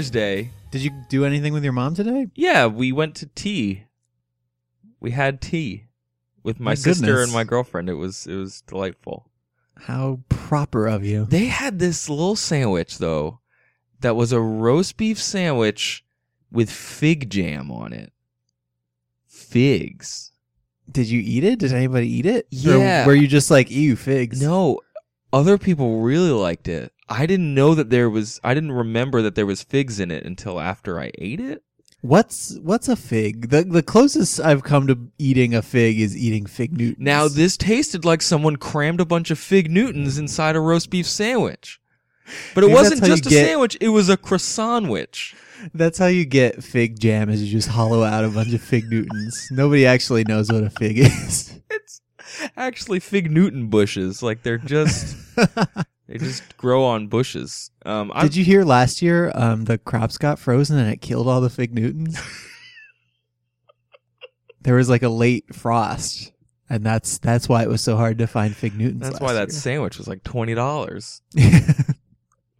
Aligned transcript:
Mother's 0.00 0.10
Day. 0.10 0.50
Did 0.70 0.82
you 0.82 0.90
do 1.10 1.26
anything 1.26 1.52
with 1.52 1.62
your 1.62 1.74
mom 1.74 1.94
today? 1.94 2.28
Yeah, 2.34 2.66
we 2.68 2.90
went 2.90 3.16
to 3.16 3.26
tea. 3.26 3.84
We 4.98 5.10
had 5.10 5.42
tea 5.42 5.88
with 6.42 6.58
my, 6.58 6.70
My 6.70 6.74
sister 6.74 7.04
goodness. 7.04 7.24
and 7.24 7.32
my 7.34 7.44
girlfriend. 7.44 7.90
It 7.90 7.94
was 7.94 8.26
it 8.26 8.34
was 8.34 8.62
delightful. 8.62 9.28
How 9.76 10.20
proper 10.30 10.86
of 10.86 11.04
you. 11.04 11.26
They 11.26 11.46
had 11.46 11.78
this 11.78 12.08
little 12.08 12.34
sandwich 12.34 12.96
though 12.96 13.40
that 14.00 14.16
was 14.16 14.32
a 14.32 14.40
roast 14.40 14.96
beef 14.96 15.20
sandwich 15.20 16.02
with 16.50 16.70
fig 16.70 17.28
jam 17.28 17.70
on 17.70 17.92
it. 17.92 18.10
Figs. 19.26 20.32
Did 20.90 21.08
you 21.10 21.20
eat 21.22 21.44
it? 21.44 21.58
Did 21.58 21.74
anybody 21.74 22.08
eat 22.10 22.24
it? 22.24 22.46
Yeah. 22.50 23.04
Or 23.04 23.08
were 23.08 23.14
you 23.14 23.28
just 23.28 23.50
like, 23.50 23.70
ew, 23.70 23.96
figs? 23.96 24.40
No, 24.40 24.80
other 25.32 25.58
people 25.58 26.00
really 26.00 26.30
liked 26.30 26.68
it. 26.68 26.92
I 27.08 27.26
didn't 27.26 27.54
know 27.54 27.74
that 27.74 27.90
there 27.90 28.08
was 28.08 28.40
I 28.44 28.54
didn't 28.54 28.72
remember 28.72 29.22
that 29.22 29.34
there 29.34 29.46
was 29.46 29.62
figs 29.62 29.98
in 30.00 30.10
it 30.10 30.24
until 30.24 30.60
after 30.60 31.00
I 31.00 31.10
ate 31.18 31.40
it. 31.40 31.62
What's 32.02 32.56
what's 32.62 32.88
a 32.88 32.96
fig? 32.96 33.50
The 33.50 33.62
the 33.64 33.82
closest 33.82 34.40
I've 34.40 34.62
come 34.62 34.86
to 34.86 34.98
eating 35.18 35.54
a 35.54 35.60
fig 35.62 36.00
is 36.00 36.16
eating 36.16 36.46
fig 36.46 36.72
Newtons. 36.76 37.04
Now 37.04 37.28
this 37.28 37.56
tasted 37.56 38.04
like 38.04 38.22
someone 38.22 38.56
crammed 38.56 39.00
a 39.00 39.04
bunch 39.04 39.30
of 39.30 39.38
fig 39.38 39.70
Newtons 39.70 40.16
inside 40.18 40.56
a 40.56 40.60
roast 40.60 40.88
beef 40.90 41.06
sandwich. 41.06 41.80
But 42.54 42.62
it 42.64 42.68
Maybe 42.68 42.74
wasn't 42.74 43.00
that's 43.00 43.08
how 43.08 43.14
you 43.16 43.20
just 43.22 43.26
a 43.26 43.30
get- 43.30 43.46
sandwich, 43.48 43.76
it 43.80 43.88
was 43.88 44.08
a 44.08 44.16
croissantwich. 44.16 45.34
That's 45.74 45.98
how 45.98 46.06
you 46.06 46.24
get 46.24 46.64
fig 46.64 46.98
jam 46.98 47.28
is 47.28 47.42
you 47.42 47.50
just 47.50 47.68
hollow 47.68 48.02
out 48.02 48.24
a 48.24 48.28
bunch 48.30 48.54
of 48.54 48.62
fig 48.62 48.84
Newtons. 48.88 49.48
Nobody 49.50 49.84
actually 49.84 50.24
knows 50.24 50.50
what 50.50 50.62
a 50.64 50.70
fig 50.70 50.98
is. 50.98 51.54
It's 51.72 51.99
actually 52.56 53.00
fig 53.00 53.30
Newton 53.30 53.68
bushes. 53.68 54.22
Like 54.22 54.42
they're 54.42 54.58
just 54.58 55.16
they 56.06 56.18
just 56.18 56.56
grow 56.56 56.84
on 56.84 57.08
bushes. 57.08 57.70
Um 57.84 58.12
Did 58.20 58.36
you 58.36 58.44
hear 58.44 58.64
last 58.64 59.02
year 59.02 59.32
um, 59.34 59.64
the 59.64 59.78
crops 59.78 60.18
got 60.18 60.38
frozen 60.38 60.78
and 60.78 60.90
it 60.90 61.00
killed 61.00 61.28
all 61.28 61.40
the 61.40 61.50
fig 61.50 61.74
Newtons? 61.74 62.20
there 64.62 64.74
was 64.74 64.88
like 64.88 65.02
a 65.02 65.08
late 65.08 65.54
frost, 65.54 66.32
and 66.68 66.84
that's 66.84 67.18
that's 67.18 67.48
why 67.48 67.62
it 67.62 67.68
was 67.68 67.80
so 67.80 67.96
hard 67.96 68.18
to 68.18 68.26
find 68.26 68.54
fig 68.54 68.76
Newtons. 68.76 69.02
that's 69.02 69.20
why 69.20 69.32
that 69.32 69.48
year. 69.48 69.58
sandwich 69.58 69.98
was 69.98 70.08
like 70.08 70.22
twenty 70.22 70.54
dollars. 70.54 71.22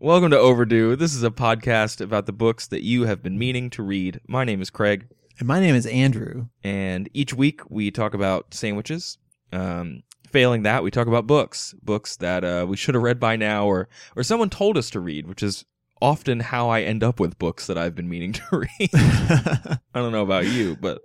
Welcome 0.02 0.30
to 0.30 0.38
Overdue. 0.38 0.96
This 0.96 1.14
is 1.14 1.22
a 1.22 1.30
podcast 1.30 2.00
about 2.00 2.24
the 2.24 2.32
books 2.32 2.66
that 2.68 2.82
you 2.82 3.04
have 3.04 3.22
been 3.22 3.38
meaning 3.38 3.68
to 3.70 3.82
read. 3.82 4.20
My 4.26 4.44
name 4.44 4.62
is 4.62 4.70
Craig. 4.70 5.06
and 5.38 5.46
my 5.46 5.60
name 5.60 5.74
is 5.74 5.84
Andrew. 5.86 6.46
and 6.64 7.08
each 7.12 7.34
week 7.34 7.60
we 7.70 7.90
talk 7.90 8.14
about 8.14 8.54
sandwiches. 8.54 9.18
Um, 9.52 10.02
failing 10.28 10.62
that, 10.62 10.82
we 10.82 10.90
talk 10.90 11.06
about 11.06 11.26
books, 11.26 11.74
books 11.82 12.16
that 12.16 12.44
uh, 12.44 12.66
we 12.68 12.76
should 12.76 12.94
have 12.94 13.02
read 13.02 13.18
by 13.18 13.36
now, 13.36 13.66
or 13.66 13.88
or 14.16 14.22
someone 14.22 14.50
told 14.50 14.76
us 14.76 14.90
to 14.90 15.00
read, 15.00 15.26
which 15.26 15.42
is 15.42 15.64
often 16.00 16.40
how 16.40 16.68
I 16.70 16.82
end 16.82 17.02
up 17.04 17.20
with 17.20 17.38
books 17.38 17.66
that 17.66 17.76
I've 17.76 17.94
been 17.94 18.08
meaning 18.08 18.32
to 18.34 18.42
read. 18.52 18.90
I 18.94 19.78
don't 19.94 20.12
know 20.12 20.22
about 20.22 20.46
you, 20.46 20.76
but 20.80 21.02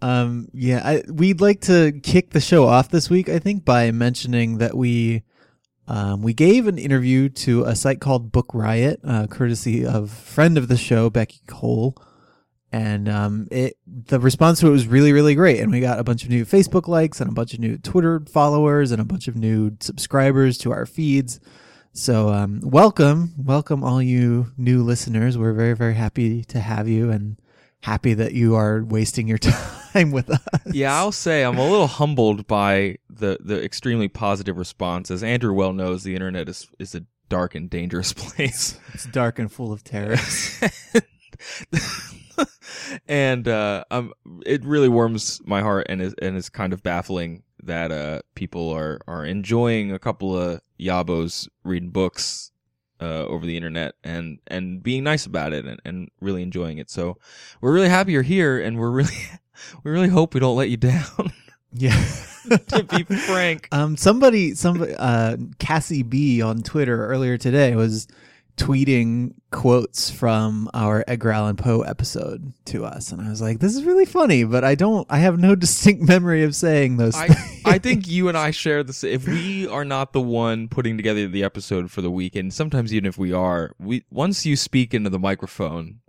Um, 0.00 0.48
yeah, 0.52 0.80
I, 0.84 1.02
we'd 1.10 1.40
like 1.40 1.60
to 1.62 1.92
kick 2.02 2.30
the 2.30 2.40
show 2.40 2.66
off 2.66 2.88
this 2.88 3.10
week, 3.10 3.28
I 3.28 3.40
think, 3.40 3.64
by 3.64 3.90
mentioning 3.90 4.58
that 4.58 4.76
we 4.76 5.24
um, 5.88 6.22
we 6.22 6.34
gave 6.34 6.66
an 6.66 6.78
interview 6.78 7.30
to 7.30 7.64
a 7.64 7.74
site 7.74 8.00
called 8.00 8.30
Book 8.30 8.50
Riot, 8.52 9.00
uh, 9.02 9.26
courtesy 9.26 9.84
of 9.86 10.10
friend 10.10 10.58
of 10.58 10.68
the 10.68 10.76
show 10.76 11.08
Becky 11.10 11.40
Cole, 11.46 11.96
and 12.72 13.08
um, 13.08 13.48
it 13.50 13.76
the 13.86 14.20
response 14.20 14.60
to 14.60 14.68
it 14.68 14.70
was 14.70 14.86
really 14.86 15.12
really 15.12 15.34
great, 15.34 15.60
and 15.60 15.70
we 15.72 15.80
got 15.80 15.98
a 15.98 16.04
bunch 16.04 16.24
of 16.24 16.30
new 16.30 16.44
Facebook 16.44 16.88
likes 16.88 17.20
and 17.20 17.30
a 17.30 17.34
bunch 17.34 17.54
of 17.54 17.60
new 17.60 17.78
Twitter 17.78 18.20
followers 18.30 18.92
and 18.92 19.00
a 19.00 19.04
bunch 19.04 19.28
of 19.28 19.36
new 19.36 19.76
subscribers 19.80 20.58
to 20.58 20.72
our 20.72 20.86
feeds. 20.86 21.40
So 21.92 22.28
um, 22.28 22.60
welcome, 22.62 23.34
welcome 23.38 23.82
all 23.82 24.02
you 24.02 24.52
new 24.56 24.82
listeners. 24.82 25.38
We're 25.38 25.54
very 25.54 25.74
very 25.74 25.94
happy 25.94 26.44
to 26.44 26.60
have 26.60 26.88
you 26.88 27.10
and 27.10 27.38
happy 27.80 28.14
that 28.14 28.32
you 28.32 28.54
are 28.54 28.84
wasting 28.84 29.28
your 29.28 29.38
time 29.92 30.10
with 30.10 30.30
us. 30.30 30.40
yeah, 30.72 30.94
I'll 30.94 31.12
say 31.12 31.44
I'm 31.44 31.58
a 31.58 31.68
little 31.68 31.86
humbled 31.86 32.46
by 32.46 32.98
the 33.08 33.38
the 33.40 33.62
extremely 33.62 34.08
positive 34.08 34.58
response. 34.58 35.10
As 35.10 35.22
Andrew 35.22 35.54
well 35.54 35.72
knows, 35.72 36.02
the 36.02 36.14
internet 36.14 36.48
is 36.48 36.68
is 36.78 36.94
a 36.94 37.04
dark 37.28 37.54
and 37.54 37.70
dangerous 37.70 38.12
place. 38.14 38.78
It's 38.92 39.06
dark 39.06 39.38
and 39.38 39.50
full 39.50 39.72
of 39.72 39.84
terrorists. 39.84 40.60
and 43.08 43.48
uh, 43.48 43.84
um, 43.90 44.12
it 44.46 44.64
really 44.64 44.88
warms 44.88 45.40
my 45.44 45.60
heart 45.60 45.86
and 45.88 46.00
is 46.02 46.14
and 46.20 46.36
is 46.36 46.48
kind 46.48 46.72
of 46.72 46.82
baffling 46.82 47.42
that 47.62 47.90
uh, 47.90 48.20
people 48.34 48.70
are 48.70 49.00
are 49.06 49.24
enjoying 49.24 49.92
a 49.92 49.98
couple 49.98 50.36
of 50.36 50.60
yabos 50.78 51.48
reading 51.64 51.90
books 51.90 52.52
uh, 53.00 53.24
over 53.26 53.46
the 53.46 53.56
internet 53.56 53.94
and 54.02 54.38
and 54.46 54.82
being 54.82 55.04
nice 55.04 55.26
about 55.26 55.52
it 55.52 55.64
and, 55.64 55.80
and 55.84 56.08
really 56.20 56.42
enjoying 56.42 56.78
it. 56.78 56.90
So 56.90 57.18
we're 57.60 57.72
really 57.72 57.88
happy 57.88 58.12
you're 58.12 58.22
here, 58.22 58.60
and 58.60 58.78
we're 58.78 58.90
really 58.90 59.16
we 59.84 59.90
really 59.90 60.08
hope 60.08 60.34
we 60.34 60.40
don't 60.40 60.56
let 60.56 60.70
you 60.70 60.76
down. 60.76 61.32
yeah. 61.72 62.04
to 62.68 62.82
be 62.82 63.02
frank, 63.02 63.68
Um, 63.72 63.96
somebody, 63.96 64.54
somebody, 64.54 64.94
uh, 64.94 65.36
Cassie 65.58 66.02
B 66.02 66.40
on 66.40 66.62
Twitter 66.62 67.06
earlier 67.06 67.36
today 67.36 67.76
was 67.76 68.08
tweeting 68.58 69.34
quotes 69.50 70.10
from 70.10 70.68
our 70.74 71.04
Edgar 71.06 71.30
Allan 71.30 71.56
Poe 71.56 71.82
episode 71.82 72.52
to 72.66 72.84
us, 72.84 73.12
and 73.12 73.22
I 73.22 73.30
was 73.30 73.40
like, 73.40 73.60
"This 73.60 73.74
is 73.74 73.84
really 73.84 74.04
funny," 74.04 74.44
but 74.44 74.64
I 74.64 74.74
don't, 74.74 75.06
I 75.08 75.18
have 75.18 75.38
no 75.38 75.54
distinct 75.56 76.02
memory 76.02 76.42
of 76.42 76.54
saying 76.54 76.96
those. 76.96 77.16
I. 77.16 77.28
I 77.64 77.78
think 77.82 78.08
you 78.08 78.28
and 78.28 78.36
I 78.36 78.50
share 78.50 78.82
this. 78.82 79.04
If 79.04 79.26
we 79.26 79.66
are 79.68 79.84
not 79.84 80.12
the 80.12 80.20
one 80.20 80.68
putting 80.68 80.96
together 80.96 81.28
the 81.28 81.44
episode 81.44 81.90
for 81.90 82.02
the 82.02 82.10
week, 82.10 82.36
and 82.36 82.52
sometimes 82.52 82.92
even 82.92 83.06
if 83.06 83.16
we 83.16 83.32
are, 83.32 83.72
we 83.78 84.04
once 84.10 84.44
you 84.44 84.56
speak 84.56 84.92
into 84.92 85.10
the 85.10 85.18
microphone, 85.18 86.00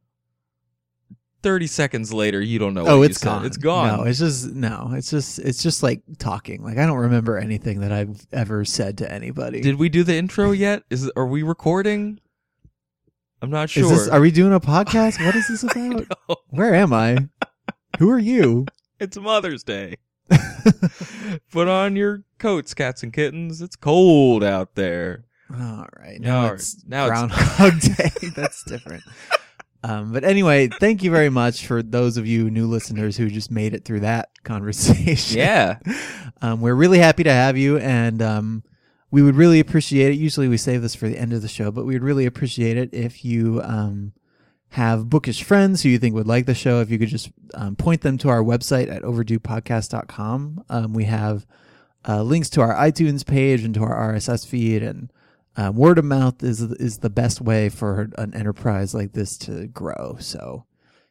thirty 1.41 1.67
seconds 1.67 2.11
later 2.13 2.41
you 2.41 2.59
don't 2.59 2.73
know. 2.73 2.85
oh, 2.87 3.01
it's 3.01 3.19
said. 3.19 3.25
gone. 3.27 3.45
It's 3.45 3.57
gone. 3.57 3.97
No, 3.97 4.03
it's 4.03 4.19
just 4.19 4.51
no. 4.51 4.91
It's 4.93 5.09
just 5.09 5.39
it's 5.39 5.61
just 5.61 5.83
like 5.83 6.01
talking. 6.17 6.63
Like 6.63 6.77
I 6.77 6.85
don't 6.85 6.97
remember 6.97 7.37
anything 7.37 7.81
that 7.81 7.91
I've 7.91 8.25
ever 8.31 8.65
said 8.65 8.97
to 8.99 9.11
anybody. 9.11 9.61
Did 9.61 9.75
we 9.75 9.89
do 9.89 10.03
the 10.03 10.15
intro 10.15 10.51
yet? 10.51 10.83
Is 10.89 11.09
are 11.15 11.27
we 11.27 11.43
recording? 11.43 12.19
I'm 13.41 13.49
not 13.49 13.69
sure. 13.69 13.83
Is 13.85 13.89
this? 14.05 14.07
Are 14.09 14.19
we 14.21 14.31
doing 14.31 14.53
a 14.53 14.59
podcast? 14.59 15.23
What 15.25 15.35
is 15.35 15.47
this 15.47 15.63
about? 15.63 16.39
Where 16.49 16.75
am 16.75 16.93
I? 16.93 17.27
Who 17.99 18.09
are 18.09 18.19
you? 18.19 18.65
it's 18.99 19.17
Mother's 19.17 19.63
Day. 19.63 19.97
Put 21.51 21.67
on 21.67 21.95
your 21.95 22.23
coats, 22.37 22.73
cats 22.73 23.03
and 23.03 23.13
kittens. 23.13 23.61
It's 23.61 23.75
cold 23.75 24.43
out 24.43 24.75
there. 24.75 25.25
All 25.51 25.87
right. 25.97 26.19
Now- 26.19 26.47
Now 26.47 26.53
it's 26.53 26.83
now 26.85 27.05
it's- 27.07 27.19
Groundhog 27.19 27.81
Day. 27.81 28.29
That's 28.35 28.63
different. 28.63 29.03
Um, 29.81 30.11
but 30.11 30.25
anyway, 30.25 30.67
thank 30.67 31.03
you 31.03 31.09
very 31.11 31.29
much 31.29 31.65
for 31.65 31.81
those 31.81 32.17
of 32.17 32.27
you 32.27 32.49
new 32.51 32.67
listeners 32.67 33.15
who 33.15 33.29
just 33.29 33.49
made 33.49 33.73
it 33.73 33.85
through 33.85 34.01
that 34.01 34.29
conversation. 34.43 35.37
Yeah. 35.39 35.79
Um, 36.41 36.59
we're 36.59 36.75
really 36.75 36.99
happy 36.99 37.23
to 37.23 37.31
have 37.31 37.55
you, 37.57 37.77
and 37.77 38.21
um, 38.21 38.63
we 39.11 39.21
would 39.21 39.35
really 39.35 39.59
appreciate 39.59 40.11
it. 40.11 40.15
Usually 40.17 40.47
we 40.47 40.57
save 40.57 40.81
this 40.81 40.95
for 40.95 41.07
the 41.07 41.17
end 41.17 41.33
of 41.33 41.41
the 41.41 41.47
show, 41.47 41.71
but 41.71 41.85
we'd 41.85 42.03
really 42.03 42.25
appreciate 42.25 42.77
it 42.77 42.89
if 42.93 43.25
you 43.25 43.61
um, 43.63 44.13
have 44.69 45.09
bookish 45.09 45.43
friends 45.43 45.81
who 45.81 45.89
you 45.89 45.97
think 45.97 46.13
would 46.13 46.27
like 46.27 46.45
the 46.45 46.53
show. 46.53 46.79
If 46.79 46.91
you 46.91 46.99
could 46.99 47.09
just 47.09 47.31
um, 47.55 47.75
point 47.75 48.01
them 48.01 48.17
to 48.19 48.29
our 48.29 48.43
website 48.43 48.91
at 48.91 49.01
overduepodcast.com. 49.01 50.63
Um, 50.69 50.93
we 50.93 51.05
have 51.05 51.47
uh, 52.07 52.21
links 52.21 52.49
to 52.51 52.61
our 52.61 52.75
iTunes 52.75 53.25
page 53.25 53.63
and 53.63 53.73
to 53.73 53.83
our 53.83 54.13
RSS 54.13 54.45
feed, 54.45 54.83
and 54.83 55.11
um, 55.57 55.75
word 55.75 55.97
of 55.97 56.05
mouth 56.05 56.43
is 56.43 56.61
is 56.61 56.99
the 56.99 57.09
best 57.09 57.41
way 57.41 57.69
for 57.69 58.09
an 58.17 58.33
enterprise 58.35 58.93
like 58.93 59.13
this 59.13 59.37
to 59.39 59.67
grow. 59.67 60.17
So, 60.19 60.65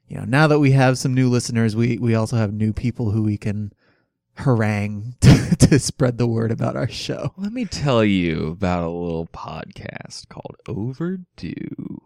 you 0.06 0.16
know, 0.18 0.24
now 0.24 0.46
that 0.46 0.60
we 0.60 0.70
have 0.72 0.98
some 0.98 1.14
new 1.14 1.28
listeners, 1.28 1.74
we 1.74 1.98
we 1.98 2.14
also 2.14 2.36
have 2.36 2.52
new 2.52 2.72
people 2.72 3.10
who 3.10 3.22
we 3.22 3.36
can 3.36 3.72
harangue 4.38 5.14
to, 5.20 5.56
to 5.56 5.78
spread 5.78 6.18
the 6.18 6.26
word 6.26 6.50
about 6.50 6.76
our 6.76 6.88
show. 6.88 7.32
Let 7.36 7.52
me 7.52 7.64
tell 7.64 8.04
you 8.04 8.48
about 8.48 8.84
a 8.84 8.88
little 8.88 9.26
podcast 9.26 10.28
called 10.28 10.56
Overdue. 10.68 12.00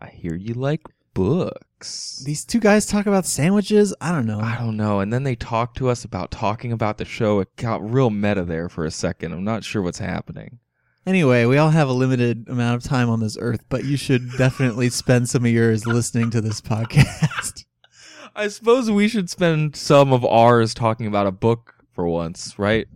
I 0.00 0.08
hear 0.08 0.34
you 0.34 0.54
like 0.54 0.82
books. 1.14 2.22
These 2.24 2.44
two 2.44 2.60
guys 2.60 2.86
talk 2.86 3.06
about 3.06 3.26
sandwiches. 3.26 3.94
I 4.00 4.12
don't 4.12 4.26
know. 4.26 4.40
I 4.40 4.56
don't 4.58 4.76
know. 4.76 5.00
And 5.00 5.12
then 5.12 5.24
they 5.24 5.36
talk 5.36 5.74
to 5.74 5.88
us 5.88 6.04
about 6.04 6.30
talking 6.30 6.72
about 6.72 6.98
the 6.98 7.04
show. 7.04 7.40
It 7.40 7.54
got 7.56 7.88
real 7.88 8.10
meta 8.10 8.44
there 8.44 8.68
for 8.68 8.84
a 8.84 8.90
second. 8.90 9.32
I'm 9.32 9.44
not 9.44 9.64
sure 9.64 9.82
what's 9.82 9.98
happening. 9.98 10.58
Anyway, 11.06 11.46
we 11.46 11.56
all 11.56 11.70
have 11.70 11.88
a 11.88 11.94
limited 11.94 12.46
amount 12.48 12.76
of 12.76 12.88
time 12.88 13.08
on 13.08 13.20
this 13.20 13.38
earth, 13.40 13.64
but 13.68 13.84
you 13.84 13.96
should 13.96 14.30
definitely 14.36 14.90
spend 14.90 15.28
some 15.28 15.44
of 15.44 15.50
yours 15.50 15.86
listening 15.86 16.30
to 16.30 16.40
this 16.40 16.60
podcast. 16.60 17.64
I 18.34 18.48
suppose 18.48 18.90
we 18.90 19.08
should 19.08 19.30
spend 19.30 19.76
some 19.76 20.12
of 20.12 20.24
ours 20.24 20.74
talking 20.74 21.06
about 21.06 21.26
a 21.26 21.32
book 21.32 21.74
for 21.92 22.06
once, 22.06 22.58
right? 22.58 22.86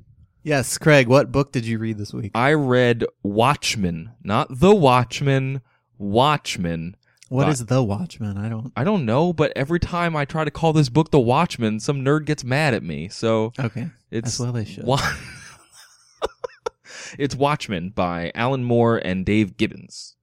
yes, 0.43 0.77
Craig, 0.79 1.09
what 1.09 1.33
book 1.33 1.53
did 1.53 1.67
you 1.67 1.79
read 1.79 1.99
this 1.99 2.13
week? 2.13 2.33
I 2.35 2.53
read 2.53 3.05
Watchmen, 3.23 4.13
not 4.23 4.49
The 4.51 4.75
Watchmen, 4.75 5.63
Watchmen. 5.99 6.97
What 7.31 7.49
is 7.49 7.65
The 7.65 7.83
Watchman? 7.83 8.37
I 8.37 8.49
don't. 8.49 8.73
I 8.77 8.85
don't 8.85 9.07
know, 9.07 9.33
but 9.33 9.53
every 9.57 9.81
time 9.81 10.15
I 10.15 10.25
try 10.25 10.45
to 10.45 10.51
call 10.51 10.73
this 10.73 10.89
book 10.89 11.11
The 11.11 11.19
Watchmen, 11.19 11.81
some 11.81 12.05
nerd 12.05 12.27
gets 12.27 12.45
mad 12.45 12.75
at 12.75 12.83
me. 12.83 13.09
So 13.09 13.53
Okay, 13.59 13.89
it's 14.11 14.29
as 14.29 14.41
well 14.41 14.53
they 14.53 14.65
should. 14.65 14.85
Wa- 14.85 15.01
it's 17.19 17.35
Watchmen 17.35 17.91
by 17.91 18.31
Alan 18.35 18.65
Moore 18.65 18.99
and 18.99 19.27
Dave 19.27 19.57
Gibbons. 19.57 20.17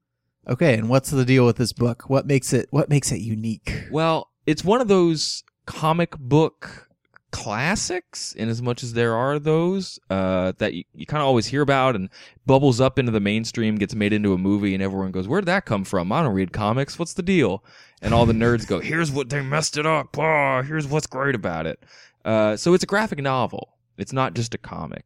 Okay, 0.47 0.75
and 0.75 0.89
what's 0.89 1.09
the 1.09 1.25
deal 1.25 1.45
with 1.45 1.57
this 1.57 1.73
book? 1.73 2.09
What 2.09 2.25
makes 2.25 2.53
it 2.53 2.67
What 2.71 2.89
makes 2.89 3.11
it 3.11 3.21
unique? 3.21 3.87
Well, 3.91 4.29
it's 4.45 4.63
one 4.63 4.81
of 4.81 4.87
those 4.87 5.43
comic 5.65 6.17
book 6.17 6.87
classics, 7.31 8.33
in 8.33 8.49
as 8.49 8.61
much 8.61 8.83
as 8.83 8.93
there 8.93 9.15
are 9.15 9.39
those 9.39 9.99
uh, 10.09 10.51
that 10.57 10.73
you, 10.73 10.83
you 10.93 11.05
kind 11.05 11.21
of 11.21 11.27
always 11.27 11.45
hear 11.47 11.61
about 11.61 11.95
and 11.95 12.09
bubbles 12.45 12.81
up 12.81 12.99
into 12.99 13.11
the 13.11 13.19
mainstream, 13.21 13.75
gets 13.77 13.95
made 13.95 14.11
into 14.13 14.33
a 14.33 14.37
movie, 14.37 14.73
and 14.73 14.83
everyone 14.83 15.11
goes, 15.11 15.27
where 15.27 15.39
did 15.41 15.45
that 15.47 15.65
come 15.65 15.83
from? 15.85 16.11
I 16.11 16.23
don't 16.23 16.33
read 16.33 16.51
comics. 16.51 16.99
What's 16.99 17.13
the 17.13 17.21
deal?" 17.23 17.63
And 18.01 18.13
all 18.13 18.25
the 18.25 18.33
nerds 18.33 18.67
go, 18.67 18.79
"Here's 18.79 19.11
what 19.11 19.29
they 19.29 19.41
messed 19.41 19.77
it 19.77 19.85
up. 19.85 20.17
Oh, 20.17 20.61
here's 20.61 20.87
what's 20.87 21.07
great 21.07 21.35
about 21.35 21.65
it." 21.67 21.81
Uh, 22.25 22.57
so 22.57 22.73
it's 22.73 22.83
a 22.83 22.87
graphic 22.87 23.19
novel. 23.19 23.75
It's 23.97 24.13
not 24.13 24.33
just 24.33 24.53
a 24.53 24.57
comic, 24.57 25.05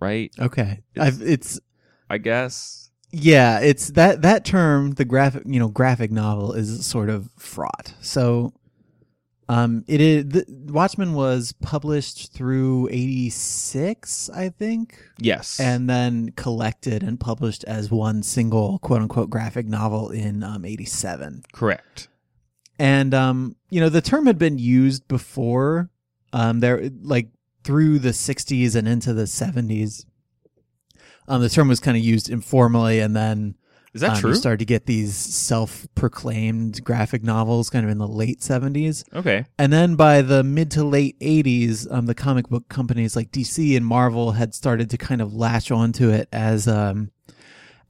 right? 0.00 0.30
Okay, 0.38 0.82
It's- 0.94 1.06
I've, 1.06 1.22
it's 1.22 1.60
I 2.10 2.18
guess. 2.18 2.87
Yeah, 3.10 3.60
it's 3.60 3.88
that 3.88 4.22
that 4.22 4.44
term, 4.44 4.92
the 4.92 5.04
graphic, 5.04 5.42
you 5.46 5.58
know, 5.58 5.68
graphic 5.68 6.10
novel 6.10 6.52
is 6.52 6.84
sort 6.86 7.08
of 7.10 7.30
fraught. 7.38 7.94
So, 8.00 8.52
um, 9.48 9.84
it 9.88 10.00
is. 10.00 10.24
The, 10.26 10.44
Watchmen 10.72 11.14
was 11.14 11.52
published 11.62 12.32
through 12.34 12.88
'86, 12.90 14.28
I 14.30 14.50
think, 14.50 14.98
Yes. 15.18 15.58
and 15.58 15.88
then 15.88 16.32
collected 16.36 17.02
and 17.02 17.18
published 17.18 17.64
as 17.64 17.90
one 17.90 18.22
single 18.22 18.78
quote 18.80 19.00
unquote 19.02 19.30
graphic 19.30 19.66
novel 19.66 20.10
in 20.10 20.42
um, 20.42 20.64
'87. 20.64 21.44
correct. 21.52 22.08
and 22.78 23.14
um, 23.14 23.56
you 23.70 23.80
know 23.80 23.88
the 23.88 24.02
term 24.02 24.26
had 24.26 24.38
been 24.38 24.58
used 24.58 25.08
before 25.08 25.90
um, 26.32 26.60
there 26.60 26.90
like 27.02 27.28
through 27.64 27.98
the 27.98 28.10
60s 28.10 28.74
and 28.76 28.86
into 28.88 29.12
the 29.12 29.24
70s 29.24 30.04
um, 31.28 31.40
the 31.40 31.48
term 31.48 31.68
was 31.68 31.80
kind 31.80 31.96
of 31.96 32.02
used 32.02 32.28
informally 32.28 33.00
and 33.00 33.14
then 33.14 33.54
Is 33.94 34.00
that 34.00 34.12
um, 34.12 34.16
true? 34.16 34.30
you 34.30 34.36
started 34.36 34.58
to 34.58 34.64
get 34.64 34.86
these 34.86 35.14
self-proclaimed 35.14 36.82
graphic 36.82 37.22
novels 37.22 37.70
kind 37.70 37.84
of 37.84 37.90
in 37.90 37.98
the 37.98 38.08
late 38.08 38.40
70s 38.40 39.04
okay. 39.14 39.44
and 39.58 39.72
then 39.72 39.94
by 39.94 40.22
the 40.22 40.42
mid 40.42 40.70
to 40.72 40.84
late 40.84 41.18
80s 41.20 41.90
um, 41.92 42.06
the 42.06 42.14
comic 42.14 42.48
book 42.48 42.68
companies 42.68 43.14
like 43.14 43.30
dc 43.30 43.76
and 43.76 43.86
marvel 43.86 44.32
had 44.32 44.54
started 44.54 44.90
to 44.90 44.98
kind 44.98 45.20
of 45.20 45.34
latch 45.34 45.70
onto 45.70 46.10
it 46.10 46.28
as 46.32 46.66
um, 46.66 47.10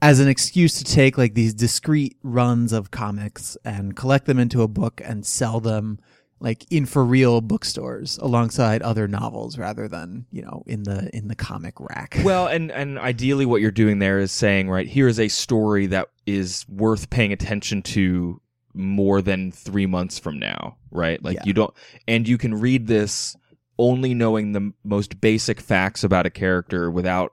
as 0.00 0.20
an 0.20 0.29
excuse 0.29 0.75
to 0.79 0.85
take 0.85 1.19
like 1.19 1.35
these 1.35 1.55
discrete 1.55 2.17
runs 2.23 2.73
of 2.73 2.90
comics 2.90 3.56
and 3.64 3.96
collect 3.96 4.26
them 4.26 4.38
into 4.38 4.62
a 4.62 4.69
book 4.69 5.00
and 5.05 5.26
sell 5.26 5.61
them 5.61 5.99
like 6.40 6.64
in 6.70 6.87
for 6.87 7.05
real 7.05 7.40
bookstores 7.40 8.17
alongside 8.19 8.81
other 8.82 9.08
novels 9.08 9.58
rather 9.58 9.88
than 9.88 10.26
you 10.31 10.43
know 10.43 10.62
in 10.67 10.85
the 10.85 11.11
in 11.17 11.29
the 11.29 11.35
comic 11.35 11.75
rack 11.81 12.17
Well, 12.25 12.46
and 12.46 12.70
and 12.70 12.99
ideally, 12.99 13.46
what 13.46 13.61
you're 13.61 13.70
doing 13.70 13.99
there 13.99 14.19
is 14.19 14.31
saying, 14.32 14.69
right, 14.70 14.87
here 14.87 15.08
is 15.08 15.19
a 15.20 15.29
story 15.29 15.87
that 15.87 16.08
is 16.26 16.64
worth 16.69 17.11
paying 17.11 17.32
attention 17.32 17.82
to 17.82 18.40
more 18.75 19.20
than 19.20 19.50
three 19.50 19.87
months 19.87 20.19
from 20.19 20.38
now, 20.38 20.76
right? 20.90 21.23
Like 21.25 21.37
Yeah. 21.37 21.43
you 21.46 21.52
don't, 21.52 21.75
and 22.06 22.29
you 22.29 22.38
can 22.38 22.55
read 22.61 22.87
this 22.87 23.37
only 23.79 24.14
knowing 24.14 24.52
the 24.52 24.73
most 24.85 25.20
basic 25.20 25.61
facts 25.61 26.05
about 26.05 26.26
a 26.26 26.31
character 26.31 26.90
without 26.90 27.32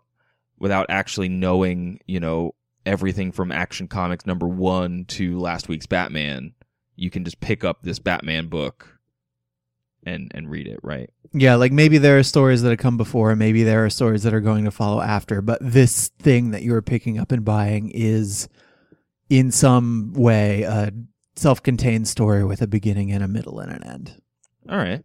without 0.57 0.85
actually 0.89 1.29
knowing, 1.29 1.99
you 2.07 2.19
know, 2.19 2.55
everything 2.85 3.31
from 3.31 3.51
Action 3.51 3.87
Comics 3.87 4.25
number 4.25 4.47
one 4.47 5.05
to 5.09 5.37
last 5.39 5.67
week's 5.67 5.85
Batman. 5.85 6.53
You 6.95 7.09
can 7.11 7.25
just 7.25 7.39
pick 7.41 7.63
up 7.63 7.83
this 7.83 7.99
Batman 7.99 8.47
book 8.47 8.94
and 10.05 10.31
and 10.33 10.49
read 10.49 10.67
it, 10.67 10.79
right? 10.83 11.09
yeah 11.33 11.55
like 11.55 11.73
maybe 11.73 11.97
there 11.97 12.17
are 12.17 12.23
stories 12.23 12.61
that 12.61 12.69
have 12.69 12.79
come 12.79 12.95
before 12.95 13.31
and 13.31 13.39
maybe 13.39 13.63
there 13.63 13.83
are 13.83 13.89
stories 13.89 14.23
that 14.23 14.33
are 14.33 14.39
going 14.39 14.63
to 14.63 14.71
follow 14.71 15.01
after 15.01 15.41
but 15.41 15.59
this 15.61 16.07
thing 16.19 16.51
that 16.51 16.63
you're 16.63 16.81
picking 16.81 17.19
up 17.19 17.31
and 17.31 17.43
buying 17.43 17.91
is 17.93 18.47
in 19.29 19.51
some 19.51 20.13
way 20.13 20.61
a 20.63 20.93
self-contained 21.35 22.07
story 22.07 22.45
with 22.45 22.61
a 22.61 22.67
beginning 22.67 23.11
and 23.11 23.21
a 23.21 23.27
middle 23.27 23.59
and 23.59 23.69
an 23.71 23.83
end 23.83 24.21
All 24.69 24.77
right. 24.77 25.03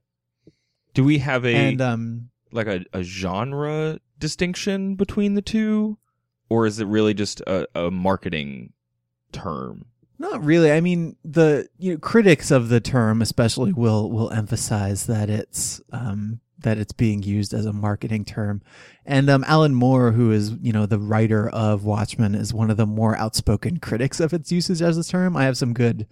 Do 0.95 1.03
we 1.03 1.19
have 1.19 1.45
a 1.45 1.55
and 1.55 1.81
um 1.81 2.31
like 2.53 2.69
a, 2.69 2.85
a 2.93 3.03
genre 3.03 3.99
distinction 4.19 4.95
between 4.95 5.35
the 5.35 5.43
two 5.43 5.99
or 6.49 6.67
is 6.67 6.79
it 6.79 6.87
really 6.87 7.15
just 7.15 7.41
a, 7.41 7.67
a 7.75 7.91
marketing 7.91 8.73
term 9.33 9.87
Not 10.21 10.45
really. 10.45 10.71
I 10.71 10.83
mean, 10.83 11.17
the 11.25 11.67
you 11.79 11.93
know, 11.95 11.99
critics 11.99 12.51
of 12.51 12.69
the 12.69 12.79
term 12.79 13.23
especially 13.23 13.73
will 13.73 14.11
will 14.11 14.31
emphasize 14.31 15.07
that 15.07 15.31
it's 15.31 15.81
um, 15.93 16.41
that 16.59 16.77
it's 16.77 16.93
being 16.93 17.23
used 17.23 17.55
as 17.55 17.65
a 17.65 17.73
marketing 17.73 18.27
term. 18.27 18.61
And 19.07 19.31
um, 19.31 19.45
Alan 19.49 19.75
Moore, 19.75 20.13
who 20.13 20.31
is 20.31 20.53
you 20.61 20.75
know 20.75 20.85
the 20.85 20.99
writer 20.99 21.49
of 21.49 21.87
Watchmen, 21.87 22.35
is 22.35 22.53
one 22.53 22.71
of 22.71 22.77
the 22.77 22.85
more 22.85 23.17
outspoken 23.17 23.79
critics 23.79 24.21
of 24.21 24.35
its 24.35 24.53
usage 24.53 24.83
as 24.83 24.99
a 24.99 25.05
term. 25.05 25.39
I 25.39 25.45
have 25.45 25.57
some 25.57 25.73
good 25.73 26.07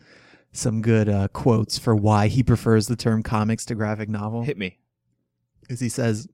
some 0.53 0.81
good 0.81 1.11
uh, 1.11 1.29
quotes 1.29 1.77
for 1.77 1.95
why 1.95 2.29
he 2.29 2.43
prefers 2.43 2.87
the 2.87 2.97
term 2.97 3.23
comics 3.23 3.67
to 3.67 3.75
graphic 3.75 4.09
novel. 4.09 4.43
hit 4.43 4.57
me 4.57 4.79
As 5.69 5.81
he 5.81 5.91
says, 5.91 6.29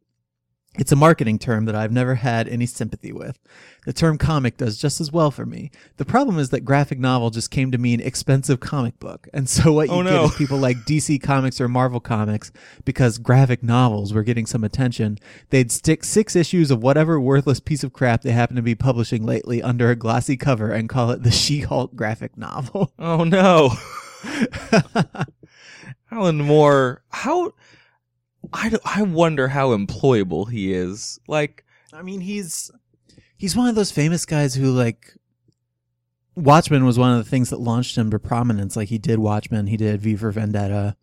it's 0.76 0.90
a 0.92 0.96
marketing 0.96 1.38
term 1.38 1.66
that 1.66 1.74
I've 1.76 1.92
never 1.92 2.16
had 2.16 2.48
any 2.48 2.66
sympathy 2.66 3.12
with. 3.12 3.38
The 3.86 3.92
term 3.92 4.18
comic 4.18 4.56
does 4.56 4.76
just 4.78 5.00
as 5.00 5.12
well 5.12 5.30
for 5.30 5.46
me. 5.46 5.70
The 5.98 6.04
problem 6.04 6.38
is 6.38 6.50
that 6.50 6.62
graphic 6.62 6.98
novel 6.98 7.30
just 7.30 7.50
came 7.50 7.70
to 7.70 7.78
mean 7.78 8.00
expensive 8.00 8.58
comic 8.58 8.98
book. 8.98 9.28
And 9.32 9.48
so 9.48 9.72
what 9.72 9.88
you 9.88 9.94
Oh, 9.94 10.02
get 10.02 10.24
is 10.24 10.34
people 10.36 10.58
like 10.58 10.78
DC 10.78 11.22
Comics 11.22 11.60
or 11.60 11.68
Marvel 11.68 12.00
Comics, 12.00 12.50
because 12.84 13.18
graphic 13.18 13.62
novels 13.62 14.12
were 14.12 14.22
getting 14.24 14.46
some 14.46 14.64
attention, 14.64 15.18
they'd 15.50 15.70
stick 15.70 16.02
six 16.02 16.34
issues 16.34 16.70
of 16.70 16.82
whatever 16.82 17.20
worthless 17.20 17.60
piece 17.60 17.84
of 17.84 17.92
crap 17.92 18.22
they 18.22 18.32
happen 18.32 18.56
to 18.56 18.62
be 18.62 18.74
publishing 18.74 19.24
lately 19.24 19.62
under 19.62 19.90
a 19.90 19.96
glossy 19.96 20.36
cover 20.36 20.70
and 20.72 20.88
call 20.88 21.10
it 21.10 21.22
the 21.22 21.30
She-Hulk 21.30 21.94
graphic 21.94 22.36
novel. 22.36 22.92
oh 22.98 23.22
no 23.24 23.74
alan 26.10 26.38
moore 26.38 27.02
how 27.10 27.52
I, 28.52 28.72
I 28.84 29.02
wonder 29.02 29.48
how 29.48 29.76
employable 29.76 30.50
he 30.50 30.72
is 30.72 31.18
like 31.28 31.64
I 31.94 32.02
mean, 32.02 32.20
he's 32.20 32.70
he's 33.36 33.56
one 33.56 33.68
of 33.68 33.76
those 33.76 33.92
famous 33.92 34.26
guys 34.26 34.54
who 34.54 34.72
like 34.72 35.14
Watchmen 36.34 36.84
was 36.84 36.98
one 36.98 37.12
of 37.12 37.24
the 37.24 37.30
things 37.30 37.50
that 37.50 37.60
launched 37.60 37.96
him 37.96 38.10
to 38.10 38.18
prominence. 38.18 38.76
Like 38.76 38.88
he 38.88 38.98
did 38.98 39.20
Watchmen, 39.20 39.68
he 39.68 39.76
did 39.76 40.02
V 40.02 40.16
for 40.16 40.32
Vendetta, 40.32 40.96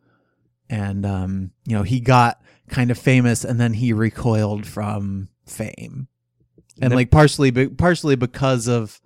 and 0.69 1.05
um, 1.05 1.51
you 1.65 1.75
know, 1.75 1.83
he 1.83 2.01
got 2.01 2.41
kind 2.69 2.91
of 2.91 2.97
famous, 2.97 3.45
and 3.45 3.59
then 3.59 3.73
he 3.73 3.93
recoiled 3.93 4.65
from 4.65 5.29
fame, 5.45 6.07
and 6.81 6.89
Nev- 6.89 6.97
like 6.97 7.11
partially, 7.11 7.51
be- 7.51 7.69
partially 7.69 8.17
because 8.17 8.67
of 8.67 8.99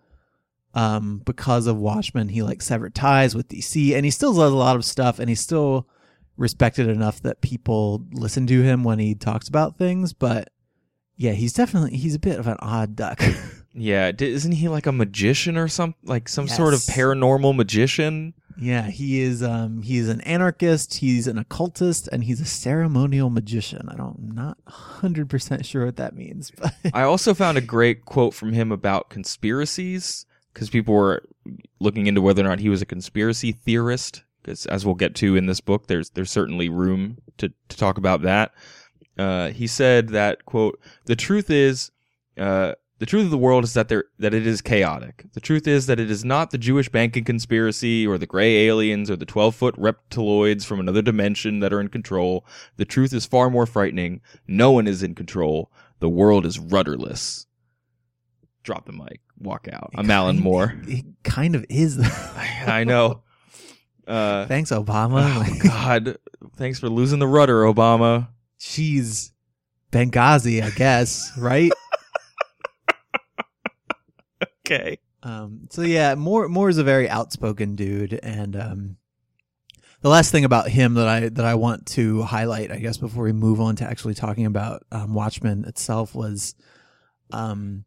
um 0.73 1.21
because 1.23 1.67
of 1.67 1.77
Watchmen, 1.77 2.29
he 2.29 2.41
like 2.41 2.63
severed 2.63 2.95
ties 2.95 3.35
with 3.35 3.49
DC, 3.49 3.93
and 3.93 4.05
he 4.05 4.11
still 4.11 4.33
does 4.33 4.51
a 4.51 4.55
lot 4.55 4.75
of 4.75 4.83
stuff, 4.83 5.19
and 5.19 5.29
he 5.29 5.35
still 5.35 5.87
respected 6.37 6.87
enough 6.87 7.21
that 7.21 7.41
people 7.41 8.05
listen 8.11 8.47
to 8.47 8.61
him 8.61 8.83
when 8.83 8.99
he 8.99 9.15
talks 9.15 9.47
about 9.47 9.77
things, 9.77 10.13
but 10.13 10.49
yeah, 11.17 11.31
he's 11.31 11.53
definitely 11.53 11.97
he's 11.97 12.15
a 12.15 12.19
bit 12.19 12.39
of 12.39 12.47
an 12.47 12.57
odd 12.59 12.95
duck. 12.95 13.21
yeah 13.77 14.09
isn't 14.17 14.53
he 14.53 14.69
like 14.69 14.85
a 14.85 14.91
magician 14.93 15.57
or 15.57 15.67
some 15.67 15.93
like 16.01 16.29
some 16.29 16.47
sort 16.47 16.73
of 16.73 16.79
paranormal 16.79 17.53
magician 17.53 18.33
yeah, 18.57 18.89
he 18.89 19.21
is 19.21 19.43
um 19.43 19.81
he's 19.81 20.07
an 20.07 20.21
anarchist, 20.21 20.95
he's 20.95 21.27
an 21.27 21.37
occultist, 21.37 22.07
and 22.11 22.23
he's 22.23 22.39
a 22.39 22.45
ceremonial 22.45 23.29
magician. 23.29 23.89
I 23.89 23.95
don't 23.95 24.17
I'm 24.17 24.31
not 24.31 24.57
hundred 24.67 25.29
percent 25.29 25.65
sure 25.65 25.85
what 25.85 25.97
that 25.97 26.15
means, 26.15 26.51
but 26.51 26.73
I 26.93 27.03
also 27.03 27.33
found 27.33 27.57
a 27.57 27.61
great 27.61 28.05
quote 28.05 28.33
from 28.33 28.53
him 28.53 28.71
about 28.71 29.09
conspiracies 29.09 30.25
because 30.53 30.69
people 30.69 30.93
were 30.93 31.23
looking 31.79 32.07
into 32.07 32.21
whether 32.21 32.43
or 32.43 32.47
not 32.47 32.59
he 32.59 32.69
was 32.69 32.81
a 32.81 32.85
conspiracy 32.85 33.51
theorist. 33.51 34.23
Because 34.45 34.67
as 34.67 34.85
we'll 34.85 34.93
get 34.93 35.15
to 35.15 35.35
in 35.35 35.47
this 35.47 35.59
book, 35.59 35.87
there's 35.87 36.11
there's 36.11 36.29
certainly 36.29 36.69
room 36.69 37.17
to 37.37 37.51
to 37.69 37.77
talk 37.77 37.97
about 37.97 38.21
that. 38.21 38.53
Uh, 39.17 39.49
he 39.49 39.65
said 39.65 40.09
that 40.09 40.45
quote: 40.45 40.79
"The 41.05 41.15
truth 41.15 41.49
is, 41.49 41.89
uh, 42.37 42.73
The 42.99 43.05
truth 43.05 43.25
of 43.25 43.31
the 43.31 43.37
world 43.37 43.63
is 43.63 43.73
that 43.73 43.89
there 43.89 44.05
that 44.19 44.33
it 44.33 44.47
is 44.47 44.61
chaotic. 44.61 45.25
The 45.33 45.41
truth 45.41 45.67
is 45.67 45.87
that 45.87 45.99
it 45.99 46.09
is 46.09 46.23
not 46.23 46.51
the 46.51 46.57
Jewish 46.57 46.87
banking 46.89 47.25
conspiracy 47.25 48.07
or 48.07 48.17
the 48.17 48.25
gray 48.25 48.67
aliens 48.67 49.09
or 49.11 49.17
the 49.17 49.25
12-foot 49.25 49.75
reptiloids 49.75 50.63
from 50.63 50.79
another 50.79 51.01
dimension 51.01 51.59
that 51.59 51.73
are 51.73 51.81
in 51.81 51.89
control. 51.89 52.45
The 52.77 52.85
truth 52.85 53.13
is 53.13 53.25
far 53.25 53.49
more 53.49 53.65
frightening. 53.65 54.21
No 54.47 54.71
one 54.71 54.87
is 54.87 55.03
in 55.03 55.13
control. 55.15 55.71
The 55.99 56.09
world 56.09 56.45
is 56.45 56.57
rudderless. 56.57 57.47
Drop 58.63 58.85
the 58.85 58.93
mic. 58.93 59.19
Walk 59.39 59.67
out. 59.71 59.91
I'm 59.95 60.09
Alan 60.09 60.39
Moore. 60.39 60.75
It 60.87 61.05
kind 61.23 61.55
of 61.55 61.65
is. 61.69 61.99
I 62.65 62.85
know. 62.85 63.23
Uh, 64.07 64.45
Thanks, 64.45 64.71
Obama. 64.71 65.33
oh 65.37 65.59
God! 65.67 66.17
Thanks 66.57 66.79
for 66.79 66.89
losing 66.89 67.19
the 67.19 67.27
rudder, 67.27 67.63
Obama. 67.63 68.27
She's 68.57 69.31
Benghazi, 69.91 70.61
I 70.63 70.69
guess, 70.71 71.31
right? 71.37 71.71
Okay. 74.67 74.97
Um, 75.21 75.67
so 75.69 75.83
yeah, 75.83 76.15
Moore 76.15 76.47
Moore 76.49 76.69
is 76.69 76.79
a 76.79 76.83
very 76.83 77.07
outspoken 77.07 77.75
dude, 77.75 78.19
and 78.23 78.55
um, 78.55 78.97
the 80.01 80.09
last 80.09 80.31
thing 80.31 80.43
about 80.43 80.69
him 80.69 80.95
that 80.95 81.07
I 81.07 81.29
that 81.29 81.45
I 81.45 81.53
want 81.53 81.85
to 81.87 82.23
highlight, 82.23 82.71
I 82.71 82.77
guess, 82.77 82.97
before 82.97 83.23
we 83.23 83.31
move 83.31 83.61
on 83.61 83.75
to 83.77 83.85
actually 83.85 84.15
talking 84.15 84.47
about 84.47 84.83
um, 84.91 85.13
Watchmen 85.13 85.65
itself, 85.65 86.15
was, 86.15 86.55
um, 87.31 87.85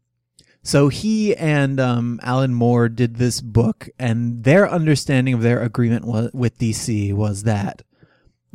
so 0.61 0.89
he 0.89 1.35
and 1.35 1.79
um, 1.79 2.19
Alan 2.23 2.53
Moore 2.53 2.89
did 2.89 3.15
this 3.15 3.41
book, 3.41 3.89
and 3.97 4.43
their 4.43 4.69
understanding 4.69 5.33
of 5.33 5.41
their 5.41 5.61
agreement 5.61 6.05
with 6.33 6.57
DC 6.57 7.13
was 7.13 7.43
that 7.43 7.81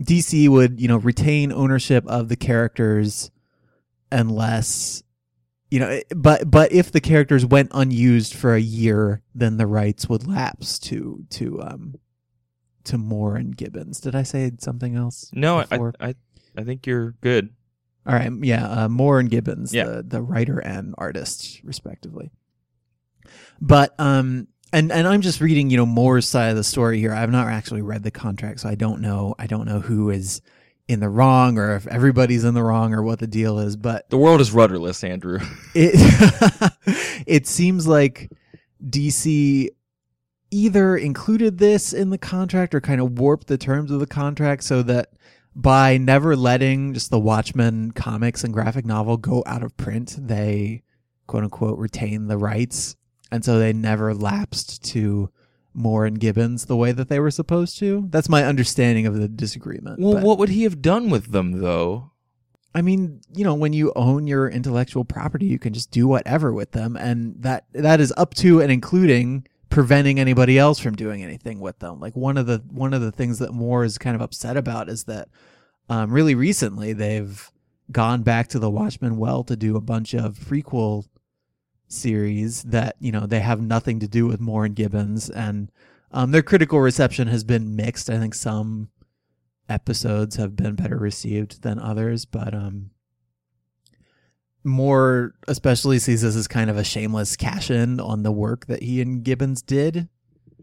DC 0.00 0.48
would, 0.48 0.80
you 0.80 0.88
know, 0.88 0.96
retain 0.96 1.52
ownership 1.52 2.06
of 2.06 2.28
the 2.28 2.36
characters 2.36 3.30
unless 4.12 5.02
you 5.70 5.80
know 5.80 6.00
but 6.14 6.48
but 6.48 6.70
if 6.70 6.92
the 6.92 7.00
characters 7.00 7.44
went 7.44 7.70
unused 7.74 8.32
for 8.32 8.54
a 8.54 8.60
year 8.60 9.22
then 9.34 9.56
the 9.56 9.66
rights 9.66 10.08
would 10.08 10.24
lapse 10.24 10.78
to 10.78 11.24
to 11.30 11.60
um 11.62 11.96
to 12.84 12.98
Moore 12.98 13.36
and 13.36 13.56
Gibbons. 13.56 14.00
Did 14.00 14.14
I 14.14 14.22
say 14.22 14.52
something 14.58 14.94
else? 14.94 15.30
No, 15.32 15.64
I. 15.70 15.92
I 16.00 16.14
I 16.56 16.62
think 16.62 16.86
you're 16.86 17.12
good. 17.20 17.50
All 18.06 18.14
right, 18.14 18.30
yeah, 18.42 18.66
uh, 18.84 18.88
Moore 18.88 19.18
and 19.18 19.30
Gibbons, 19.30 19.72
Yeah. 19.72 19.84
the 19.84 20.02
the 20.02 20.22
writer 20.22 20.58
and 20.58 20.94
artist, 20.98 21.60
respectively. 21.64 22.30
But 23.60 23.94
um, 23.98 24.48
and 24.72 24.92
and 24.92 25.06
I'm 25.08 25.22
just 25.22 25.40
reading, 25.40 25.70
you 25.70 25.76
know, 25.76 25.86
Moore's 25.86 26.28
side 26.28 26.50
of 26.50 26.56
the 26.56 26.64
story 26.64 26.98
here. 26.98 27.12
I've 27.14 27.30
not 27.30 27.46
actually 27.48 27.82
read 27.82 28.02
the 28.02 28.10
contract, 28.10 28.60
so 28.60 28.68
I 28.68 28.74
don't 28.74 29.00
know. 29.00 29.34
I 29.38 29.46
don't 29.46 29.66
know 29.66 29.80
who 29.80 30.10
is 30.10 30.42
in 30.86 31.00
the 31.00 31.08
wrong 31.08 31.56
or 31.56 31.76
if 31.76 31.86
everybody's 31.86 32.44
in 32.44 32.52
the 32.52 32.62
wrong 32.62 32.92
or 32.92 33.02
what 33.02 33.18
the 33.18 33.26
deal 33.26 33.58
is. 33.58 33.74
But 33.76 34.10
The 34.10 34.18
world 34.18 34.42
is 34.42 34.52
rudderless, 34.52 35.02
Andrew. 35.02 35.38
it 35.74 36.72
it 37.26 37.46
seems 37.46 37.86
like 37.86 38.30
DC 38.86 39.70
either 40.50 40.96
included 40.96 41.56
this 41.58 41.92
in 41.94 42.10
the 42.10 42.18
contract 42.18 42.74
or 42.74 42.80
kind 42.82 43.00
of 43.00 43.18
warped 43.18 43.46
the 43.46 43.56
terms 43.58 43.90
of 43.90 43.98
the 43.98 44.06
contract 44.06 44.62
so 44.62 44.82
that 44.82 45.08
by 45.54 45.96
never 45.98 46.36
letting 46.36 46.94
just 46.94 47.10
the 47.10 47.18
Watchmen 47.18 47.92
comics 47.92 48.44
and 48.44 48.52
graphic 48.52 48.84
novel 48.84 49.16
go 49.16 49.42
out 49.46 49.62
of 49.62 49.76
print, 49.76 50.16
they 50.18 50.82
quote 51.26 51.44
unquote 51.44 51.78
retain 51.78 52.26
the 52.26 52.38
rights. 52.38 52.96
And 53.30 53.44
so 53.44 53.58
they 53.58 53.72
never 53.72 54.14
lapsed 54.14 54.84
to 54.92 55.30
Moore 55.72 56.06
and 56.06 56.20
Gibbons 56.20 56.66
the 56.66 56.76
way 56.76 56.92
that 56.92 57.08
they 57.08 57.18
were 57.18 57.30
supposed 57.30 57.78
to. 57.78 58.06
That's 58.10 58.28
my 58.28 58.44
understanding 58.44 59.06
of 59.06 59.16
the 59.16 59.28
disagreement. 59.28 60.00
Well, 60.00 60.14
But- 60.14 60.22
what 60.22 60.38
would 60.38 60.50
he 60.50 60.62
have 60.64 60.80
done 60.82 61.10
with 61.10 61.32
them, 61.32 61.60
though? 61.60 62.12
I 62.76 62.82
mean, 62.82 63.20
you 63.34 63.44
know, 63.44 63.54
when 63.54 63.72
you 63.72 63.92
own 63.94 64.26
your 64.26 64.48
intellectual 64.48 65.04
property, 65.04 65.46
you 65.46 65.60
can 65.60 65.72
just 65.72 65.92
do 65.92 66.08
whatever 66.08 66.52
with 66.52 66.72
them, 66.72 66.96
and 66.96 67.36
that 67.38 67.66
that 67.72 68.00
is 68.00 68.12
up 68.16 68.34
to 68.34 68.60
and 68.60 68.72
including 68.72 69.46
preventing 69.74 70.20
anybody 70.20 70.56
else 70.56 70.78
from 70.78 70.94
doing 70.94 71.24
anything 71.24 71.58
with 71.58 71.80
them. 71.80 71.98
Like 71.98 72.14
one 72.14 72.38
of 72.38 72.46
the 72.46 72.62
one 72.70 72.94
of 72.94 73.00
the 73.00 73.10
things 73.10 73.40
that 73.40 73.52
Moore 73.52 73.82
is 73.82 73.98
kind 73.98 74.14
of 74.14 74.22
upset 74.22 74.56
about 74.56 74.88
is 74.88 75.04
that 75.04 75.28
um, 75.88 76.12
really 76.12 76.36
recently 76.36 76.92
they've 76.92 77.50
gone 77.90 78.22
back 78.22 78.46
to 78.48 78.60
the 78.60 78.70
Watchmen 78.70 79.16
well 79.16 79.42
to 79.42 79.56
do 79.56 79.76
a 79.76 79.80
bunch 79.80 80.14
of 80.14 80.38
prequel 80.38 81.08
series 81.88 82.62
that 82.62 82.94
you 83.00 83.10
know 83.10 83.26
they 83.26 83.40
have 83.40 83.60
nothing 83.60 83.98
to 83.98 84.06
do 84.06 84.26
with 84.26 84.40
Moore 84.40 84.64
and 84.64 84.76
Gibbons, 84.76 85.28
and 85.28 85.72
um, 86.12 86.30
their 86.30 86.42
critical 86.42 86.78
reception 86.78 87.26
has 87.26 87.42
been 87.42 87.74
mixed. 87.74 88.08
I 88.08 88.18
think 88.18 88.34
some 88.34 88.90
episodes 89.68 90.36
have 90.36 90.54
been 90.54 90.76
better 90.76 90.96
received 90.96 91.62
than 91.62 91.80
others, 91.80 92.26
but 92.26 92.54
um 92.54 92.90
Moore 94.64 95.34
especially 95.46 95.98
sees 95.98 96.22
this 96.22 96.36
as 96.36 96.48
kind 96.48 96.70
of 96.70 96.76
a 96.76 96.84
shameless 96.84 97.36
cash 97.36 97.70
in 97.70 98.00
on 98.00 98.22
the 98.22 98.32
work 98.32 98.66
that 98.66 98.82
he 98.82 99.00
and 99.00 99.22
Gibbons 99.22 99.62
did. 99.62 100.08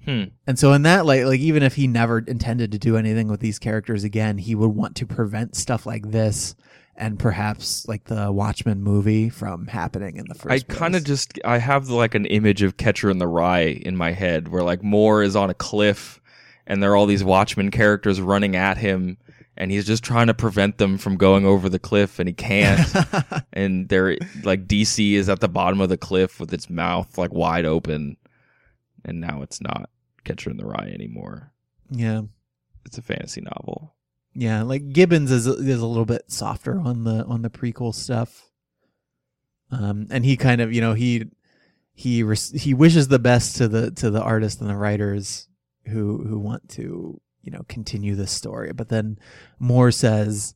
Hmm. 0.06 0.24
And 0.48 0.58
so 0.58 0.74
in 0.74 0.82
that 0.84 1.06
like 1.06 1.26
like 1.26 1.40
even 1.40 1.62
if 1.62 1.76
he 1.76 1.88
never 1.88 2.20
intended 2.20 2.72
to 2.72 2.80
do 2.80 2.98
anything 2.98 3.28
with 3.28 3.40
these 3.40 3.60
characters 3.60 4.04
again, 4.04 4.40
he 4.40 4.56
would 4.56 4.70
want 4.70 4.96
to 4.98 5.06
prevent 5.06 5.56
stuff 5.56 5.86
like 5.86 6.10
this 6.10 6.56
and 6.96 7.18
perhaps 7.18 7.88
like 7.88 8.04
the 8.06 8.32
Watchmen 8.32 8.84
movie 8.84 9.30
from 9.30 9.68
happening 9.68 10.18
in 10.18 10.26
the 10.28 10.36
first 10.36 10.52
I 10.52 10.60
kind 10.74 10.96
of 10.96 11.04
just 11.04 11.40
I 11.46 11.58
have 11.58 11.90
like 11.90 12.16
an 12.16 12.26
image 12.26 12.62
of 12.62 12.78
Catcher 12.78 13.10
in 13.10 13.18
the 13.18 13.28
Rye 13.28 13.62
in 13.62 13.96
my 13.96 14.12
head, 14.12 14.48
where 14.48 14.64
like 14.64 14.84
Moore 14.84 15.24
is 15.24 15.36
on 15.36 15.50
a 15.50 15.56
cliff, 15.56 16.22
and 16.68 16.82
there 16.82 16.92
are 16.92 16.96
all 16.96 17.06
these 17.06 17.24
Watchmen 17.24 17.72
characters 17.72 18.20
running 18.20 18.56
at 18.56 18.78
him, 18.78 19.18
and 19.58 19.72
he's 19.72 19.86
just 19.86 20.04
trying 20.04 20.28
to 20.28 20.34
prevent 20.34 20.78
them 20.78 20.98
from 20.98 21.18
going 21.18 21.46
over 21.46 21.70
the 21.70 21.80
cliff, 21.80 22.20
and 22.20 22.28
he 22.28 22.34
can't. 22.34 22.80
and 23.54 23.90
they're 23.90 24.18
like 24.44 24.68
DC 24.68 25.14
is 25.14 25.30
at 25.30 25.40
the 25.40 25.50
bottom 25.50 25.82
of 25.82 25.90
the 25.90 25.98
cliff 25.98 26.40
with 26.40 26.54
its 26.54 26.70
mouth 26.70 27.18
like 27.18 27.34
wide 27.34 27.66
open, 27.66 28.18
and 29.06 29.20
now 29.22 29.42
it's 29.42 29.62
not 29.62 29.90
Catcher 30.24 30.50
in 30.50 30.58
the 30.58 30.66
Rye 30.66 30.92
anymore. 30.94 31.52
yeah. 31.90 32.22
It's 32.84 32.98
a 32.98 33.04
fantasy 33.04 33.42
novel. 33.42 33.94
Yeah, 34.34 34.64
like 34.64 34.92
Gibbons 34.92 35.30
is 35.30 35.46
is 35.46 35.82
a 35.82 35.86
little 35.86 36.06
bit 36.06 36.32
softer 36.32 36.80
on 36.80 37.04
the 37.04 37.24
on 37.26 37.44
the 37.44 37.50
prequel 37.50 37.94
stuff. 37.94 38.50
Um, 39.72 40.08
and 40.10 40.26
he 40.26 40.36
kind 40.36 40.62
of, 40.62 40.74
you 40.74 40.82
know, 40.82 40.94
he 40.94 41.26
he 41.94 42.24
res- 42.24 42.52
he 42.52 42.74
wishes 42.74 43.08
the 43.08 43.20
best 43.20 43.58
to 43.58 43.68
the 43.68 43.92
to 43.92 44.10
the 44.10 44.22
artists 44.22 44.60
and 44.62 44.70
the 44.70 44.76
writers 44.76 45.48
who 45.88 46.24
who 46.24 46.40
want 46.40 46.70
to, 46.70 47.22
you 47.44 47.52
know, 47.52 47.66
continue 47.68 48.16
this 48.16 48.32
story. 48.32 48.74
But 48.74 48.90
then 48.90 49.18
Moore 49.60 49.92
says 49.92 50.56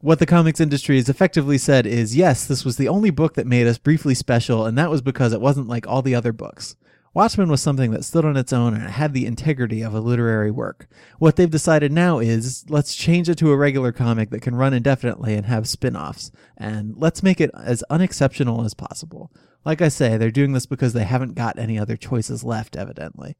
what 0.00 0.18
the 0.18 0.26
comics 0.26 0.60
industry 0.60 0.96
has 0.96 1.08
effectively 1.08 1.58
said 1.58 1.86
is 1.86 2.16
yes, 2.16 2.46
this 2.46 2.64
was 2.64 2.76
the 2.76 2.88
only 2.88 3.10
book 3.10 3.34
that 3.34 3.46
made 3.46 3.66
us 3.66 3.78
briefly 3.78 4.14
special, 4.14 4.64
and 4.64 4.76
that 4.78 4.90
was 4.90 5.02
because 5.02 5.32
it 5.32 5.40
wasn't 5.40 5.68
like 5.68 5.86
all 5.86 6.02
the 6.02 6.14
other 6.14 6.32
books. 6.32 6.76
Watchmen 7.12 7.48
was 7.48 7.60
something 7.60 7.90
that 7.90 8.04
stood 8.04 8.24
on 8.24 8.36
its 8.36 8.52
own 8.52 8.72
and 8.72 8.84
it 8.84 8.90
had 8.90 9.14
the 9.14 9.26
integrity 9.26 9.82
of 9.82 9.94
a 9.94 10.00
literary 10.00 10.52
work. 10.52 10.86
What 11.18 11.34
they've 11.34 11.50
decided 11.50 11.90
now 11.90 12.20
is 12.20 12.64
let's 12.68 12.94
change 12.94 13.28
it 13.28 13.34
to 13.38 13.50
a 13.50 13.56
regular 13.56 13.90
comic 13.90 14.30
that 14.30 14.42
can 14.42 14.54
run 14.54 14.72
indefinitely 14.72 15.34
and 15.34 15.46
have 15.46 15.68
spin 15.68 15.96
offs, 15.96 16.30
and 16.56 16.94
let's 16.96 17.22
make 17.22 17.40
it 17.40 17.50
as 17.54 17.82
unexceptional 17.90 18.64
as 18.64 18.74
possible. 18.74 19.32
Like 19.64 19.82
I 19.82 19.88
say, 19.88 20.16
they're 20.16 20.30
doing 20.30 20.52
this 20.52 20.66
because 20.66 20.92
they 20.92 21.04
haven't 21.04 21.34
got 21.34 21.58
any 21.58 21.78
other 21.78 21.96
choices 21.96 22.44
left, 22.44 22.76
evidently. 22.76 23.36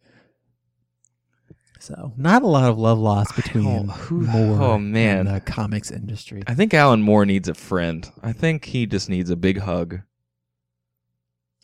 So, 1.80 2.12
not 2.16 2.42
a 2.42 2.46
lot 2.46 2.68
of 2.68 2.78
love 2.78 2.98
lost 2.98 3.34
between 3.34 3.88
who- 3.88 4.20
Moore 4.20 4.62
oh, 4.62 4.78
man. 4.78 5.26
and 5.26 5.36
the 5.36 5.40
comics 5.40 5.90
industry. 5.90 6.42
I 6.46 6.54
think 6.54 6.74
Alan 6.74 7.00
Moore 7.00 7.24
needs 7.24 7.48
a 7.48 7.54
friend. 7.54 8.10
I 8.22 8.32
think 8.32 8.66
he 8.66 8.84
just 8.86 9.08
needs 9.08 9.30
a 9.30 9.36
big 9.36 9.60
hug. 9.60 10.00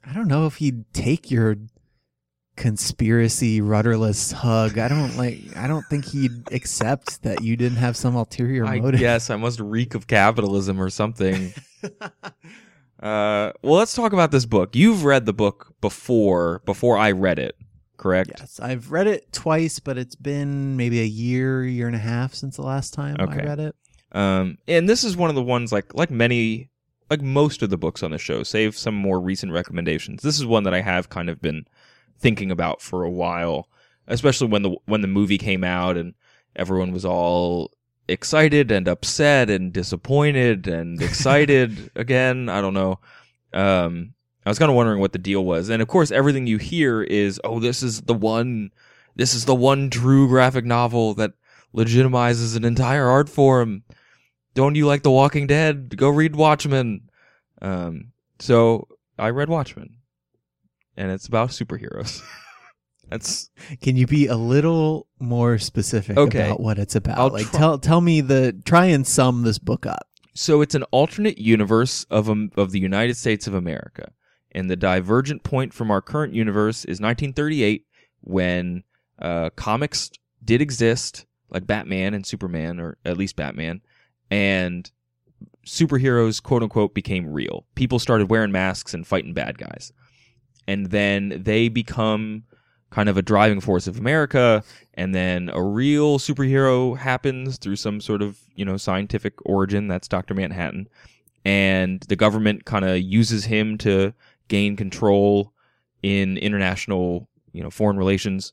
I 0.04 0.14
don't 0.14 0.28
know 0.28 0.46
if 0.46 0.56
he'd 0.56 0.90
take 0.94 1.30
your 1.30 1.56
conspiracy 2.56 3.60
rudderless 3.60 4.32
hug. 4.32 4.78
I 4.78 4.88
don't 4.88 5.16
like. 5.16 5.38
I 5.56 5.66
don't 5.66 5.84
think 5.86 6.06
he'd 6.06 6.50
accept 6.52 7.22
that 7.22 7.42
you 7.42 7.56
didn't 7.56 7.78
have 7.78 7.96
some 7.96 8.16
ulterior 8.16 8.64
I 8.64 8.80
motive. 8.80 9.00
guess 9.00 9.28
I 9.28 9.36
must 9.36 9.60
reek 9.60 9.94
of 9.94 10.06
capitalism 10.06 10.80
or 10.80 10.88
something. 10.88 11.52
uh, 12.00 12.00
well, 13.00 13.52
let's 13.62 13.94
talk 13.94 14.12
about 14.12 14.30
this 14.30 14.46
book. 14.46 14.74
You've 14.74 15.04
read 15.04 15.26
the 15.26 15.34
book 15.34 15.74
before 15.80 16.62
before 16.64 16.96
I 16.96 17.10
read 17.10 17.38
it, 17.38 17.56
correct? 17.96 18.32
Yes, 18.38 18.60
I've 18.60 18.90
read 18.92 19.06
it 19.06 19.32
twice, 19.32 19.78
but 19.78 19.98
it's 19.98 20.14
been 20.14 20.76
maybe 20.76 21.00
a 21.00 21.04
year, 21.04 21.64
year 21.64 21.86
and 21.86 21.96
a 21.96 22.00
half 22.00 22.34
since 22.34 22.56
the 22.56 22.62
last 22.62 22.94
time 22.94 23.16
Okay. 23.18 23.42
I 23.42 23.44
read 23.44 23.60
it. 23.60 23.76
Um, 24.12 24.58
and 24.68 24.88
this 24.88 25.04
is 25.04 25.16
one 25.16 25.30
of 25.30 25.36
the 25.36 25.42
ones 25.42 25.72
like 25.72 25.94
like 25.94 26.10
many 26.10 26.70
like 27.10 27.20
most 27.22 27.62
of 27.62 27.70
the 27.70 27.76
books 27.76 28.02
on 28.02 28.10
the 28.10 28.18
show, 28.18 28.42
save 28.42 28.76
some 28.76 28.94
more 28.94 29.20
recent 29.20 29.52
recommendations. 29.52 30.22
This 30.22 30.38
is 30.38 30.46
one 30.46 30.64
that 30.64 30.74
I 30.74 30.80
have 30.80 31.08
kind 31.08 31.28
of 31.28 31.40
been 31.40 31.66
thinking 32.18 32.50
about 32.50 32.80
for 32.80 33.02
a 33.04 33.10
while, 33.10 33.68
especially 34.08 34.48
when 34.48 34.62
the 34.62 34.76
when 34.86 35.02
the 35.02 35.08
movie 35.08 35.38
came 35.38 35.64
out 35.64 35.96
and 35.96 36.14
everyone 36.54 36.92
was 36.92 37.04
all 37.04 37.72
excited 38.08 38.70
and 38.70 38.86
upset 38.88 39.50
and 39.50 39.72
disappointed 39.72 40.66
and 40.66 41.02
excited 41.02 41.90
again. 41.94 42.48
I 42.48 42.60
don't 42.60 42.74
know. 42.74 43.00
Um, 43.52 44.14
I 44.46 44.48
was 44.48 44.58
kind 44.58 44.70
of 44.70 44.76
wondering 44.76 45.00
what 45.00 45.12
the 45.12 45.18
deal 45.18 45.44
was, 45.44 45.68
and 45.68 45.82
of 45.82 45.88
course, 45.88 46.10
everything 46.10 46.46
you 46.46 46.56
hear 46.58 47.02
is, 47.02 47.38
"Oh, 47.44 47.58
this 47.60 47.82
is 47.82 48.02
the 48.02 48.14
one, 48.14 48.70
this 49.16 49.34
is 49.34 49.44
the 49.44 49.54
one 49.54 49.90
true 49.90 50.28
graphic 50.28 50.64
novel 50.64 51.12
that 51.14 51.32
legitimizes 51.74 52.56
an 52.56 52.64
entire 52.64 53.08
art 53.08 53.28
form." 53.28 53.82
Don't 54.54 54.74
you 54.76 54.86
like 54.86 55.02
The 55.02 55.10
Walking 55.10 55.46
Dead? 55.46 55.94
Go 55.98 56.08
read 56.08 56.34
Watchmen. 56.34 57.10
Um, 57.60 58.12
so 58.38 58.88
I 59.18 59.28
read 59.30 59.50
Watchmen, 59.50 59.96
and 60.96 61.10
it's 61.10 61.26
about 61.26 61.50
superheroes. 61.50 62.22
That's 63.10 63.50
Can 63.82 63.96
you 63.96 64.06
be 64.06 64.26
a 64.26 64.36
little 64.36 65.06
more 65.20 65.58
specific 65.58 66.16
Okay. 66.16 66.46
about 66.46 66.60
what 66.60 66.78
it's 66.78 66.96
about? 66.96 67.18
I'll 67.18 67.28
like 67.30 67.50
try- 67.50 67.58
tell 67.60 67.78
tell 67.78 68.00
me 68.00 68.20
the 68.20 68.52
try 68.64 68.86
and 68.86 69.06
sum 69.06 69.42
this 69.42 69.58
book 69.58 69.86
up. 69.86 70.08
so 70.34 70.60
it's 70.60 70.74
an 70.74 70.82
alternate 70.84 71.38
universe 71.38 72.04
of 72.10 72.28
um, 72.30 72.50
of 72.56 72.72
the 72.72 72.80
United 72.80 73.16
States 73.16 73.46
of 73.46 73.54
America, 73.54 74.10
and 74.52 74.70
the 74.70 74.76
divergent 74.76 75.42
point 75.42 75.72
from 75.72 75.90
our 75.90 76.00
current 76.00 76.34
universe 76.34 76.84
is 76.84 77.00
1938 77.00 77.86
when 78.22 78.82
uh, 79.18 79.50
comics 79.50 80.10
did 80.44 80.60
exist, 80.60 81.26
like 81.50 81.66
Batman 81.66 82.14
and 82.14 82.26
Superman, 82.26 82.80
or 82.80 82.96
at 83.04 83.16
least 83.16 83.36
Batman, 83.36 83.80
and 84.30 84.90
superheroes, 85.66 86.42
quote 86.42 86.62
unquote, 86.62 86.94
became 86.94 87.32
real. 87.32 87.66
People 87.74 87.98
started 87.98 88.30
wearing 88.30 88.52
masks 88.52 88.94
and 88.94 89.06
fighting 89.06 89.34
bad 89.34 89.58
guys. 89.58 89.92
And 90.68 90.86
then 90.86 91.42
they 91.44 91.68
become 91.68 92.44
kind 92.90 93.08
of 93.08 93.16
a 93.16 93.22
driving 93.22 93.60
force 93.60 93.86
of 93.86 93.98
America. 93.98 94.62
And 94.94 95.14
then 95.14 95.50
a 95.52 95.62
real 95.62 96.18
superhero 96.18 96.96
happens 96.96 97.58
through 97.58 97.76
some 97.76 98.00
sort 98.00 98.22
of, 98.22 98.38
you 98.54 98.64
know, 98.64 98.76
scientific 98.76 99.34
origin. 99.44 99.88
That's 99.88 100.08
Dr. 100.08 100.34
Manhattan. 100.34 100.88
And 101.44 102.00
the 102.08 102.16
government 102.16 102.64
kind 102.64 102.84
of 102.84 102.98
uses 103.00 103.44
him 103.44 103.78
to 103.78 104.12
gain 104.48 104.76
control 104.76 105.52
in 106.02 106.36
international, 106.38 107.28
you 107.52 107.62
know, 107.62 107.70
foreign 107.70 107.96
relations. 107.96 108.52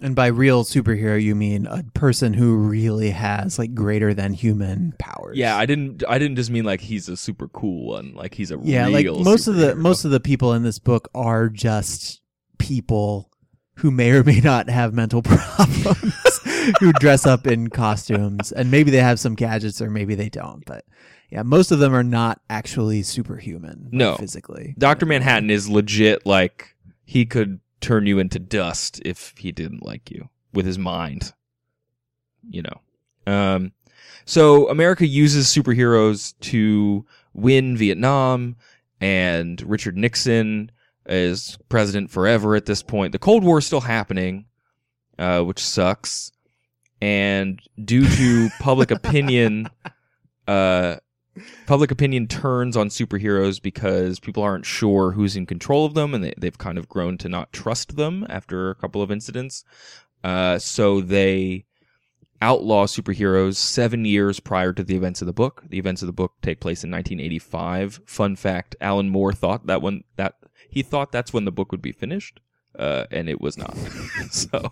And 0.00 0.14
by 0.14 0.26
real 0.26 0.62
superhero, 0.62 1.20
you 1.20 1.34
mean 1.34 1.66
a 1.66 1.82
person 1.92 2.32
who 2.32 2.56
really 2.56 3.10
has 3.10 3.58
like 3.58 3.74
greater 3.74 4.14
than 4.14 4.32
human 4.32 4.94
powers. 4.98 5.36
Yeah, 5.36 5.56
I 5.56 5.66
didn't. 5.66 6.04
I 6.08 6.18
didn't 6.20 6.36
just 6.36 6.50
mean 6.50 6.64
like 6.64 6.80
he's 6.80 7.08
a 7.08 7.16
super 7.16 7.48
cool 7.48 7.88
one. 7.88 8.14
Like 8.14 8.34
he's 8.34 8.52
a 8.52 8.60
yeah. 8.62 8.86
Like 8.86 9.06
most 9.06 9.48
of 9.48 9.56
the 9.56 9.74
most 9.74 10.04
of 10.04 10.12
the 10.12 10.20
people 10.20 10.52
in 10.52 10.62
this 10.62 10.78
book 10.78 11.08
are 11.16 11.48
just 11.48 12.20
people 12.58 13.30
who 13.78 13.90
may 13.90 14.10
or 14.12 14.22
may 14.24 14.40
not 14.40 14.68
have 14.68 14.94
mental 14.94 15.22
problems 15.24 16.40
who 16.80 16.92
dress 16.94 17.26
up 17.26 17.46
in 17.46 17.70
costumes 17.70 18.52
and 18.52 18.70
maybe 18.70 18.90
they 18.90 18.98
have 18.98 19.18
some 19.18 19.34
gadgets 19.34 19.80
or 19.80 19.90
maybe 19.90 20.14
they 20.14 20.28
don't. 20.28 20.64
But 20.64 20.84
yeah, 21.30 21.42
most 21.42 21.70
of 21.70 21.78
them 21.78 21.94
are 21.94 22.02
not 22.04 22.40
actually 22.48 23.02
superhuman. 23.02 23.84
like, 23.84 23.92
No. 23.92 24.16
physically. 24.16 24.74
Doctor 24.78 25.06
Manhattan 25.06 25.50
is 25.50 25.68
legit. 25.68 26.24
Like 26.26 26.74
he 27.04 27.24
could 27.26 27.60
turn 27.80 28.06
you 28.06 28.18
into 28.18 28.38
dust 28.38 29.00
if 29.04 29.34
he 29.38 29.52
didn't 29.52 29.84
like 29.84 30.10
you 30.10 30.28
with 30.52 30.66
his 30.66 30.78
mind. 30.78 31.32
You 32.48 32.62
know. 32.62 32.80
Um. 33.32 33.72
So 34.24 34.68
America 34.68 35.06
uses 35.06 35.46
superheroes 35.46 36.34
to 36.40 37.04
win 37.34 37.76
Vietnam, 37.76 38.56
and 39.00 39.60
Richard 39.62 39.96
Nixon 39.96 40.70
is 41.06 41.56
president 41.70 42.10
forever 42.10 42.54
at 42.54 42.66
this 42.66 42.82
point. 42.82 43.12
The 43.12 43.18
Cold 43.18 43.42
War 43.44 43.58
is 43.58 43.66
still 43.66 43.80
happening, 43.80 44.44
uh, 45.18 45.42
which 45.42 45.58
sucks. 45.64 46.32
And 47.00 47.60
due 47.82 48.06
to 48.06 48.48
public 48.60 48.90
opinion, 48.90 49.70
uh, 50.46 50.96
public 51.66 51.90
opinion 51.90 52.26
turns 52.26 52.76
on 52.76 52.88
superheroes 52.88 53.60
because 53.60 54.20
people 54.20 54.42
aren't 54.42 54.66
sure 54.66 55.12
who's 55.12 55.36
in 55.36 55.46
control 55.46 55.84
of 55.84 55.94
them 55.94 56.14
and 56.14 56.24
they, 56.24 56.34
they've 56.38 56.58
kind 56.58 56.78
of 56.78 56.88
grown 56.88 57.18
to 57.18 57.28
not 57.28 57.52
trust 57.52 57.96
them 57.96 58.26
after 58.28 58.70
a 58.70 58.74
couple 58.74 59.02
of 59.02 59.10
incidents. 59.10 59.64
Uh, 60.24 60.58
so 60.58 61.00
they 61.00 61.64
outlaw 62.40 62.86
superheroes 62.86 63.56
seven 63.56 64.04
years 64.04 64.40
prior 64.40 64.72
to 64.72 64.84
the 64.84 64.96
events 64.96 65.20
of 65.20 65.26
the 65.26 65.32
book. 65.32 65.64
The 65.68 65.78
events 65.78 66.02
of 66.02 66.06
the 66.06 66.12
book 66.12 66.34
take 66.42 66.60
place 66.60 66.84
in 66.84 66.90
1985. 66.90 68.00
Fun 68.06 68.36
fact: 68.36 68.76
Alan 68.80 69.08
Moore 69.08 69.32
thought 69.32 69.66
that 69.66 69.82
when 69.82 70.04
that 70.16 70.34
he 70.68 70.82
thought 70.82 71.12
that's 71.12 71.32
when 71.32 71.44
the 71.44 71.52
book 71.52 71.72
would 71.72 71.82
be 71.82 71.92
finished, 71.92 72.40
uh, 72.78 73.04
and 73.10 73.28
it 73.28 73.40
was 73.40 73.56
not. 73.56 73.76
so, 74.30 74.70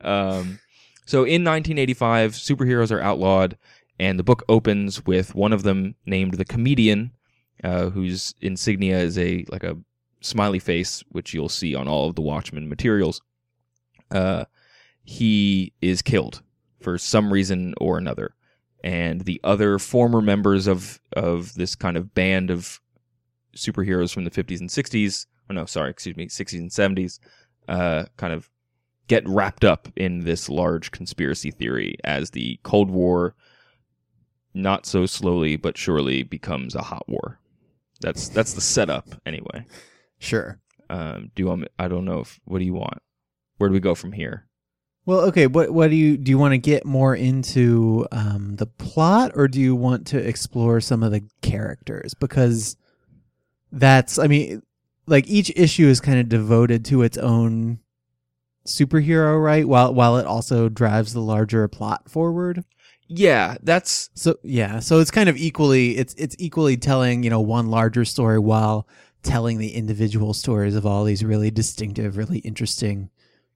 um, 0.00 0.58
so 1.06 1.24
in 1.24 1.44
1985, 1.44 2.32
superheroes 2.32 2.92
are 2.92 3.00
outlawed, 3.00 3.56
and 4.00 4.18
the 4.18 4.24
book 4.24 4.42
opens 4.48 5.04
with 5.04 5.34
one 5.34 5.52
of 5.52 5.62
them 5.62 5.94
named 6.06 6.34
the 6.34 6.44
Comedian, 6.46 7.12
uh, 7.62 7.90
whose 7.90 8.34
insignia 8.40 8.98
is 8.98 9.18
a 9.18 9.44
like 9.50 9.62
a 9.62 9.76
smiley 10.22 10.58
face, 10.58 11.04
which 11.10 11.34
you'll 11.34 11.50
see 11.50 11.74
on 11.74 11.86
all 11.86 12.08
of 12.08 12.14
the 12.14 12.22
Watchmen 12.22 12.66
materials. 12.66 13.20
Uh, 14.10 14.46
he 15.04 15.74
is 15.82 16.00
killed 16.00 16.42
for 16.80 16.96
some 16.96 17.30
reason 17.30 17.74
or 17.78 17.98
another, 17.98 18.34
and 18.82 19.20
the 19.20 19.38
other 19.44 19.78
former 19.78 20.22
members 20.22 20.66
of 20.66 20.98
of 21.12 21.52
this 21.54 21.74
kind 21.74 21.98
of 21.98 22.14
band 22.14 22.50
of 22.50 22.80
superheroes 23.54 24.14
from 24.14 24.24
the 24.24 24.30
50s 24.30 24.60
and 24.60 24.70
60s, 24.70 25.26
or 25.50 25.54
no, 25.54 25.66
sorry, 25.66 25.90
excuse 25.90 26.16
me, 26.16 26.26
60s 26.26 26.58
and 26.58 26.70
70s, 26.70 27.18
uh, 27.68 28.04
kind 28.16 28.32
of 28.32 28.48
get 29.08 29.28
wrapped 29.28 29.64
up 29.64 29.88
in 29.94 30.20
this 30.20 30.48
large 30.48 30.90
conspiracy 30.90 31.50
theory 31.50 31.96
as 32.04 32.30
the 32.30 32.58
Cold 32.62 32.90
War, 32.90 33.34
not 34.54 34.86
so 34.86 35.06
slowly 35.06 35.56
but 35.56 35.78
surely, 35.78 36.22
becomes 36.22 36.74
a 36.74 36.82
hot 36.82 37.08
war. 37.08 37.38
That's 38.00 38.28
that's 38.28 38.54
the 38.54 38.60
setup 38.60 39.06
anyway. 39.26 39.66
Sure. 40.22 40.60
Um, 40.90 41.30
do 41.34 41.42
you 41.42 41.46
want? 41.46 41.62
me- 41.62 41.68
I 41.78 41.88
don't 41.88 42.04
know 42.04 42.20
if. 42.20 42.38
What 42.44 42.58
do 42.58 42.66
you 42.66 42.74
want? 42.74 42.98
Where 43.56 43.70
do 43.70 43.72
we 43.72 43.80
go 43.80 43.94
from 43.94 44.12
here? 44.12 44.46
Well, 45.06 45.20
okay. 45.20 45.46
What 45.46 45.70
what 45.70 45.88
do 45.88 45.96
you 45.96 46.18
do? 46.18 46.30
You 46.30 46.38
want 46.38 46.52
to 46.52 46.58
get 46.58 46.84
more 46.84 47.14
into 47.16 48.06
um, 48.12 48.56
the 48.56 48.66
plot, 48.66 49.32
or 49.34 49.48
do 49.48 49.58
you 49.58 49.74
want 49.74 50.06
to 50.08 50.18
explore 50.18 50.82
some 50.82 51.02
of 51.02 51.10
the 51.10 51.22
characters? 51.40 52.12
Because 52.12 52.76
that's, 53.72 54.18
I 54.18 54.26
mean, 54.26 54.62
like 55.06 55.26
each 55.26 55.50
issue 55.56 55.86
is 55.86 56.00
kind 56.00 56.20
of 56.20 56.28
devoted 56.28 56.84
to 56.86 57.00
its 57.00 57.16
own 57.16 57.78
superhero, 58.66 59.42
right? 59.42 59.66
While 59.66 59.94
while 59.94 60.18
it 60.18 60.26
also 60.26 60.68
drives 60.68 61.14
the 61.14 61.20
larger 61.20 61.66
plot 61.66 62.10
forward. 62.10 62.64
Yeah, 63.12 63.56
that's 63.64 64.08
So 64.14 64.38
yeah, 64.44 64.78
so 64.78 65.00
it's 65.00 65.10
kind 65.10 65.28
of 65.28 65.36
equally 65.36 65.96
it's 65.96 66.14
it's 66.14 66.36
equally 66.38 66.76
telling 66.76 67.24
you 67.24 67.30
know 67.30 67.40
one 67.40 67.68
larger 67.68 68.04
story 68.04 68.38
while 68.38 68.86
telling 69.24 69.58
the 69.58 69.74
individual 69.74 70.32
stories 70.32 70.76
of 70.76 70.86
all 70.86 71.02
these 71.02 71.24
really 71.24 71.50
distinctive, 71.50 72.16
really 72.16 72.38
interesting 72.38 73.10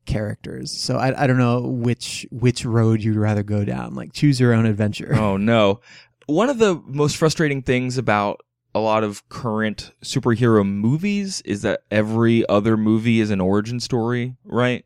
characters. 0.07 0.73
So 0.73 0.97
I 0.97 1.23
I 1.23 1.27
don't 1.29 1.39
know 1.39 1.61
which 1.61 2.27
which 2.33 2.65
road 2.65 3.01
you'd 3.01 3.17
rather 3.17 3.45
go 3.45 3.65
down. 3.65 3.95
Like 3.95 4.13
choose 4.13 4.41
your 4.41 4.53
own 4.53 4.67
adventure. 4.67 5.15
oh 5.15 5.37
no. 5.39 5.81
One 6.27 6.49
of 6.49 6.59
the 6.59 6.83
most 6.87 7.17
frustrating 7.17 7.63
things 7.63 7.97
about 7.97 8.41
a 8.75 8.81
lot 8.81 9.05
of 9.05 9.29
current 9.29 9.93
superhero 10.03 10.67
movies 10.67 11.43
is 11.43 11.63
that 11.63 11.83
every 11.93 12.45
other 12.49 12.77
movie 12.77 13.21
is 13.21 13.31
an 13.31 13.41
origin 13.41 13.79
story, 13.79 14.35
right? 14.45 14.85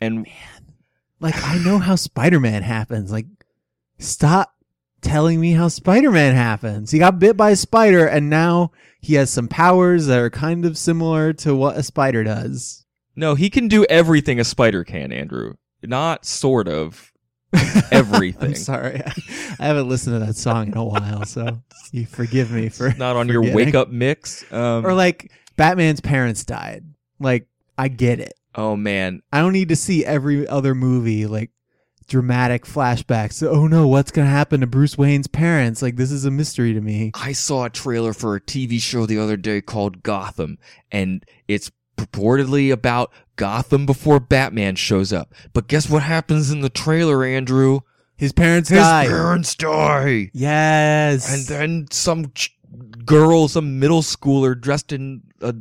And 0.00 0.22
Man. 0.22 0.74
Like 1.20 1.40
I 1.44 1.58
know 1.58 1.78
how 1.78 1.94
Spider 1.94 2.40
Man 2.40 2.62
happens. 2.62 3.12
Like 3.12 3.26
stop 4.00 4.54
telling 5.00 5.40
me 5.40 5.52
how 5.52 5.68
Spider 5.68 6.10
Man 6.10 6.34
happens. 6.34 6.90
He 6.90 6.98
got 6.98 7.18
bit 7.18 7.36
by 7.36 7.50
a 7.50 7.56
spider 7.56 8.06
and 8.06 8.28
now 8.28 8.72
he 9.00 9.14
has 9.14 9.30
some 9.30 9.48
powers 9.48 10.06
that 10.06 10.18
are 10.18 10.30
kind 10.30 10.64
of 10.64 10.76
similar 10.76 11.32
to 11.34 11.54
what 11.54 11.76
a 11.76 11.82
spider 11.82 12.22
does. 12.24 12.84
no, 13.16 13.34
he 13.34 13.48
can 13.50 13.68
do 13.68 13.84
everything 13.88 14.38
a 14.40 14.44
spider 14.44 14.84
can, 14.84 15.12
Andrew. 15.12 15.54
Not 15.82 16.24
sort 16.26 16.68
of. 16.68 17.12
Everything. 17.90 18.50
I'm 18.50 18.54
sorry. 18.54 19.02
I 19.58 19.66
haven't 19.66 19.88
listened 19.88 20.14
to 20.20 20.24
that 20.26 20.36
song 20.36 20.68
in 20.68 20.76
a 20.76 20.84
while, 20.84 21.24
so 21.24 21.60
you 21.90 22.06
forgive 22.06 22.52
me 22.52 22.68
for 22.68 22.92
Not 22.96 23.16
on 23.16 23.26
your 23.26 23.42
wake 23.42 23.74
up 23.74 23.88
mix. 23.88 24.44
Um, 24.52 24.86
Or 24.86 24.94
like 24.94 25.32
Batman's 25.56 26.00
parents 26.00 26.44
died. 26.44 26.84
Like 27.18 27.48
I 27.76 27.88
get 27.88 28.20
it. 28.20 28.34
oh 28.54 28.76
man, 28.76 29.22
I 29.32 29.40
don't 29.40 29.52
need 29.52 29.70
to 29.70 29.76
see 29.76 30.04
every 30.04 30.46
other 30.46 30.74
movie 30.76 31.26
like 31.26 31.50
dramatic 32.10 32.66
flashbacks. 32.66 33.42
Oh 33.46 33.66
no, 33.66 33.86
what's 33.88 34.10
gonna 34.10 34.28
happen 34.28 34.60
to 34.60 34.66
Bruce 34.66 34.98
Wayne's 34.98 35.28
parents? 35.28 35.80
Like 35.80 35.96
this 35.96 36.10
is 36.12 36.26
a 36.26 36.30
mystery 36.30 36.74
to 36.74 36.80
me. 36.82 37.12
I 37.14 37.32
saw 37.32 37.64
a 37.64 37.70
trailer 37.70 38.12
for 38.12 38.34
a 38.34 38.40
TV 38.40 38.78
show 38.80 39.06
the 39.06 39.18
other 39.18 39.38
day 39.38 39.62
called 39.62 40.02
Gotham, 40.02 40.58
and 40.92 41.24
it's 41.48 41.70
purportedly 41.96 42.70
about 42.72 43.12
Gotham 43.36 43.86
before 43.86 44.20
Batman 44.20 44.74
shows 44.76 45.12
up. 45.12 45.32
But 45.54 45.68
guess 45.68 45.88
what 45.88 46.02
happens 46.02 46.50
in 46.50 46.60
the 46.60 46.68
trailer, 46.68 47.24
Andrew? 47.24 47.80
His 48.16 48.32
parents 48.32 48.68
His 48.68 48.78
died. 48.80 49.08
parents 49.08 49.54
die. 49.54 50.30
yes. 50.34 51.32
And 51.32 51.46
then 51.46 51.86
some 51.90 52.32
ch- 52.34 52.54
girl, 53.06 53.48
some 53.48 53.78
middle 53.78 54.02
schooler 54.02 54.60
dressed 54.60 54.92
in 54.92 55.22
a 55.40 55.54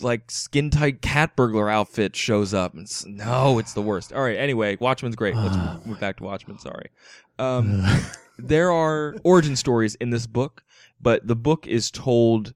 like 0.00 0.30
skin 0.30 0.70
tight 0.70 1.00
cat 1.02 1.36
burglar 1.36 1.70
outfit 1.70 2.14
shows 2.16 2.52
up. 2.52 2.74
And 2.74 2.84
s 2.84 3.04
no, 3.06 3.58
it's 3.58 3.72
the 3.72 3.82
worst. 3.82 4.12
All 4.12 4.22
right. 4.22 4.36
Anyway, 4.36 4.76
Watchmen's 4.80 5.16
great. 5.16 5.34
Let's 5.34 5.56
move 5.86 6.00
back 6.00 6.16
to 6.18 6.24
Watchmen. 6.24 6.58
Sorry. 6.58 6.90
Um, 7.38 7.84
there 8.38 8.70
are 8.70 9.16
origin 9.24 9.56
stories 9.56 9.94
in 9.96 10.10
this 10.10 10.26
book, 10.26 10.62
but 11.00 11.26
the 11.26 11.36
book 11.36 11.66
is 11.66 11.90
told 11.90 12.54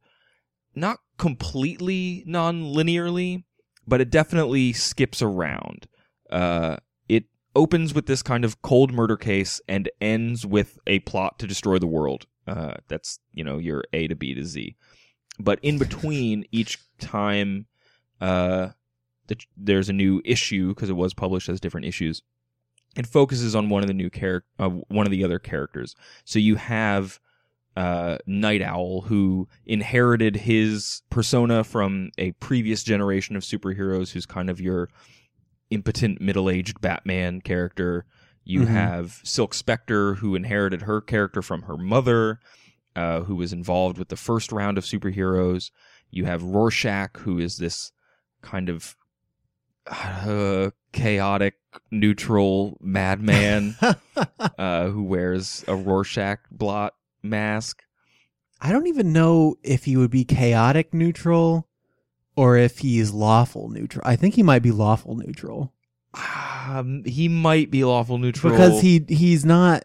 not 0.74 0.98
completely 1.18 2.22
non-linearly, 2.26 3.44
but 3.86 4.00
it 4.00 4.10
definitely 4.10 4.72
skips 4.72 5.20
around. 5.20 5.86
Uh, 6.30 6.76
it 7.08 7.24
opens 7.56 7.92
with 7.92 8.06
this 8.06 8.22
kind 8.22 8.44
of 8.44 8.62
cold 8.62 8.92
murder 8.92 9.16
case 9.16 9.60
and 9.68 9.90
ends 10.00 10.46
with 10.46 10.78
a 10.86 11.00
plot 11.00 11.38
to 11.38 11.46
destroy 11.46 11.78
the 11.78 11.86
world. 11.86 12.26
Uh, 12.46 12.74
that's 12.88 13.20
you 13.32 13.44
know 13.44 13.58
your 13.58 13.84
A 13.92 14.08
to 14.08 14.14
B 14.14 14.34
to 14.34 14.44
Z. 14.44 14.76
but 15.40 15.58
in 15.62 15.78
between 15.78 16.44
each 16.52 16.78
time, 16.98 17.66
uh, 18.20 18.68
the, 19.26 19.36
there's 19.56 19.88
a 19.88 19.92
new 19.94 20.20
issue 20.24 20.68
because 20.74 20.90
it 20.90 20.96
was 20.96 21.14
published 21.14 21.48
as 21.48 21.60
different 21.60 21.86
issues. 21.86 22.22
It 22.96 23.06
focuses 23.06 23.54
on 23.54 23.68
one 23.68 23.82
of 23.82 23.88
the 23.88 23.94
new 23.94 24.10
character, 24.10 24.48
uh, 24.58 24.68
one 24.88 25.06
of 25.06 25.12
the 25.12 25.24
other 25.24 25.38
characters. 25.38 25.94
So 26.24 26.38
you 26.38 26.56
have 26.56 27.20
uh, 27.76 28.18
Night 28.26 28.62
Owl, 28.62 29.02
who 29.02 29.48
inherited 29.64 30.34
his 30.36 31.02
persona 31.08 31.62
from 31.62 32.10
a 32.18 32.32
previous 32.32 32.82
generation 32.82 33.36
of 33.36 33.44
superheroes, 33.44 34.10
who's 34.10 34.26
kind 34.26 34.50
of 34.50 34.60
your 34.60 34.90
impotent 35.70 36.20
middle-aged 36.20 36.80
Batman 36.80 37.40
character. 37.40 38.04
You 38.44 38.62
Mhm. 38.62 38.68
have 38.68 39.20
Silk 39.22 39.54
Spectre, 39.54 40.14
who 40.14 40.34
inherited 40.34 40.82
her 40.82 41.00
character 41.00 41.42
from 41.42 41.62
her 41.62 41.76
mother, 41.76 42.40
uh, 42.96 43.20
who 43.20 43.36
was 43.36 43.52
involved 43.52 43.98
with 43.98 44.08
the 44.08 44.16
first 44.16 44.52
round 44.52 44.78
of 44.78 44.84
superheroes. 44.84 45.70
You 46.10 46.24
have 46.24 46.42
Rorschach, 46.42 47.18
who 47.18 47.38
is 47.38 47.58
this 47.58 47.92
kind 48.42 48.68
of 48.68 48.96
uh, 49.86 50.70
chaotic, 50.92 51.54
neutral 51.90 52.76
madman 52.80 53.76
uh, 54.58 54.88
who 54.88 55.02
wears 55.02 55.64
a 55.68 55.76
Rorschach 55.76 56.40
blot 56.50 56.94
mask. 57.22 57.82
I 58.60 58.72
don't 58.72 58.88
even 58.88 59.12
know 59.12 59.56
if 59.62 59.84
he 59.84 59.96
would 59.96 60.10
be 60.10 60.24
chaotic 60.24 60.92
neutral 60.92 61.68
or 62.36 62.56
if 62.56 62.78
he's 62.78 63.10
lawful 63.10 63.68
neutral. 63.68 64.02
I 64.04 64.16
think 64.16 64.34
he 64.34 64.42
might 64.42 64.62
be 64.62 64.70
lawful 64.70 65.16
neutral 65.16 65.72
Um, 66.14 67.04
he 67.04 67.28
might 67.28 67.70
be 67.70 67.84
lawful 67.84 68.18
neutral 68.18 68.52
because 68.52 68.80
he 68.80 69.04
he's 69.08 69.44
not 69.44 69.84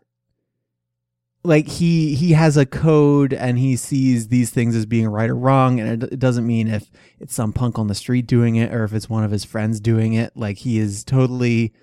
like 1.46 1.68
he 1.68 2.16
he 2.16 2.34
has 2.34 2.58
a 2.58 2.66
code 2.66 3.34
and 3.34 3.58
he 3.60 3.76
sees 3.76 4.28
these 4.30 4.50
things 4.50 4.76
as 4.76 4.86
being 4.86 5.08
right 5.08 5.30
or 5.30 5.36
wrong 5.36 5.80
and 5.80 6.04
it, 6.04 6.14
it 6.14 6.20
doesn't 6.20 6.46
mean 6.46 6.68
if 6.68 6.90
it's 7.20 7.34
some 7.34 7.54
punk 7.54 7.78
on 7.80 7.88
the 7.88 7.96
street 7.96 8.28
doing 8.28 8.56
it 8.56 8.74
or 8.74 8.84
if 8.84 8.94
it's 8.94 9.10
one 9.10 9.24
of 9.24 9.32
his 9.32 9.44
friends 9.46 9.80
doing 9.80 10.14
it 10.14 10.32
like 10.36 10.58
he 10.60 10.78
is 10.80 11.04
totally 11.04 11.74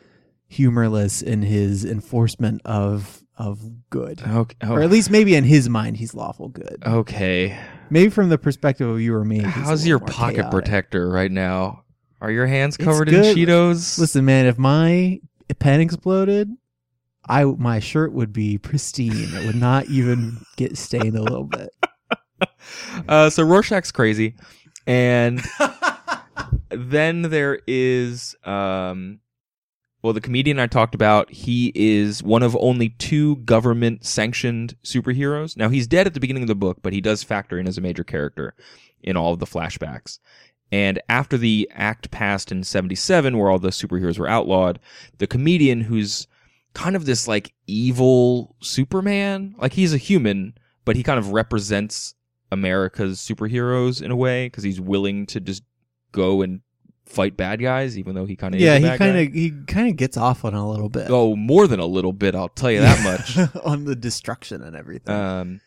humorless 0.48 1.22
in 1.22 1.42
his 1.42 1.84
enforcement 1.84 2.60
of 2.64 3.22
of 3.38 3.60
good 3.90 4.22
Okay. 4.26 4.56
oh, 4.62 4.72
or 4.74 4.82
at 4.82 4.90
least 4.90 5.10
maybe 5.10 5.34
in 5.34 5.44
his 5.44 5.68
mind 5.68 5.96
he's 5.96 6.14
lawful 6.14 6.48
good 6.48 6.82
okay. 6.86 7.58
maybe 7.88 8.10
from 8.10 8.28
the 8.28 8.38
perspective 8.38 8.88
of 8.88 9.00
you 9.00 9.14
or 9.14 9.24
me 9.24 9.38
How's 9.40 9.86
your 9.86 9.98
pocket 9.98 10.36
chaotic. 10.36 10.50
protector 10.50 11.08
right 11.08 11.30
now? 11.30 11.84
Are 12.20 12.30
your 12.30 12.46
hands 12.46 12.76
covered 12.76 13.08
in. 13.08 13.22
Cheetos? 13.34 13.98
listen 13.98 14.24
man 14.24 14.46
if 14.46 14.58
my 14.58 15.20
pen 15.58 15.80
exploded 15.80 16.48
i 17.28 17.44
my 17.44 17.78
shirt 17.78 18.12
would 18.12 18.32
be 18.32 18.58
pristine 18.58 19.12
it 19.12 19.46
would 19.46 19.56
not 19.56 19.86
even 19.86 20.38
get 20.56 20.76
stained 20.76 21.16
a 21.16 21.22
little 21.22 21.44
bit 21.44 21.70
uh, 23.08 23.30
so 23.30 23.44
Rorschach's 23.44 23.92
crazy, 23.92 24.34
and 24.86 25.42
then 26.70 27.22
there 27.22 27.60
is 27.66 28.34
um, 28.44 29.20
well, 30.02 30.12
the 30.12 30.20
comedian 30.20 30.58
I 30.58 30.66
talked 30.66 30.94
about. 30.94 31.30
He 31.30 31.72
is 31.74 32.22
one 32.22 32.42
of 32.42 32.56
only 32.56 32.90
two 32.90 33.36
government-sanctioned 33.36 34.76
superheroes. 34.82 35.56
Now 35.56 35.68
he's 35.68 35.86
dead 35.86 36.06
at 36.06 36.14
the 36.14 36.20
beginning 36.20 36.42
of 36.42 36.48
the 36.48 36.54
book, 36.54 36.78
but 36.82 36.92
he 36.92 37.00
does 37.00 37.22
factor 37.22 37.58
in 37.58 37.68
as 37.68 37.78
a 37.78 37.82
major 37.82 38.04
character 38.04 38.54
in 39.02 39.16
all 39.16 39.32
of 39.32 39.38
the 39.38 39.46
flashbacks. 39.46 40.18
And 40.72 41.00
after 41.08 41.36
the 41.36 41.70
act 41.72 42.10
passed 42.10 42.50
in 42.50 42.64
77, 42.64 43.36
where 43.36 43.50
all 43.50 43.58
the 43.58 43.68
superheroes 43.68 44.18
were 44.18 44.28
outlawed, 44.28 44.80
the 45.18 45.26
comedian 45.26 45.82
who's 45.82 46.26
kind 46.74 46.96
of 46.96 47.04
this 47.04 47.28
like 47.28 47.54
evil 47.66 48.56
Superman, 48.60 49.54
like 49.58 49.72
he's 49.74 49.92
a 49.94 49.98
human, 49.98 50.54
but 50.84 50.96
he 50.96 51.02
kind 51.02 51.18
of 51.18 51.32
represents 51.32 52.14
America's 52.50 53.18
superheroes 53.18 54.02
in 54.02 54.10
a 54.10 54.16
way 54.16 54.46
because 54.46 54.64
he's 54.64 54.80
willing 54.80 55.26
to 55.26 55.40
just 55.40 55.62
go 56.12 56.42
and 56.42 56.60
fight 57.06 57.36
bad 57.36 57.60
guys, 57.60 57.98
even 57.98 58.14
though 58.14 58.24
he 58.24 58.36
kind 58.36 58.54
of 58.54 58.60
yeah 58.60 58.78
he 58.78 58.96
kind 58.96 59.18
of 59.18 59.32
he 59.32 59.50
kind 59.66 59.88
of 59.88 59.96
gets 59.96 60.16
off 60.16 60.44
on 60.44 60.54
a 60.54 60.68
little 60.68 60.88
bit 60.88 61.10
oh 61.10 61.36
more 61.36 61.66
than 61.66 61.80
a 61.80 61.86
little 61.86 62.12
bit. 62.12 62.34
I'll 62.34 62.48
tell 62.48 62.70
you 62.70 62.80
that 62.80 63.02
much. 63.02 63.38
on 63.64 63.84
the 63.84 63.96
destruction 63.96 64.62
and 64.62 64.76
everything 64.76 65.14
Um, 65.14 65.60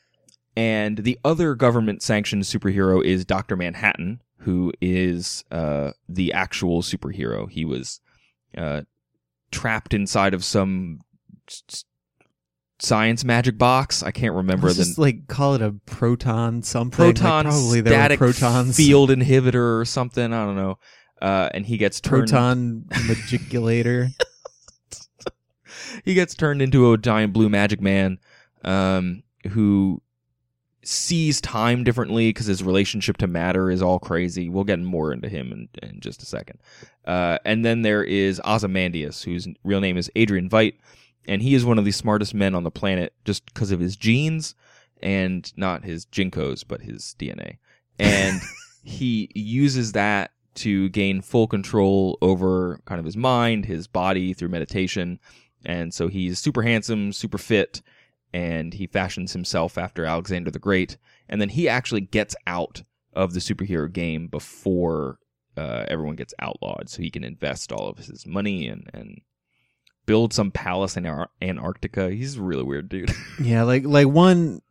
and 0.56 1.00
the 1.00 1.20
other 1.26 1.56
government 1.56 2.02
sanctioned 2.02 2.44
superhero 2.44 3.04
is 3.04 3.26
Doctor 3.26 3.56
Manhattan, 3.56 4.22
who 4.40 4.72
is 4.82 5.44
uh, 5.52 5.92
the 6.08 6.32
actual 6.34 6.82
superhero. 6.82 7.50
He 7.50 7.66
was 7.66 8.00
uh, 8.58 8.82
trapped 9.56 9.94
inside 9.94 10.34
of 10.34 10.44
some 10.44 11.00
science 12.80 13.24
magic 13.24 13.58
box. 13.58 14.04
I 14.04 14.12
can't 14.12 14.34
remember 14.34 14.68
Let's 14.68 14.78
the 14.78 14.84
just 14.86 14.98
like 14.98 15.28
call 15.28 15.56
it 15.56 15.62
a 15.62 15.72
proton 15.86 16.62
something 16.62 17.06
like, 17.06 17.16
proton 17.16 17.46
probably 17.46 17.82
there 17.82 17.94
were 17.94 18.00
static 18.00 18.20
protons 18.20 18.78
field 18.78 19.10
inhibitor 19.10 19.80
or 19.80 19.86
something. 19.86 20.34
I 20.34 20.46
don't 20.46 20.56
know. 20.56 20.78
Uh, 21.22 21.50
and 21.54 21.66
he 21.66 21.78
gets 21.78 22.02
turned. 22.02 22.30
proton 22.30 22.86
magiculator 22.90 24.10
he 26.04 26.14
gets 26.14 26.36
turned 26.36 26.62
into 26.62 26.92
a 26.92 26.98
giant 26.98 27.34
blue 27.34 27.50
magic 27.50 27.82
man 27.82 28.20
um, 28.64 29.24
who 29.52 30.02
sees 30.88 31.42
time 31.42 31.84
differently 31.84 32.30
because 32.30 32.46
his 32.46 32.64
relationship 32.64 33.18
to 33.18 33.28
matter 33.28 33.72
is 33.72 33.82
all 33.82 34.00
crazy. 34.00 34.50
We'll 34.50 34.64
get 34.64 34.80
more 34.80 35.12
into 35.12 35.30
him 35.30 35.52
in, 35.52 35.88
in 35.88 36.00
just 36.00 36.22
a 36.22 36.26
second. 36.26 36.60
Uh, 37.06 37.40
and 37.44 37.66
then 37.66 37.82
there 37.82 38.04
is 38.04 38.42
Ozymandias, 38.46 39.24
whose 39.24 39.48
real 39.64 39.82
name 39.82 39.98
is 39.98 40.12
Adrian 40.16 40.50
Veidt, 40.50 40.76
and 41.28 41.42
he 41.42 41.56
is 41.56 41.66
one 41.66 41.80
of 41.80 41.86
the 41.86 41.92
smartest 41.92 42.34
men 42.34 42.54
on 42.54 42.64
the 42.64 42.72
planet 42.72 43.14
just 43.26 43.46
because 43.46 43.72
of 43.72 43.80
his 43.80 43.96
genes 43.96 44.54
and 45.02 45.52
not 45.58 45.84
his 45.84 46.06
JNCOs, 46.08 46.64
but 46.68 46.82
his 46.82 47.16
DNA. 47.18 47.58
And 47.98 48.42
he 48.84 49.30
uses 49.34 49.94
that 49.94 50.32
to 50.56 50.90
gain 50.90 51.22
full 51.22 51.48
control 51.48 52.18
over 52.22 52.80
kind 52.86 53.00
of 53.00 53.06
his 53.06 53.18
mind, 53.18 53.66
his 53.66 53.88
body 53.88 54.34
through 54.34 54.50
meditation. 54.50 55.20
And 55.66 55.94
so 55.94 56.08
he's 56.08 56.40
super 56.40 56.62
handsome, 56.62 57.12
super 57.12 57.38
fit, 57.38 57.82
and 58.36 58.74
he 58.74 58.86
fashions 58.86 59.32
himself 59.32 59.78
after 59.78 60.04
Alexander 60.06 60.52
the 60.52 60.60
Great. 60.60 60.98
And 61.30 61.40
then 61.40 61.48
he 61.48 61.70
actually 61.70 62.02
gets 62.02 62.36
out 62.46 62.84
of 63.14 63.34
the 63.34 63.40
superhero 63.40 63.90
game 63.92 64.28
before 64.28 65.20
uh, 65.56 65.86
everyone 65.88 66.18
gets 66.18 66.34
outlawed, 66.40 66.90
so 66.90 67.02
he 67.02 67.10
can 67.10 67.24
invest 67.24 67.72
all 67.72 67.88
of 67.88 67.98
his 67.98 68.28
money 68.28 68.68
and, 68.68 68.90
and 68.94 69.22
build 70.06 70.34
some 70.34 70.52
palace 70.52 70.98
in 70.98 71.06
Ar- 71.06 71.30
Antarctica. 71.42 72.12
He's 72.12 72.36
a 72.36 72.42
really 72.42 72.64
weird 72.64 72.90
dude. 72.90 73.12
Yeah, 73.42 73.64
like 73.64 73.86
like 73.86 74.08
one 74.08 74.62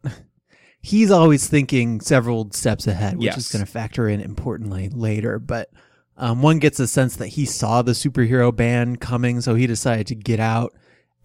he's 0.82 1.10
always 1.10 1.48
thinking 1.48 2.00
several 2.02 2.50
steps 2.50 2.86
ahead, 2.86 3.16
which 3.16 3.24
Yes. 3.24 3.38
is 3.38 3.48
going 3.48 3.64
to 3.64 3.70
factor 3.70 4.06
in 4.08 4.20
importantly 4.20 4.90
later, 4.90 5.38
but 5.38 5.70
um, 6.18 6.42
one 6.42 6.58
gets 6.58 6.78
a 6.80 6.86
sense 6.86 7.16
that 7.16 7.28
he 7.28 7.46
saw 7.46 7.80
the 7.80 7.92
superhero 7.92 8.54
ban 8.54 8.96
coming, 8.96 9.40
so 9.40 9.54
he 9.54 9.66
decided 9.66 10.06
to 10.08 10.14
get 10.14 10.38
out 10.38 10.74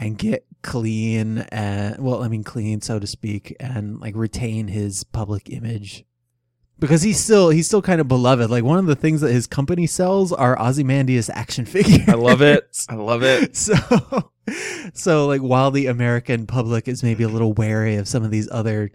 and 0.00 0.16
get 0.16 0.46
clean 0.62 1.38
and 1.52 2.02
well, 2.02 2.22
I 2.22 2.28
mean 2.28 2.42
clean 2.42 2.80
so 2.80 2.98
to 2.98 3.06
speak 3.06 3.54
and 3.60 4.00
like 4.00 4.16
retain 4.16 4.68
his 4.68 5.04
public 5.04 5.48
image. 5.50 6.04
Because 6.78 7.02
he's 7.02 7.20
still 7.20 7.50
he's 7.50 7.66
still 7.66 7.82
kind 7.82 8.00
of 8.00 8.08
beloved. 8.08 8.50
Like 8.50 8.64
one 8.64 8.78
of 8.78 8.86
the 8.86 8.96
things 8.96 9.20
that 9.20 9.30
his 9.30 9.46
company 9.46 9.86
sells 9.86 10.32
are 10.32 10.60
Ozymandias 10.60 11.28
action 11.28 11.64
figures. 11.66 12.08
I 12.08 12.14
love 12.14 12.40
it. 12.40 12.86
I 12.88 12.94
love 12.94 13.22
it. 13.22 13.56
So, 13.56 14.32
so 14.94 15.26
like 15.28 15.42
while 15.42 15.70
the 15.70 15.86
American 15.86 16.46
public 16.46 16.88
is 16.88 17.04
maybe 17.04 17.22
a 17.22 17.28
little 17.28 17.52
wary 17.52 17.96
of 17.96 18.08
some 18.08 18.24
of 18.24 18.32
these 18.32 18.48
other 18.50 18.90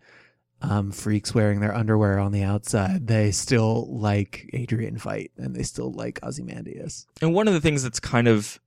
um, 0.62 0.92
freaks 0.92 1.34
wearing 1.34 1.62
their 1.62 1.74
underwear 1.74 2.20
on 2.20 2.34
the 2.34 2.44
outside, 2.44 3.08
they 3.08 3.32
still 3.32 3.88
like 3.96 4.50
Adrian 4.52 4.98
Veidt 4.98 5.30
and 5.38 5.56
they 5.56 5.64
still 5.64 5.94
like 5.94 6.20
Ozymandias. 6.24 7.08
And 7.22 7.34
one 7.34 7.48
of 7.48 7.54
the 7.54 7.62
things 7.62 7.84
that's 7.84 8.02
kind 8.02 8.28
of 8.28 8.60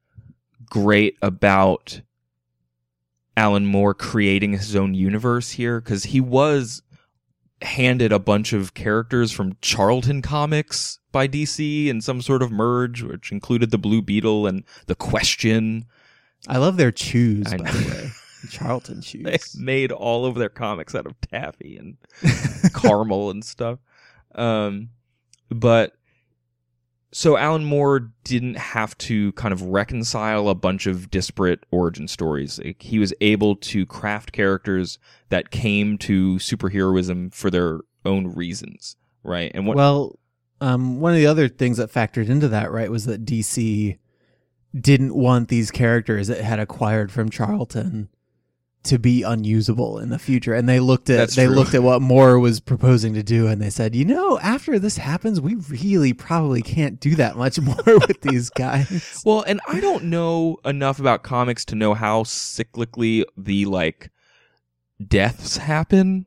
great 0.70 1.18
about 1.20 2.00
Alan 3.38 3.66
Moore 3.66 3.94
creating 3.94 4.52
his 4.52 4.74
own 4.74 4.94
universe 4.94 5.52
here, 5.52 5.80
because 5.80 6.04
he 6.04 6.20
was 6.20 6.82
handed 7.62 8.10
a 8.12 8.18
bunch 8.18 8.52
of 8.52 8.74
characters 8.74 9.30
from 9.30 9.56
Charlton 9.60 10.22
Comics 10.22 10.98
by 11.12 11.28
DC 11.28 11.86
in 11.86 12.00
some 12.00 12.20
sort 12.20 12.42
of 12.42 12.50
merge, 12.50 13.02
which 13.02 13.30
included 13.30 13.70
the 13.70 13.78
Blue 13.78 14.02
Beetle 14.02 14.46
and 14.48 14.64
the 14.86 14.94
Question. 14.96 15.84
I 16.48 16.58
love 16.58 16.76
their 16.76 16.92
shoes, 16.94 17.52
I 17.52 17.56
by 17.58 17.64
know. 17.64 17.70
the 17.72 17.90
way. 17.90 18.10
Charlton 18.50 18.96
They 19.22 19.38
shoes. 19.38 19.56
made 19.56 19.92
all 19.92 20.26
of 20.26 20.34
their 20.34 20.48
comics 20.48 20.94
out 20.94 21.06
of 21.06 21.20
taffy 21.20 21.76
and 21.76 21.96
caramel 22.74 23.30
and 23.30 23.44
stuff. 23.44 23.78
Um, 24.34 24.90
but 25.50 25.94
so 27.12 27.36
Alan 27.36 27.64
Moore 27.64 28.10
didn't 28.24 28.56
have 28.56 28.96
to 28.98 29.32
kind 29.32 29.52
of 29.52 29.62
reconcile 29.62 30.48
a 30.48 30.54
bunch 30.54 30.86
of 30.86 31.10
disparate 31.10 31.64
origin 31.70 32.06
stories. 32.06 32.60
He 32.78 32.98
was 32.98 33.14
able 33.20 33.56
to 33.56 33.86
craft 33.86 34.32
characters 34.32 34.98
that 35.30 35.50
came 35.50 35.96
to 35.98 36.36
superheroism 36.36 37.32
for 37.32 37.50
their 37.50 37.80
own 38.04 38.34
reasons, 38.34 38.96
right? 39.22 39.50
And 39.54 39.66
what 39.66 39.76
Well, 39.76 40.18
um, 40.60 41.00
one 41.00 41.12
of 41.12 41.18
the 41.18 41.26
other 41.26 41.48
things 41.48 41.78
that 41.78 41.92
factored 41.92 42.28
into 42.28 42.48
that, 42.48 42.70
right, 42.70 42.90
was 42.90 43.06
that 43.06 43.24
DC 43.24 43.98
didn't 44.78 45.14
want 45.14 45.48
these 45.48 45.70
characters 45.70 46.28
that 46.28 46.42
had 46.42 46.58
acquired 46.58 47.10
from 47.10 47.30
Charlton 47.30 48.10
to 48.88 48.98
be 48.98 49.22
unusable 49.22 49.98
in 49.98 50.10
the 50.10 50.18
future. 50.18 50.52
And 50.54 50.68
they 50.68 50.80
looked 50.80 51.08
at 51.10 51.16
That's 51.16 51.36
they 51.36 51.46
true. 51.46 51.54
looked 51.54 51.74
at 51.74 51.82
what 51.82 52.02
Moore 52.02 52.38
was 52.38 52.60
proposing 52.60 53.14
to 53.14 53.22
do, 53.22 53.46
and 53.46 53.60
they 53.62 53.70
said, 53.70 53.94
you 53.94 54.04
know, 54.04 54.38
after 54.40 54.78
this 54.78 54.96
happens, 54.96 55.40
we 55.40 55.54
really 55.54 56.12
probably 56.12 56.62
can't 56.62 56.98
do 57.00 57.14
that 57.16 57.36
much 57.36 57.60
more 57.60 57.76
with 57.84 58.20
these 58.22 58.50
guys. 58.50 59.22
Well, 59.24 59.42
and 59.42 59.60
I 59.68 59.80
don't 59.80 60.04
know 60.04 60.58
enough 60.64 61.00
about 61.00 61.22
comics 61.22 61.64
to 61.66 61.74
know 61.74 61.94
how 61.94 62.22
cyclically 62.22 63.24
the 63.36 63.64
like 63.66 64.10
deaths 65.06 65.56
happen. 65.58 66.26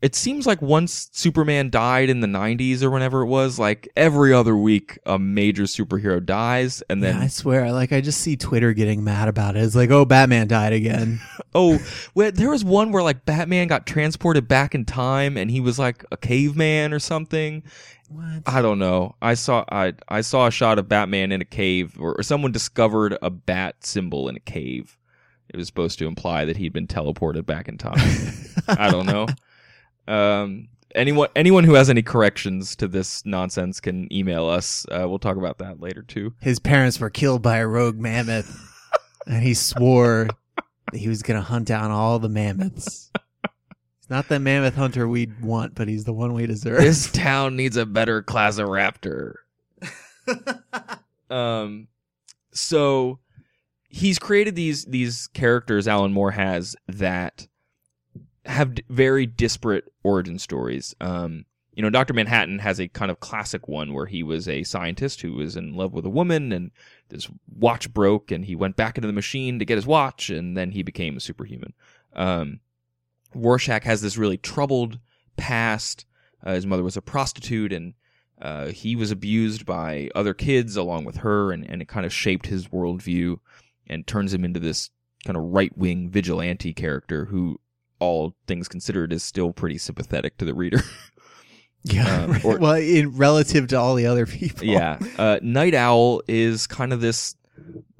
It 0.00 0.14
seems 0.14 0.46
like 0.46 0.62
once 0.62 1.08
Superman 1.12 1.70
died 1.70 2.08
in 2.08 2.20
the 2.20 2.28
90s 2.28 2.82
or 2.82 2.90
whenever 2.90 3.22
it 3.22 3.26
was, 3.26 3.58
like 3.58 3.88
every 3.96 4.32
other 4.32 4.56
week 4.56 4.96
a 5.04 5.18
major 5.18 5.64
superhero 5.64 6.24
dies 6.24 6.82
and 6.88 7.02
then 7.02 7.16
Yeah, 7.16 7.22
I 7.22 7.26
swear, 7.26 7.72
like 7.72 7.92
I 7.92 8.00
just 8.00 8.20
see 8.20 8.36
Twitter 8.36 8.72
getting 8.72 9.02
mad 9.02 9.26
about 9.26 9.56
it. 9.56 9.64
It's 9.64 9.74
like, 9.74 9.90
oh, 9.90 10.04
Batman 10.04 10.46
died 10.46 10.72
again. 10.72 11.20
oh, 11.54 11.80
well, 12.14 12.30
there 12.30 12.50
was 12.50 12.64
one 12.64 12.92
where 12.92 13.02
like 13.02 13.24
Batman 13.24 13.66
got 13.66 13.86
transported 13.86 14.46
back 14.46 14.72
in 14.74 14.84
time 14.84 15.36
and 15.36 15.50
he 15.50 15.60
was 15.60 15.80
like 15.80 16.04
a 16.12 16.16
caveman 16.16 16.92
or 16.92 17.00
something. 17.00 17.64
what? 18.08 18.42
I 18.46 18.62
don't 18.62 18.78
know. 18.78 19.16
I 19.20 19.34
saw 19.34 19.64
I 19.68 19.94
I 20.08 20.20
saw 20.20 20.46
a 20.46 20.52
shot 20.52 20.78
of 20.78 20.88
Batman 20.88 21.32
in 21.32 21.40
a 21.40 21.44
cave, 21.44 21.96
or, 21.98 22.14
or 22.14 22.22
someone 22.22 22.52
discovered 22.52 23.18
a 23.20 23.30
bat 23.30 23.84
symbol 23.84 24.28
in 24.28 24.36
a 24.36 24.40
cave. 24.40 24.96
It 25.48 25.56
was 25.56 25.66
supposed 25.66 25.98
to 25.98 26.06
imply 26.06 26.44
that 26.44 26.56
he'd 26.56 26.72
been 26.72 26.86
teleported 26.86 27.46
back 27.46 27.68
in 27.68 27.78
time. 27.78 27.98
I 28.68 28.90
don't 28.90 29.06
know. 29.06 29.26
Um, 30.08 30.68
anyone 30.94 31.28
anyone 31.36 31.64
who 31.64 31.74
has 31.74 31.90
any 31.90 32.02
corrections 32.02 32.74
to 32.76 32.88
this 32.88 33.24
nonsense 33.24 33.80
can 33.80 34.12
email 34.12 34.46
us. 34.46 34.86
Uh, 34.90 35.08
we'll 35.08 35.18
talk 35.18 35.36
about 35.36 35.58
that 35.58 35.80
later 35.80 36.02
too. 36.02 36.34
His 36.40 36.58
parents 36.58 36.98
were 36.98 37.10
killed 37.10 37.42
by 37.42 37.58
a 37.58 37.66
rogue 37.66 37.98
mammoth, 37.98 38.58
and 39.26 39.42
he 39.42 39.54
swore 39.54 40.28
that 40.56 40.98
he 40.98 41.08
was 41.08 41.22
going 41.22 41.38
to 41.38 41.46
hunt 41.46 41.66
down 41.66 41.90
all 41.90 42.18
the 42.18 42.28
mammoths. 42.28 43.10
He's 44.00 44.10
not 44.10 44.28
the 44.28 44.40
mammoth 44.40 44.76
hunter 44.76 45.06
we'd 45.06 45.40
want, 45.42 45.74
but 45.74 45.88
he's 45.88 46.04
the 46.04 46.12
one 46.12 46.32
we 46.32 46.46
deserve. 46.46 46.80
This 46.80 47.10
town 47.12 47.56
needs 47.56 47.76
a 47.76 47.86
better 47.86 48.22
class 48.22 48.58
of 48.58 48.68
raptor. 48.68 49.34
um, 51.30 51.88
so 52.52 53.18
he's 53.88 54.18
created 54.18 54.54
these 54.56 54.84
these 54.86 55.28
characters 55.28 55.86
Alan 55.86 56.12
Moore 56.12 56.32
has 56.32 56.76
that 56.86 57.46
have 58.48 58.76
very 58.88 59.26
disparate 59.26 59.92
origin 60.02 60.38
stories. 60.38 60.94
Um, 61.00 61.44
you 61.74 61.82
know, 61.82 61.90
Doctor 61.90 62.12
Manhattan 62.12 62.58
has 62.58 62.80
a 62.80 62.88
kind 62.88 63.08
of 63.08 63.20
classic 63.20 63.68
one 63.68 63.94
where 63.94 64.06
he 64.06 64.24
was 64.24 64.48
a 64.48 64.64
scientist 64.64 65.20
who 65.20 65.34
was 65.34 65.56
in 65.56 65.76
love 65.76 65.92
with 65.92 66.04
a 66.04 66.10
woman, 66.10 66.50
and 66.50 66.72
this 67.08 67.28
watch 67.54 67.92
broke, 67.94 68.32
and 68.32 68.44
he 68.44 68.56
went 68.56 68.74
back 68.74 68.98
into 68.98 69.06
the 69.06 69.12
machine 69.12 69.60
to 69.60 69.64
get 69.64 69.76
his 69.76 69.86
watch, 69.86 70.28
and 70.28 70.56
then 70.56 70.72
he 70.72 70.82
became 70.82 71.16
a 71.16 71.20
superhuman. 71.20 71.74
Um, 72.14 72.58
Rorschach 73.34 73.84
has 73.84 74.02
this 74.02 74.18
really 74.18 74.38
troubled 74.38 74.98
past. 75.36 76.04
Uh, 76.42 76.54
his 76.54 76.66
mother 76.66 76.82
was 76.82 76.96
a 76.96 77.02
prostitute, 77.02 77.72
and 77.72 77.94
uh, 78.40 78.66
he 78.66 78.96
was 78.96 79.10
abused 79.10 79.64
by 79.64 80.10
other 80.14 80.34
kids 80.34 80.76
along 80.76 81.04
with 81.04 81.18
her, 81.18 81.52
and, 81.52 81.68
and 81.68 81.80
it 81.80 81.88
kind 81.88 82.06
of 82.06 82.12
shaped 82.12 82.46
his 82.46 82.68
worldview 82.68 83.38
and 83.86 84.06
turns 84.06 84.34
him 84.34 84.44
into 84.44 84.60
this 84.60 84.90
kind 85.24 85.36
of 85.36 85.44
right 85.44 85.76
wing 85.76 86.08
vigilante 86.08 86.72
character 86.72 87.26
who, 87.26 87.60
all 87.98 88.34
things 88.46 88.68
considered, 88.68 89.12
is 89.12 89.22
still 89.22 89.52
pretty 89.52 89.78
sympathetic 89.78 90.38
to 90.38 90.44
the 90.44 90.54
reader. 90.54 90.80
yeah. 91.82 92.24
um, 92.24 92.40
or- 92.44 92.58
well, 92.58 92.74
in 92.74 93.16
relative 93.16 93.68
to 93.68 93.76
all 93.76 93.94
the 93.94 94.06
other 94.06 94.26
people. 94.26 94.66
yeah. 94.66 94.98
Uh, 95.18 95.38
Night 95.42 95.74
Owl 95.74 96.22
is 96.28 96.66
kind 96.66 96.92
of 96.92 97.00
this 97.00 97.34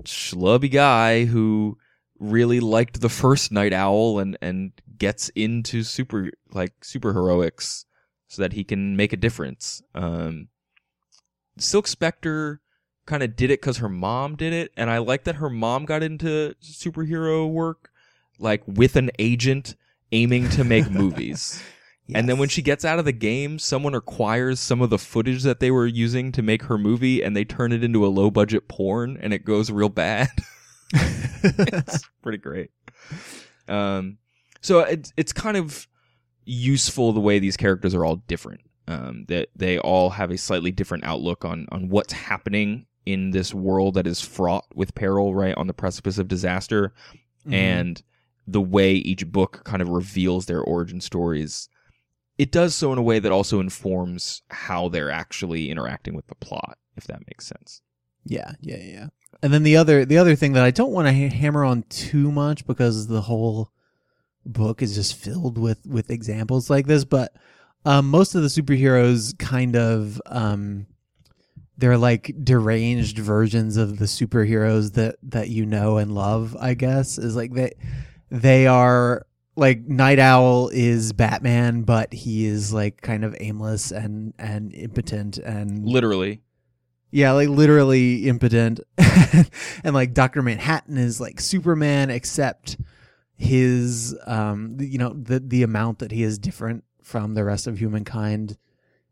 schlubby 0.04 0.70
guy 0.70 1.24
who 1.24 1.76
really 2.18 2.60
liked 2.60 3.00
the 3.00 3.08
first 3.08 3.50
Night 3.52 3.72
Owl 3.72 4.18
and, 4.18 4.38
and 4.40 4.72
gets 4.98 5.28
into 5.30 5.82
super 5.82 6.30
like 6.52 6.84
super 6.84 7.12
heroics 7.12 7.86
so 8.28 8.42
that 8.42 8.52
he 8.52 8.64
can 8.64 8.96
make 8.96 9.12
a 9.12 9.16
difference. 9.16 9.82
Um, 9.94 10.48
Silk 11.56 11.86
Spectre 11.86 12.60
kind 13.06 13.22
of 13.22 13.34
did 13.36 13.50
it 13.50 13.60
because 13.60 13.78
her 13.78 13.88
mom 13.88 14.36
did 14.36 14.52
it, 14.52 14.70
and 14.76 14.90
I 14.90 14.98
like 14.98 15.24
that 15.24 15.36
her 15.36 15.50
mom 15.50 15.86
got 15.86 16.02
into 16.02 16.54
superhero 16.62 17.50
work 17.50 17.90
like 18.38 18.62
with 18.66 18.96
an 18.96 19.10
agent 19.18 19.74
aiming 20.12 20.48
to 20.50 20.64
make 20.64 20.90
movies. 20.90 21.62
And 22.14 22.26
then 22.26 22.38
when 22.38 22.48
she 22.48 22.62
gets 22.62 22.86
out 22.86 22.98
of 22.98 23.04
the 23.04 23.12
game, 23.12 23.58
someone 23.58 23.94
acquires 23.94 24.60
some 24.60 24.80
of 24.80 24.88
the 24.88 24.98
footage 24.98 25.42
that 25.42 25.60
they 25.60 25.70
were 25.70 25.86
using 25.86 26.32
to 26.32 26.40
make 26.42 26.62
her 26.62 26.78
movie 26.78 27.22
and 27.22 27.36
they 27.36 27.44
turn 27.44 27.70
it 27.70 27.84
into 27.84 28.06
a 28.06 28.08
low 28.08 28.30
budget 28.30 28.66
porn 28.66 29.18
and 29.20 29.34
it 29.34 29.44
goes 29.44 29.70
real 29.70 29.90
bad. 29.90 30.28
it's 30.94 32.08
pretty 32.22 32.38
great. 32.38 32.70
Um, 33.68 34.16
so 34.62 34.80
it's 34.80 35.12
it's 35.18 35.32
kind 35.34 35.56
of 35.58 35.86
useful 36.46 37.12
the 37.12 37.20
way 37.20 37.38
these 37.38 37.56
characters 37.58 37.94
are 37.94 38.04
all 38.04 38.16
different. 38.16 38.62
Um, 38.86 39.26
that 39.28 39.48
they 39.54 39.78
all 39.78 40.08
have 40.08 40.30
a 40.30 40.38
slightly 40.38 40.70
different 40.70 41.04
outlook 41.04 41.44
on 41.44 41.66
on 41.70 41.90
what's 41.90 42.14
happening 42.14 42.86
in 43.04 43.32
this 43.32 43.52
world 43.52 43.94
that 43.94 44.06
is 44.06 44.20
fraught 44.22 44.64
with 44.74 44.94
peril, 44.94 45.34
right 45.34 45.54
on 45.56 45.66
the 45.66 45.74
precipice 45.74 46.16
of 46.16 46.26
disaster, 46.28 46.94
Mhm. 47.46 47.52
and 47.52 48.02
the 48.50 48.60
way 48.60 48.94
each 48.94 49.26
book 49.26 49.62
kind 49.64 49.82
of 49.82 49.88
reveals 49.88 50.46
their 50.46 50.60
origin 50.60 51.00
stories. 51.00 51.68
It 52.38 52.52
does 52.52 52.74
so 52.74 52.92
in 52.92 52.98
a 52.98 53.02
way 53.02 53.18
that 53.18 53.32
also 53.32 53.60
informs 53.60 54.42
how 54.48 54.88
they're 54.88 55.10
actually 55.10 55.70
interacting 55.70 56.14
with 56.14 56.26
the 56.28 56.34
plot, 56.36 56.78
if 56.96 57.06
that 57.08 57.26
makes 57.26 57.46
sense. 57.46 57.82
Yeah, 58.24 58.52
yeah, 58.60 58.78
yeah. 58.80 59.06
And 59.42 59.52
then 59.52 59.62
the 59.62 59.76
other 59.76 60.04
the 60.04 60.18
other 60.18 60.34
thing 60.34 60.52
that 60.54 60.64
I 60.64 60.70
don't 60.70 60.92
want 60.92 61.08
to 61.08 61.12
ha- 61.12 61.34
hammer 61.34 61.64
on 61.64 61.82
too 61.84 62.32
much 62.32 62.66
because 62.66 63.06
the 63.06 63.22
whole 63.22 63.70
book 64.44 64.82
is 64.82 64.94
just 64.94 65.14
filled 65.14 65.58
with 65.58 65.84
with 65.86 66.10
examples 66.10 66.70
like 66.70 66.86
this, 66.86 67.04
but 67.04 67.32
um, 67.84 68.08
most 68.08 68.34
of 68.34 68.42
the 68.42 68.48
superheroes 68.48 69.38
kind 69.38 69.76
of 69.76 70.20
um, 70.26 70.86
they're 71.76 71.98
like 71.98 72.34
deranged 72.42 73.18
versions 73.18 73.76
of 73.76 73.98
the 73.98 74.06
superheroes 74.06 74.94
that 74.94 75.16
that 75.22 75.48
you 75.48 75.64
know 75.64 75.98
and 75.98 76.12
love. 76.12 76.56
I 76.58 76.74
guess 76.74 77.18
is 77.18 77.36
like 77.36 77.52
they 77.52 77.72
they 78.30 78.66
are 78.66 79.26
like 79.56 79.80
Night 79.88 80.18
Owl 80.18 80.68
is 80.72 81.12
Batman, 81.12 81.82
but 81.82 82.12
he 82.12 82.46
is 82.46 82.72
like 82.72 83.00
kind 83.02 83.24
of 83.24 83.36
aimless 83.40 83.90
and 83.90 84.34
and 84.38 84.72
impotent 84.74 85.38
and 85.38 85.86
Literally. 85.86 86.40
yeah, 87.10 87.32
like 87.32 87.48
literally 87.48 88.28
impotent. 88.28 88.80
and 89.84 89.94
like 89.94 90.14
Dr. 90.14 90.42
Manhattan 90.42 90.96
is 90.96 91.20
like 91.20 91.40
Superman 91.40 92.10
except 92.10 92.76
his 93.36 94.16
um 94.26 94.76
you 94.80 94.98
know 94.98 95.10
the 95.10 95.38
the 95.40 95.62
amount 95.62 96.00
that 96.00 96.10
he 96.10 96.24
is 96.24 96.38
different 96.40 96.82
from 97.02 97.34
the 97.34 97.44
rest 97.44 97.66
of 97.68 97.78
humankind 97.78 98.56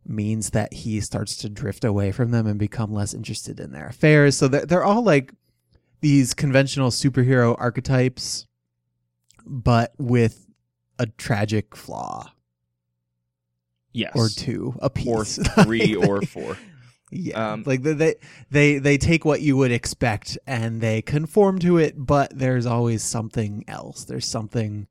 means 0.04 0.50
that 0.50 0.72
he 0.72 1.00
starts 1.00 1.36
to 1.36 1.48
drift 1.48 1.84
away 1.84 2.12
from 2.12 2.30
them 2.30 2.46
and 2.46 2.58
become 2.58 2.92
less 2.92 3.12
interested 3.14 3.58
in 3.58 3.72
their 3.72 3.86
affairs. 3.88 4.36
So 4.36 4.46
they're, 4.46 4.64
they're 4.66 4.84
all 4.84 5.02
like 5.02 5.32
these 6.00 6.34
conventional 6.34 6.90
superhero 6.90 7.56
archetypes 7.58 8.45
but 9.46 9.92
with 9.98 10.46
a 10.98 11.06
tragic 11.06 11.76
flaw 11.76 12.30
Yes. 13.92 14.12
or 14.14 14.28
two 14.28 14.74
a 14.80 14.90
piece 14.90 15.38
Or 15.38 15.44
three 15.64 15.94
or 15.94 16.20
four. 16.22 16.58
Yeah, 17.10 17.52
Um, 17.52 17.62
like 17.64 17.82
they, 17.82 17.92
they 17.94 18.14
they 18.50 18.78
they 18.78 18.98
take 18.98 19.24
what 19.24 19.40
you 19.40 19.56
would 19.56 19.70
expect 19.70 20.36
and 20.46 20.80
they 20.80 21.00
conform 21.02 21.58
to 21.60 21.78
it, 21.78 21.94
but 21.96 22.36
there's 22.36 22.66
always 22.66 23.02
something 23.04 23.64
else. 23.68 24.04
There's 24.04 24.26
something 24.26 24.88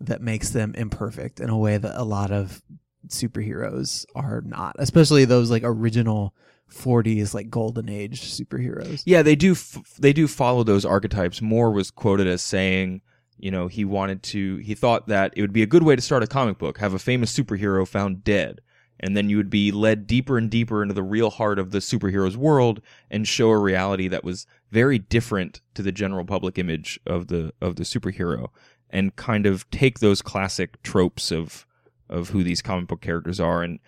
that 0.00 0.22
makes 0.22 0.50
them 0.50 0.74
imperfect 0.76 1.40
in 1.40 1.50
a 1.50 1.58
way 1.58 1.76
that 1.76 2.00
a 2.00 2.04
lot 2.04 2.30
of 2.30 2.62
superheroes 3.08 4.06
are 4.14 4.40
not, 4.42 4.76
especially 4.78 5.24
those 5.24 5.50
like 5.50 5.62
original 5.64 6.32
40s 6.72 7.34
like 7.34 7.50
golden 7.50 7.88
age 7.88 8.20
superheroes. 8.22 9.02
Yeah, 9.04 9.22
they 9.22 9.34
do. 9.34 9.52
F- 9.52 9.96
they 9.98 10.12
do 10.12 10.28
follow 10.28 10.62
those 10.62 10.84
archetypes. 10.84 11.42
Moore 11.42 11.72
was 11.72 11.90
quoted 11.90 12.26
as 12.28 12.40
saying, 12.42 13.02
you 13.38 13.50
know, 13.50 13.68
he 13.68 13.84
wanted 13.84 14.22
to. 14.24 14.56
He 14.56 14.74
thought 14.74 15.08
that 15.08 15.32
it 15.36 15.40
would 15.40 15.52
be 15.52 15.62
a 15.62 15.66
good 15.66 15.82
way 15.82 15.96
to 15.96 16.02
start 16.02 16.22
a 16.22 16.26
comic 16.26 16.58
book: 16.58 16.78
have 16.78 16.94
a 16.94 16.98
famous 16.98 17.36
superhero 17.36 17.86
found 17.86 18.24
dead, 18.24 18.60
and 19.00 19.16
then 19.16 19.30
you 19.30 19.36
would 19.36 19.50
be 19.50 19.70
led 19.72 20.06
deeper 20.06 20.38
and 20.38 20.50
deeper 20.50 20.82
into 20.82 20.94
the 20.94 21.02
real 21.02 21.30
heart 21.30 21.58
of 21.58 21.70
the 21.70 21.78
superhero's 21.78 22.36
world 22.36 22.80
and 23.10 23.26
show 23.26 23.50
a 23.50 23.58
reality 23.58 24.08
that 24.08 24.24
was 24.24 24.46
very 24.70 24.98
different 24.98 25.60
to 25.74 25.82
the 25.82 25.92
general 25.92 26.24
public 26.24 26.58
image 26.58 26.98
of 27.06 27.28
the 27.28 27.52
of 27.60 27.76
the 27.76 27.84
superhero, 27.84 28.48
and 28.90 29.16
kind 29.16 29.46
of 29.46 29.68
take 29.70 30.00
those 30.00 30.22
classic 30.22 30.82
tropes 30.82 31.30
of 31.30 31.66
of 32.08 32.30
who 32.30 32.42
these 32.42 32.62
comic 32.62 32.88
book 32.88 33.00
characters 33.00 33.38
are 33.38 33.62
and 33.62 33.78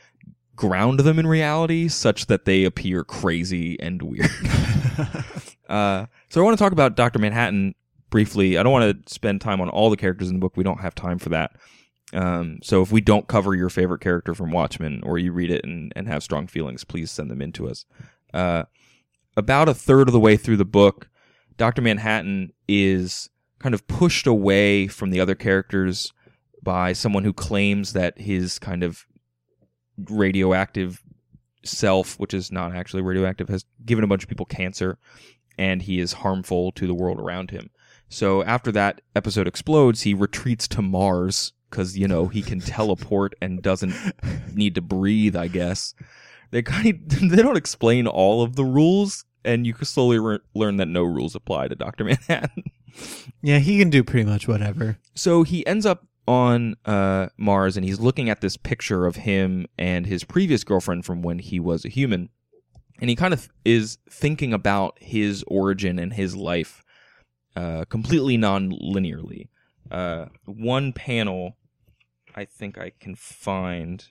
ground 0.55 1.01
them 1.01 1.19
in 1.19 1.27
reality 1.27 1.89
such 1.89 2.27
that 2.27 2.45
they 2.45 2.65
appear 2.65 3.03
crazy 3.03 3.81
and 3.81 4.03
weird. 4.03 4.31
Uh, 5.71 6.07
so 6.29 6.41
I 6.41 6.45
want 6.45 6.59
to 6.59 6.63
talk 6.63 6.73
about 6.73 6.97
Doctor 6.97 7.21
Manhattan 7.21 7.77
briefly. 8.11 8.59
I 8.59 8.62
don't 8.62 8.73
want 8.73 9.07
to 9.07 9.12
spend 9.12 9.40
time 9.40 9.61
on 9.61 9.68
all 9.68 9.90
the 9.90 9.96
characters 9.96 10.29
in 10.29 10.35
the 10.35 10.40
book. 10.40 10.57
We 10.57 10.64
don't 10.64 10.81
have 10.81 10.94
time 10.94 11.18
for 11.18 11.31
that. 11.31 11.53
Um, 12.12 12.59
so 12.62 12.83
if 12.83 12.90
we 12.90 13.01
don't 13.01 13.29
cover 13.29 13.55
your 13.55 13.70
favorite 13.70 14.01
character 14.01 14.35
from 14.35 14.51
Watchmen, 14.51 15.01
or 15.05 15.18
you 15.18 15.33
read 15.33 15.51
it 15.51 15.64
and, 15.64 15.92
and 15.94 16.09
have 16.09 16.23
strong 16.23 16.46
feelings, 16.46 16.85
please 16.85 17.11
send 17.11 17.31
them 17.31 17.40
in 17.40 17.53
to 17.53 17.68
us. 17.68 17.85
Uh, 18.35 18.64
about 19.37 19.68
a 19.68 19.75
third 19.75 20.09
of 20.09 20.12
the 20.12 20.20
way 20.20 20.37
through 20.37 20.57
the 20.57 20.64
book, 20.64 21.09
Doctor 21.57 21.83
Manhattan 21.83 22.53
is 22.66 23.31
kind 23.61 23.75
of 23.75 23.87
pushed 23.87 24.27
away 24.27 24.88
from 24.88 25.11
the 25.11 25.20
other 25.20 25.35
characters 25.35 26.12
by 26.62 26.92
someone 26.92 27.25
who 27.25 27.33
claims 27.33 27.92
that 27.92 28.18
his 28.18 28.59
kind 28.59 28.83
of 28.83 29.07
radioactive 30.09 31.03
self, 31.64 32.18
which 32.18 32.35
is 32.35 32.51
not 32.51 32.75
actually 32.75 33.03
radioactive, 33.03 33.49
has 33.49 33.64
given 33.85 34.03
a 34.03 34.07
bunch 34.07 34.23
of 34.23 34.29
people 34.29 34.46
cancer 34.46 34.99
and 35.59 35.83
he 35.83 36.01
is 36.01 36.14
harmful 36.14 36.73
to 36.73 36.87
the 36.87 36.94
world 36.94 37.20
around 37.20 37.51
him. 37.51 37.70
So 38.11 38.42
after 38.42 38.73
that 38.73 39.01
episode 39.14 39.46
explodes, 39.46 40.03
he 40.03 40.14
retreats 40.14 40.66
to 40.68 40.83
Mars 40.83 41.53
because, 41.70 41.96
you 41.96 42.09
know, 42.09 42.27
he 42.27 42.42
can 42.42 42.61
teleport 42.61 43.35
and 43.40 43.62
doesn't 43.62 43.94
need 44.53 44.75
to 44.75 44.83
breathe, 44.83 45.37
I 45.37 45.46
guess. 45.46 45.94
They 46.51 46.61
kind 46.62 46.88
of, 46.88 47.31
they 47.31 47.42
don't 47.42 47.57
explain 47.57 48.07
all 48.07 48.42
of 48.42 48.57
the 48.57 48.64
rules 48.64 49.25
and 49.44 49.66
you 49.66 49.75
slowly 49.83 50.18
re- 50.18 50.40
learn 50.55 50.77
that 50.79 50.88
no 50.88 51.03
rules 51.03 51.35
apply 51.35 51.68
to 51.68 51.77
Dr. 51.77 52.05
Manhattan. 52.05 52.64
Yeah, 53.42 53.59
he 53.59 53.79
can 53.79 53.88
do 53.88 54.03
pretty 54.03 54.29
much 54.29 54.49
whatever. 54.49 54.99
So 55.14 55.44
he 55.44 55.64
ends 55.64 55.87
up 55.87 56.05
on 56.27 56.75
uh, 56.85 57.29
Mars 57.38 57.77
and 57.77 57.87
he's 57.87 58.01
looking 58.01 58.29
at 58.29 58.40
this 58.40 58.57
picture 58.57 59.07
of 59.07 59.16
him 59.16 59.66
and 59.79 60.05
his 60.05 60.25
previous 60.25 60.64
girlfriend 60.64 61.05
from 61.05 61.23
when 61.23 61.38
he 61.38 61.61
was 61.61 61.85
a 61.85 61.88
human. 61.88 62.29
And 63.01 63.09
he 63.09 63.16
kind 63.16 63.33
of 63.33 63.49
is 63.64 63.99
thinking 64.11 64.53
about 64.53 64.99
his 65.01 65.44
origin 65.46 65.99
and 66.01 66.12
his 66.12 66.35
life 66.37 66.83
uh, 67.57 67.85
completely 67.87 68.37
non 68.37 68.71
linearly. 68.71 69.49
Uh, 69.91 70.27
one 70.45 70.93
panel 70.93 71.57
I 72.35 72.45
think 72.45 72.79
I 72.79 72.93
can 73.01 73.15
find. 73.15 74.07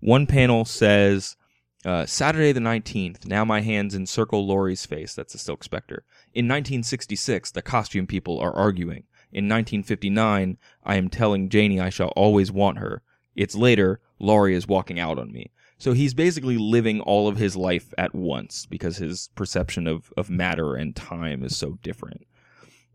One 0.00 0.26
panel 0.26 0.64
says, 0.64 1.36
uh, 1.84 2.06
Saturday 2.06 2.52
the 2.52 2.60
19th, 2.60 3.26
now 3.26 3.44
my 3.44 3.60
hands 3.60 3.94
encircle 3.94 4.46
Laurie's 4.46 4.86
face. 4.86 5.14
That's 5.14 5.32
the 5.32 5.38
Silk 5.38 5.64
Spectre. 5.64 6.04
In 6.34 6.46
1966, 6.46 7.50
the 7.50 7.62
costume 7.62 8.06
people 8.06 8.38
are 8.40 8.54
arguing. 8.54 9.04
In 9.30 9.44
1959, 9.44 10.56
I 10.84 10.96
am 10.96 11.08
telling 11.08 11.48
Janie 11.48 11.80
I 11.80 11.90
shall 11.90 12.08
always 12.08 12.50
want 12.50 12.78
her. 12.78 13.02
It's 13.36 13.54
later, 13.54 14.00
Laurie 14.18 14.54
is 14.54 14.66
walking 14.66 14.98
out 14.98 15.18
on 15.18 15.30
me. 15.30 15.50
So 15.78 15.92
he's 15.92 16.12
basically 16.12 16.58
living 16.58 17.00
all 17.00 17.28
of 17.28 17.36
his 17.36 17.56
life 17.56 17.94
at 17.96 18.14
once 18.14 18.66
because 18.66 18.96
his 18.96 19.30
perception 19.36 19.86
of, 19.86 20.12
of 20.16 20.28
matter 20.28 20.74
and 20.74 20.94
time 20.94 21.44
is 21.44 21.56
so 21.56 21.78
different. 21.82 22.26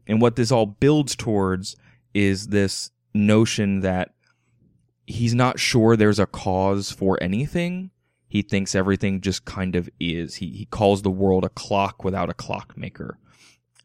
And 0.05 0.21
what 0.21 0.35
this 0.35 0.51
all 0.51 0.65
builds 0.65 1.15
towards 1.15 1.77
is 2.13 2.47
this 2.47 2.91
notion 3.13 3.79
that 3.81 4.13
he's 5.07 5.33
not 5.33 5.59
sure 5.59 5.95
there's 5.95 6.19
a 6.19 6.25
cause 6.25 6.91
for 6.91 7.21
anything. 7.21 7.91
He 8.27 8.41
thinks 8.41 8.75
everything 8.75 9.21
just 9.21 9.45
kind 9.45 9.75
of 9.75 9.89
is. 9.99 10.35
He, 10.35 10.49
he 10.49 10.65
calls 10.65 11.01
the 11.01 11.11
world 11.11 11.45
a 11.45 11.49
clock 11.49 12.03
without 12.03 12.29
a 12.29 12.33
clockmaker, 12.33 13.17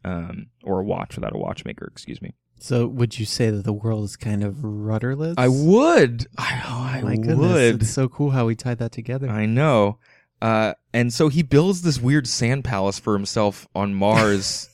um, 0.03 0.47
or 0.63 0.79
a 0.79 0.83
watch 0.83 1.15
without 1.15 1.35
a 1.35 1.39
watchmaker, 1.39 1.87
excuse 1.91 2.21
me. 2.21 2.33
So, 2.61 2.87
would 2.87 3.17
you 3.17 3.25
say 3.25 3.49
that 3.49 3.63
the 3.63 3.73
world 3.73 4.03
is 4.03 4.15
kind 4.17 4.43
of 4.43 4.63
rudderless? 4.63 5.35
I 5.37 5.47
would. 5.47 6.27
I, 6.37 6.61
oh, 6.65 6.81
I 6.97 7.01
My 7.01 7.15
goodness, 7.15 7.37
would. 7.37 7.81
it's 7.81 7.89
so 7.89 8.09
cool 8.09 8.31
how 8.31 8.45
we 8.45 8.55
tied 8.55 8.79
that 8.79 8.91
together. 8.91 9.29
I 9.29 9.45
know. 9.45 9.97
Uh, 10.41 10.73
and 10.93 11.13
so 11.13 11.29
he 11.29 11.41
builds 11.41 11.81
this 11.81 11.99
weird 11.99 12.27
sand 12.27 12.63
palace 12.63 12.99
for 12.99 13.13
himself 13.13 13.67
on 13.75 13.93
Mars. 13.93 14.69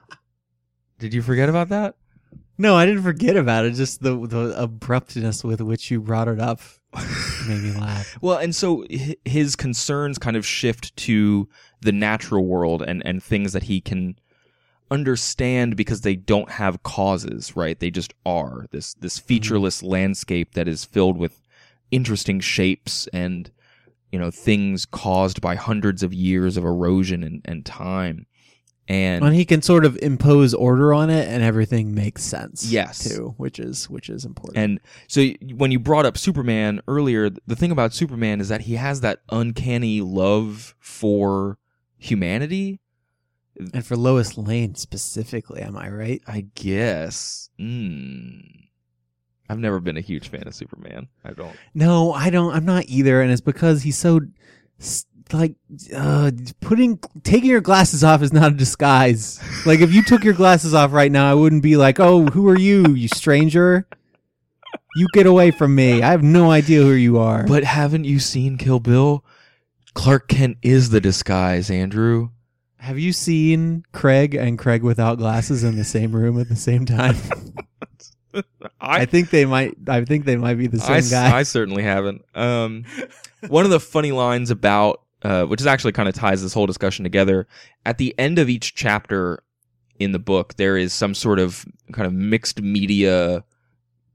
Did 0.98 1.12
you 1.14 1.22
forget 1.22 1.48
about 1.48 1.68
that? 1.70 1.94
No, 2.58 2.74
I 2.74 2.86
didn't 2.86 3.02
forget 3.02 3.36
about 3.36 3.66
it. 3.66 3.72
Just 3.74 4.02
the 4.02 4.16
the 4.26 4.54
abruptness 4.60 5.44
with 5.44 5.60
which 5.60 5.90
you 5.90 6.00
brought 6.00 6.28
it 6.28 6.40
up 6.40 6.60
made 7.46 7.62
me 7.62 7.72
laugh. 7.72 8.16
Well, 8.22 8.38
and 8.38 8.54
so 8.54 8.84
his 9.24 9.56
concerns 9.56 10.18
kind 10.18 10.36
of 10.36 10.46
shift 10.46 10.96
to 10.98 11.48
the 11.82 11.92
natural 11.92 12.46
world 12.46 12.82
and, 12.82 13.04
and 13.04 13.22
things 13.22 13.52
that 13.52 13.64
he 13.64 13.80
can 13.82 14.18
understand 14.90 15.76
because 15.76 16.02
they 16.02 16.16
don't 16.16 16.50
have 16.52 16.82
causes, 16.82 17.56
right? 17.56 17.78
They 17.78 17.90
just 17.90 18.14
are 18.24 18.66
this 18.70 18.94
this 18.94 19.18
mm-hmm. 19.18 19.26
featureless 19.26 19.82
landscape 19.82 20.54
that 20.54 20.68
is 20.68 20.84
filled 20.84 21.18
with 21.18 21.42
interesting 21.90 22.40
shapes 22.40 23.06
and 23.12 23.50
you 24.10 24.18
know 24.18 24.30
things 24.30 24.84
caused 24.84 25.40
by 25.40 25.54
hundreds 25.54 26.02
of 26.02 26.12
years 26.12 26.56
of 26.56 26.64
erosion 26.64 27.22
and, 27.22 27.42
and 27.44 27.64
time. 27.64 28.26
And 28.88 29.24
And 29.24 29.34
he 29.34 29.44
can 29.44 29.62
sort 29.62 29.84
of 29.84 29.98
impose 30.00 30.54
order 30.54 30.94
on 30.94 31.10
it, 31.10 31.28
and 31.28 31.42
everything 31.42 31.92
makes 31.92 32.22
sense. 32.22 32.70
Yes. 32.70 33.02
too, 33.02 33.34
which 33.36 33.58
is 33.58 33.90
which 33.90 34.08
is 34.08 34.24
important. 34.24 34.58
And 34.58 34.80
so 35.08 35.26
when 35.56 35.72
you 35.72 35.80
brought 35.80 36.06
up 36.06 36.16
Superman 36.16 36.80
earlier, 36.86 37.30
the 37.30 37.56
thing 37.56 37.72
about 37.72 37.92
Superman 37.92 38.40
is 38.40 38.48
that 38.48 38.62
he 38.62 38.74
has 38.74 39.00
that 39.00 39.20
uncanny 39.30 40.00
love 40.00 40.76
for 40.78 41.58
humanity. 41.98 42.78
And 43.72 43.84
for 43.84 43.96
Lois 43.96 44.36
Lane 44.36 44.74
specifically, 44.74 45.62
am 45.62 45.76
I 45.76 45.88
right? 45.88 46.22
I 46.26 46.46
guess. 46.54 47.50
Mm. 47.58 48.66
I've 49.48 49.58
never 49.58 49.80
been 49.80 49.96
a 49.96 50.02
huge 50.02 50.28
fan 50.28 50.46
of 50.46 50.54
Superman. 50.54 51.08
I 51.24 51.32
don't. 51.32 51.56
No, 51.74 52.12
I 52.12 52.30
don't. 52.30 52.54
I'm 52.54 52.64
not 52.64 52.84
either, 52.86 53.20
and 53.20 53.30
it's 53.30 53.40
because 53.40 53.82
he's 53.82 53.98
so 53.98 54.20
like 55.32 55.54
uh, 55.94 56.30
putting 56.60 56.98
taking 57.22 57.50
your 57.50 57.60
glasses 57.60 58.04
off 58.04 58.22
is 58.22 58.32
not 58.32 58.52
a 58.52 58.56
disguise. 58.56 59.40
Like 59.64 59.80
if 59.80 59.92
you 59.92 60.02
took 60.02 60.24
your 60.24 60.34
glasses 60.34 60.74
off 60.74 60.92
right 60.92 61.10
now, 61.10 61.30
I 61.30 61.34
wouldn't 61.34 61.62
be 61.62 61.76
like, 61.76 62.00
"Oh, 62.00 62.26
who 62.26 62.48
are 62.48 62.58
you, 62.58 62.94
you 62.94 63.08
stranger? 63.08 63.86
You 64.96 65.06
get 65.12 65.26
away 65.26 65.50
from 65.50 65.74
me! 65.74 66.02
I 66.02 66.10
have 66.10 66.22
no 66.22 66.50
idea 66.50 66.82
who 66.82 66.92
you 66.92 67.18
are." 67.18 67.44
But 67.46 67.64
haven't 67.64 68.04
you 68.04 68.18
seen 68.18 68.58
Kill 68.58 68.80
Bill? 68.80 69.24
Clark 69.94 70.28
Kent 70.28 70.58
is 70.62 70.90
the 70.90 71.00
disguise, 71.00 71.70
Andrew. 71.70 72.30
Have 72.86 73.00
you 73.00 73.12
seen 73.12 73.84
Craig 73.90 74.36
and 74.36 74.56
Craig 74.56 74.84
without 74.84 75.18
glasses 75.18 75.64
in 75.64 75.76
the 75.76 75.82
same 75.82 76.14
room 76.14 76.40
at 76.40 76.48
the 76.48 76.54
same 76.54 76.86
time? 76.86 77.16
I, 78.80 79.06
think 79.06 79.30
they 79.30 79.44
might. 79.44 79.76
I 79.88 80.04
think 80.04 80.24
they 80.24 80.36
might 80.36 80.54
be 80.54 80.68
the 80.68 80.78
same 80.78 80.96
I, 80.96 81.00
guy. 81.00 81.36
I 81.36 81.42
certainly 81.42 81.82
haven't. 81.82 82.24
Um, 82.36 82.84
one 83.48 83.64
of 83.64 83.72
the 83.72 83.80
funny 83.80 84.12
lines 84.12 84.52
about, 84.52 85.02
uh, 85.22 85.46
which 85.46 85.60
is 85.60 85.66
actually 85.66 85.92
kind 85.92 86.08
of 86.08 86.14
ties 86.14 86.42
this 86.42 86.54
whole 86.54 86.66
discussion 86.66 87.02
together, 87.02 87.48
at 87.84 87.98
the 87.98 88.16
end 88.18 88.38
of 88.38 88.48
each 88.48 88.76
chapter 88.76 89.42
in 89.98 90.12
the 90.12 90.20
book, 90.20 90.54
there 90.54 90.76
is 90.76 90.92
some 90.92 91.12
sort 91.12 91.40
of 91.40 91.66
kind 91.92 92.06
of 92.06 92.12
mixed 92.12 92.60
media 92.62 93.42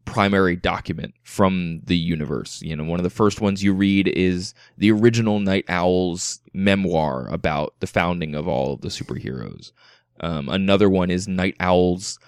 primary 0.06 0.56
document 0.56 1.14
from 1.24 1.82
the 1.84 1.98
universe. 1.98 2.62
You 2.62 2.76
know, 2.76 2.84
one 2.84 3.00
of 3.00 3.04
the 3.04 3.10
first 3.10 3.42
ones 3.42 3.64
you 3.64 3.74
read 3.74 4.08
is 4.08 4.54
the 4.78 4.92
original 4.92 5.40
Night 5.40 5.66
Owl's 5.70 6.40
memoir 6.54 7.28
about 7.30 7.76
the 7.80 7.88
founding 7.88 8.36
of 8.36 8.48
all 8.48 8.74
of 8.74 8.82
the 8.82 8.90
superheroes. 8.90 9.72
Um, 10.20 10.50
another 10.50 10.90
one 10.90 11.10
is 11.10 11.28
Night 11.28 11.56
Owl's 11.60 12.20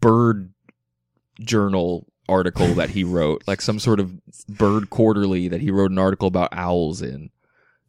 bird 0.00 0.52
journal 1.40 2.06
article 2.28 2.68
that 2.74 2.90
he 2.90 3.04
wrote, 3.04 3.42
like 3.46 3.60
some 3.60 3.78
sort 3.78 4.00
of 4.00 4.12
bird 4.46 4.90
quarterly 4.90 5.48
that 5.48 5.60
he 5.60 5.70
wrote 5.70 5.90
an 5.90 5.98
article 5.98 6.28
about 6.28 6.48
owls 6.52 7.02
in. 7.02 7.30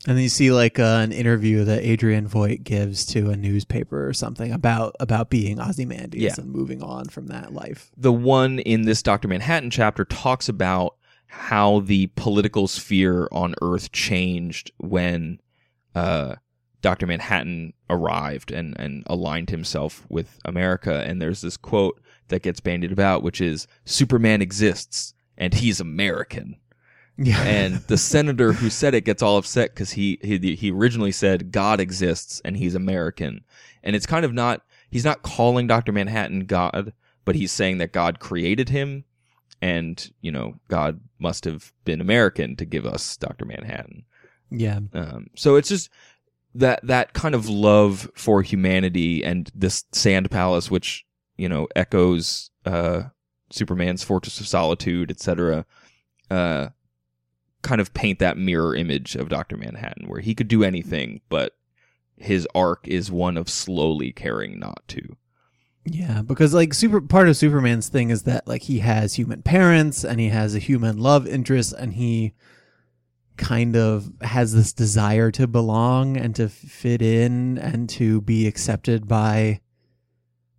And 0.05 0.17
then 0.17 0.23
you 0.23 0.29
see 0.29 0.51
like 0.51 0.79
uh, 0.79 0.99
an 1.01 1.11
interview 1.13 1.63
that 1.63 1.83
Adrian 1.83 2.27
Veidt 2.27 2.63
gives 2.63 3.05
to 3.07 3.29
a 3.29 3.37
newspaper 3.37 4.05
or 4.07 4.13
something 4.13 4.51
about 4.51 4.95
about 4.99 5.29
being 5.29 5.59
Ozymandias 5.61 6.21
Yeah. 6.37 6.43
and 6.43 6.51
moving 6.51 6.83
on 6.83 7.05
from 7.05 7.27
that 7.27 7.53
life. 7.53 7.89
The 7.95 8.11
one 8.11 8.59
in 8.59 8.81
this 8.81 9.01
Dr. 9.01 9.27
Manhattan 9.29 9.69
chapter 9.69 10.03
talks 10.03 10.49
about 10.49 10.95
how 11.27 11.79
the 11.79 12.07
political 12.15 12.67
sphere 12.67 13.27
on 13.31 13.55
Earth 13.61 13.91
changed 13.91 14.71
when 14.77 15.39
uh, 15.95 16.35
Dr. 16.81 17.07
Manhattan 17.07 17.73
arrived 17.89 18.51
and, 18.51 18.75
and 18.77 19.03
aligned 19.07 19.49
himself 19.49 20.05
with 20.09 20.37
America. 20.43 21.03
And 21.07 21.21
there's 21.21 21.41
this 21.41 21.55
quote 21.57 21.99
that 22.27 22.43
gets 22.43 22.59
bandied 22.59 22.91
about, 22.91 23.23
which 23.23 23.39
is 23.41 23.67
Superman 23.85 24.41
exists 24.41 25.13
and 25.37 25.53
he's 25.53 25.79
American. 25.79 26.57
Yeah, 27.17 27.41
and 27.43 27.75
the 27.87 27.97
senator 27.97 28.53
who 28.53 28.69
said 28.69 28.95
it 28.95 29.05
gets 29.05 29.21
all 29.21 29.37
upset 29.37 29.69
because 29.73 29.91
he, 29.91 30.17
he 30.23 30.55
he 30.55 30.71
originally 30.71 31.11
said 31.11 31.51
God 31.51 31.79
exists 31.79 32.41
and 32.43 32.57
he's 32.57 32.73
American, 32.73 33.43
and 33.83 33.95
it's 33.95 34.07
kind 34.07 34.25
of 34.25 34.33
not 34.33 34.63
he's 34.89 35.05
not 35.05 35.21
calling 35.21 35.67
Doctor 35.67 35.91
Manhattan 35.91 36.45
God, 36.45 36.93
but 37.23 37.35
he's 37.35 37.51
saying 37.51 37.77
that 37.77 37.93
God 37.93 38.19
created 38.19 38.69
him, 38.69 39.03
and 39.61 40.11
you 40.21 40.31
know 40.31 40.59
God 40.69 41.01
must 41.19 41.45
have 41.45 41.71
been 41.85 42.01
American 42.01 42.55
to 42.55 42.65
give 42.65 42.85
us 42.85 43.15
Doctor 43.17 43.45
Manhattan. 43.45 44.05
yeah, 44.49 44.79
Um, 44.93 45.27
so 45.35 45.55
it's 45.55 45.69
just 45.69 45.89
that 46.55 46.79
that 46.83 47.13
kind 47.13 47.35
of 47.35 47.49
love 47.49 48.09
for 48.15 48.41
humanity 48.41 49.23
and 49.23 49.51
this 49.53 49.85
sand 49.91 50.31
palace, 50.31 50.71
which 50.71 51.05
you 51.37 51.49
know 51.49 51.67
echoes 51.75 52.51
uh, 52.65 53.03
Superman's 53.51 54.03
Fortress 54.03 54.39
of 54.39 54.47
Solitude, 54.47 55.11
etc. 55.11 55.65
Uh, 56.29 56.69
kind 57.63 57.81
of 57.81 57.93
paint 57.93 58.19
that 58.19 58.37
mirror 58.37 58.75
image 58.75 59.15
of 59.15 59.29
Doctor 59.29 59.57
Manhattan, 59.57 60.07
where 60.07 60.21
he 60.21 60.35
could 60.35 60.47
do 60.47 60.63
anything, 60.63 61.21
but 61.29 61.53
his 62.15 62.47
arc 62.53 62.87
is 62.87 63.11
one 63.11 63.37
of 63.37 63.49
slowly 63.49 64.11
caring 64.11 64.59
not 64.59 64.83
to. 64.89 65.17
yeah. 65.85 66.21
Because 66.21 66.53
like 66.53 66.73
super 66.73 67.01
part 67.01 67.27
of 67.27 67.35
Superman's 67.35 67.89
thing 67.89 68.09
is 68.09 68.23
that 68.23 68.47
like 68.47 68.63
he 68.63 68.79
has 68.79 69.15
human 69.15 69.41
parents 69.41 70.05
and 70.05 70.19
he 70.19 70.29
has 70.29 70.55
a 70.55 70.59
human 70.59 70.97
love 70.97 71.27
interest 71.27 71.73
and 71.73 71.93
he 71.93 72.33
kind 73.35 73.75
of 73.75 74.11
has 74.21 74.53
this 74.53 74.71
desire 74.71 75.31
to 75.31 75.47
belong 75.47 76.15
and 76.15 76.35
to 76.35 76.47
fit 76.47 77.01
in 77.01 77.57
and 77.57 77.89
to 77.89 78.21
be 78.21 78.45
accepted 78.47 79.07
by 79.07 79.59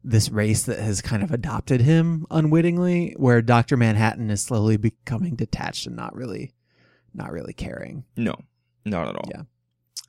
this 0.02 0.28
race 0.28 0.64
that 0.64 0.80
has 0.80 1.00
kind 1.00 1.22
of 1.22 1.30
adopted 1.30 1.80
him 1.80 2.26
unwittingly, 2.30 3.14
where 3.16 3.40
Doctor 3.40 3.76
Manhattan 3.76 4.28
is 4.28 4.42
slowly 4.42 4.76
becoming 4.76 5.34
detached 5.36 5.86
and 5.86 5.96
not 5.96 6.14
really, 6.14 6.52
not 7.14 7.30
really 7.32 7.52
caring. 7.52 8.04
No, 8.16 8.34
not 8.84 9.08
at 9.08 9.16
all. 9.16 9.30
Yeah. 9.30 9.42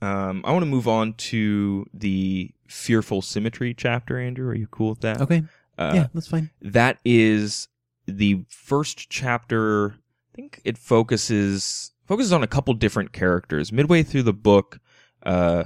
Um, 0.01 0.41
I 0.45 0.51
want 0.51 0.64
to 0.64 0.70
move 0.70 0.88
on 0.88 1.14
to 1.14 1.86
the 1.93 2.51
fearful 2.68 3.22
symmetry 3.22 3.74
chapter. 3.74 4.18
Andrew, 4.20 4.49
are 4.49 4.56
you 4.56 4.68
cool 4.68 4.89
with 4.89 5.01
that? 5.01 5.22
Okay, 5.22 5.43
Uh, 5.78 5.91
yeah, 5.95 6.08
that's 6.14 6.28
fine. 6.28 6.49
that 6.62 6.99
is 7.06 7.68
the 8.06 8.43
first 8.49 9.10
chapter. 9.10 9.91
I 9.91 10.36
think 10.36 10.62
it 10.66 10.78
focuses 10.78 11.91
focuses 12.06 12.34
on 12.34 12.43
a 12.43 12.47
couple 12.47 12.74
different 12.74 13.14
characters. 13.14 13.72
Midway 13.72 14.03
through 14.03 14.24
the 14.24 14.34
book, 14.34 14.80
uh, 15.24 15.64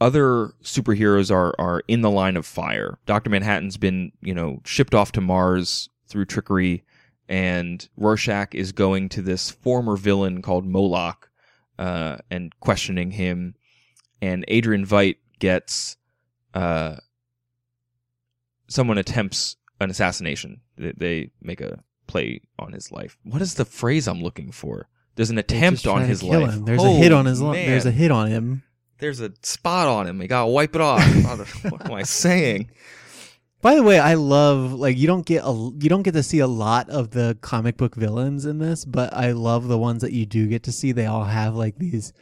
other 0.00 0.52
superheroes 0.62 1.30
are 1.30 1.54
are 1.58 1.82
in 1.88 2.00
the 2.00 2.10
line 2.10 2.36
of 2.36 2.46
fire. 2.46 2.98
Doctor 3.06 3.30
Manhattan's 3.30 3.76
been 3.76 4.12
you 4.22 4.34
know 4.34 4.60
shipped 4.64 4.94
off 4.94 5.12
to 5.12 5.20
Mars 5.20 5.88
through 6.08 6.24
trickery, 6.26 6.84
and 7.28 7.88
Rorschach 7.96 8.54
is 8.54 8.72
going 8.72 9.08
to 9.10 9.22
this 9.22 9.50
former 9.50 9.96
villain 9.96 10.42
called 10.42 10.66
Moloch, 10.66 11.30
uh, 11.78 12.18
and 12.30 12.58
questioning 12.60 13.12
him. 13.12 13.54
And 14.20 14.44
Adrian 14.48 14.86
Veidt 14.86 15.16
gets 15.38 15.96
uh, 16.54 16.96
someone 18.68 18.98
attempts 18.98 19.56
an 19.80 19.90
assassination. 19.90 20.60
They, 20.76 20.92
they 20.96 21.30
make 21.42 21.60
a 21.60 21.82
play 22.06 22.42
on 22.58 22.72
his 22.72 22.92
life. 22.92 23.16
What 23.24 23.42
is 23.42 23.54
the 23.54 23.64
phrase 23.64 24.06
I'm 24.08 24.22
looking 24.22 24.52
for? 24.52 24.88
There's 25.16 25.30
an 25.30 25.38
attempt 25.38 25.86
on 25.86 26.02
his 26.02 26.22
life. 26.22 26.54
him. 26.54 26.64
There's 26.64 26.82
a 26.82 26.90
hit 26.90 27.12
on 27.12 27.26
his 27.26 27.40
life. 27.40 27.66
There's 27.66 27.86
a 27.86 27.90
hit 27.90 28.10
on 28.10 28.28
him. 28.28 28.62
There's 28.98 29.20
a 29.20 29.32
spot 29.42 29.88
on 29.88 30.06
him. 30.06 30.20
You 30.20 30.28
gotta 30.28 30.50
wipe 30.50 30.74
it 30.74 30.80
off. 30.80 31.02
what 31.70 31.84
am 31.84 31.92
I 31.92 32.02
saying? 32.02 32.70
By 33.64 33.76
the 33.76 33.82
way, 33.82 33.98
I 33.98 34.12
love 34.12 34.74
like 34.74 34.98
you 34.98 35.06
don't 35.06 35.24
get 35.24 35.42
a 35.42 35.52
you 35.52 35.88
don't 35.88 36.02
get 36.02 36.12
to 36.12 36.22
see 36.22 36.40
a 36.40 36.46
lot 36.46 36.90
of 36.90 37.12
the 37.12 37.38
comic 37.40 37.78
book 37.78 37.94
villains 37.94 38.44
in 38.44 38.58
this, 38.58 38.84
but 38.84 39.14
I 39.14 39.32
love 39.32 39.68
the 39.68 39.78
ones 39.78 40.02
that 40.02 40.12
you 40.12 40.26
do 40.26 40.46
get 40.48 40.64
to 40.64 40.70
see. 40.72 40.92
They 40.92 41.06
all 41.06 41.24
have 41.24 41.54
like 41.54 41.78
these 41.78 42.12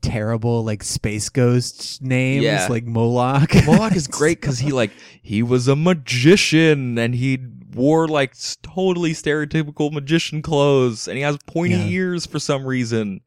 terrible 0.00 0.62
like 0.64 0.84
space 0.84 1.28
ghost 1.28 2.00
names, 2.02 2.44
Yeah. 2.44 2.68
like 2.70 2.84
Moloch. 2.84 3.52
Moloch 3.66 3.96
is 3.96 4.06
great 4.18 4.40
because 4.40 4.60
he 4.60 4.70
like 4.70 4.92
he 5.22 5.42
was 5.42 5.66
a 5.66 5.74
magician 5.74 6.96
and 6.98 7.16
he 7.16 7.40
wore 7.74 8.06
like 8.06 8.34
totally 8.62 9.10
stereotypical 9.10 9.90
magician 9.90 10.40
clothes 10.40 11.08
and 11.08 11.16
he 11.16 11.24
has 11.24 11.36
pointy 11.48 11.74
Yeah. 11.74 11.86
ears 11.88 12.26
for 12.26 12.38
some 12.38 12.64
reason. 12.64 13.22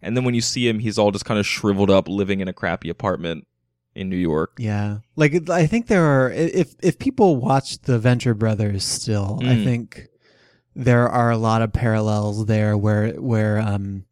And 0.00 0.16
then 0.16 0.24
when 0.24 0.34
you 0.34 0.40
see 0.40 0.66
him, 0.66 0.78
he's 0.78 0.96
all 0.96 1.10
just 1.10 1.26
kind 1.26 1.38
of 1.38 1.44
shriveled 1.46 1.90
up, 1.90 2.08
living 2.08 2.40
in 2.40 2.48
a 2.48 2.54
crappy 2.54 2.88
apartment 2.88 3.46
in 3.94 4.08
New 4.08 4.16
York. 4.16 4.52
Yeah, 4.58 4.98
like 5.16 5.48
I 5.50 5.66
think 5.66 5.86
there 5.86 6.04
are 6.04 6.30
if 6.30 6.74
if 6.82 6.98
people 6.98 7.36
watch 7.36 7.78
the 7.82 7.98
Venture 7.98 8.34
Brothers 8.34 8.84
still, 8.84 9.38
I 9.42 9.54
Mm. 9.56 9.64
think 9.64 10.08
there 10.74 11.08
are 11.08 11.30
a 11.30 11.36
lot 11.36 11.60
of 11.62 11.72
parallels 11.72 12.46
there 12.46 12.76
where 12.78 13.10
where 13.14 13.58
um 13.58 14.04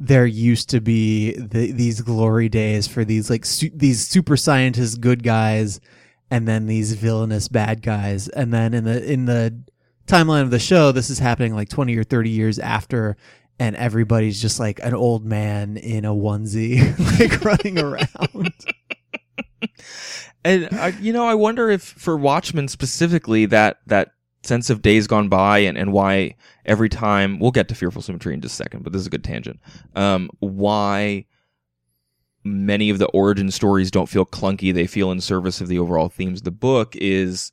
there 0.00 0.26
used 0.26 0.70
to 0.70 0.80
be 0.80 1.32
the, 1.32 1.72
these 1.72 2.00
glory 2.00 2.48
days 2.48 2.86
for 2.86 3.04
these 3.04 3.28
like 3.30 3.44
su- 3.44 3.70
these 3.74 4.06
super 4.06 4.36
scientist 4.36 5.00
good 5.00 5.22
guys 5.22 5.80
and 6.30 6.46
then 6.46 6.66
these 6.66 6.92
villainous 6.92 7.48
bad 7.48 7.82
guys 7.82 8.28
and 8.28 8.52
then 8.52 8.74
in 8.74 8.84
the 8.84 9.12
in 9.12 9.24
the 9.24 9.56
timeline 10.06 10.42
of 10.42 10.50
the 10.50 10.58
show 10.58 10.92
this 10.92 11.10
is 11.10 11.18
happening 11.18 11.54
like 11.54 11.68
20 11.68 11.96
or 11.96 12.04
30 12.04 12.30
years 12.30 12.58
after 12.60 13.16
and 13.58 13.74
everybody's 13.76 14.40
just 14.40 14.60
like 14.60 14.78
an 14.84 14.94
old 14.94 15.24
man 15.24 15.76
in 15.76 16.04
a 16.04 16.14
onesie 16.14 16.78
like 17.20 17.44
running 17.44 17.78
around 17.84 18.52
And 20.44 20.68
I, 20.72 20.88
you 21.00 21.12
know, 21.12 21.26
I 21.26 21.34
wonder 21.34 21.68
if 21.68 21.82
for 21.82 22.16
Watchmen 22.16 22.68
specifically, 22.68 23.46
that 23.46 23.78
that 23.86 24.12
sense 24.42 24.70
of 24.70 24.82
days 24.82 25.06
gone 25.06 25.28
by, 25.28 25.58
and 25.58 25.76
and 25.76 25.92
why 25.92 26.36
every 26.64 26.88
time 26.88 27.38
we'll 27.38 27.50
get 27.50 27.68
to 27.68 27.74
Fearful 27.74 28.02
Symmetry 28.02 28.34
in 28.34 28.40
just 28.40 28.58
a 28.58 28.62
second, 28.62 28.84
but 28.84 28.92
this 28.92 29.00
is 29.00 29.06
a 29.06 29.10
good 29.10 29.24
tangent. 29.24 29.60
Um, 29.94 30.30
why 30.38 31.26
many 32.44 32.88
of 32.88 32.98
the 32.98 33.08
origin 33.08 33.50
stories 33.50 33.90
don't 33.90 34.08
feel 34.08 34.24
clunky; 34.24 34.72
they 34.72 34.86
feel 34.86 35.10
in 35.10 35.20
service 35.20 35.60
of 35.60 35.68
the 35.68 35.78
overall 35.78 36.08
themes 36.08 36.40
of 36.40 36.44
the 36.44 36.50
book. 36.50 36.94
Is 36.96 37.52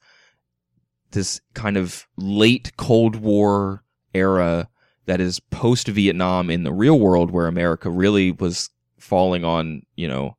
this 1.12 1.42
kind 1.54 1.78
of 1.78 2.08
late 2.18 2.78
Cold 2.78 3.16
War 3.16 3.84
era 4.14 4.70
that 5.06 5.22
is 5.22 5.40
post 5.40 5.88
Vietnam 5.88 6.50
in 6.50 6.64
the 6.64 6.74
real 6.74 7.00
world, 7.00 7.32
where 7.32 7.48
America 7.48 7.90
really 7.90 8.32
was 8.32 8.70
falling 9.00 9.44
on, 9.44 9.84
you 9.96 10.08
know, 10.08 10.35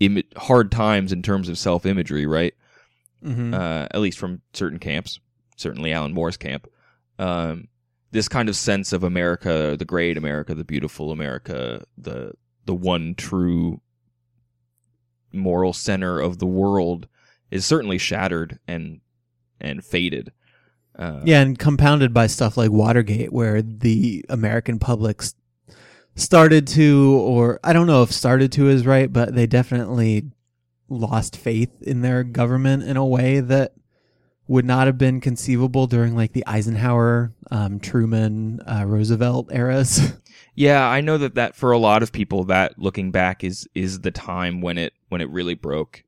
Im- 0.00 0.22
hard 0.36 0.70
times 0.70 1.12
in 1.12 1.22
terms 1.22 1.48
of 1.48 1.58
self 1.58 1.84
imagery, 1.86 2.26
right? 2.26 2.54
Mhm. 3.24 3.52
Uh, 3.52 3.88
at 3.90 4.00
least 4.00 4.18
from 4.18 4.42
certain 4.52 4.78
camps, 4.78 5.18
certainly 5.56 5.92
Alan 5.92 6.12
Moore's 6.14 6.36
camp. 6.36 6.68
Um, 7.18 7.68
this 8.12 8.28
kind 8.28 8.48
of 8.48 8.56
sense 8.56 8.92
of 8.92 9.02
America, 9.02 9.76
the 9.78 9.84
great 9.84 10.16
America, 10.16 10.54
the 10.54 10.64
beautiful 10.64 11.10
America, 11.10 11.84
the 11.96 12.32
the 12.64 12.74
one 12.74 13.14
true 13.16 13.80
moral 15.32 15.72
center 15.72 16.20
of 16.20 16.38
the 16.38 16.46
world 16.46 17.06
is 17.50 17.66
certainly 17.66 17.98
shattered 17.98 18.58
and 18.68 19.00
and 19.60 19.84
faded. 19.84 20.32
Uh, 20.96 21.20
Yeah, 21.24 21.40
and 21.42 21.58
compounded 21.58 22.12
by 22.14 22.26
stuff 22.28 22.56
like 22.56 22.70
Watergate, 22.70 23.32
where 23.32 23.62
the 23.62 24.24
American 24.28 24.78
public 24.78 25.22
s- 25.22 25.34
started 26.18 26.66
to, 26.68 27.18
or 27.22 27.60
I 27.62 27.72
don't 27.72 27.86
know 27.86 28.02
if 28.02 28.12
started 28.12 28.52
to 28.52 28.68
is 28.68 28.86
right, 28.86 29.12
but 29.12 29.34
they 29.34 29.46
definitely 29.46 30.30
lost 30.88 31.36
faith 31.36 31.70
in 31.82 32.00
their 32.02 32.24
government 32.24 32.82
in 32.82 32.96
a 32.96 33.04
way 33.06 33.40
that 33.40 33.74
would 34.46 34.64
not 34.64 34.86
have 34.86 34.96
been 34.96 35.20
conceivable 35.20 35.86
during 35.86 36.16
like 36.16 36.32
the 36.32 36.46
Eisenhower, 36.46 37.34
um, 37.50 37.78
Truman, 37.80 38.60
uh, 38.66 38.84
Roosevelt 38.86 39.50
eras. 39.52 40.12
Yeah, 40.54 40.88
I 40.88 41.02
know 41.02 41.18
that 41.18 41.36
that 41.36 41.54
for 41.54 41.70
a 41.70 41.78
lot 41.78 42.02
of 42.02 42.10
people, 42.10 42.42
that 42.44 42.76
looking 42.80 43.12
back 43.12 43.44
is 43.44 43.68
is 43.76 44.00
the 44.00 44.10
time 44.10 44.60
when 44.60 44.76
it 44.76 44.92
when 45.08 45.20
it 45.20 45.30
really 45.30 45.54
broke, 45.54 46.02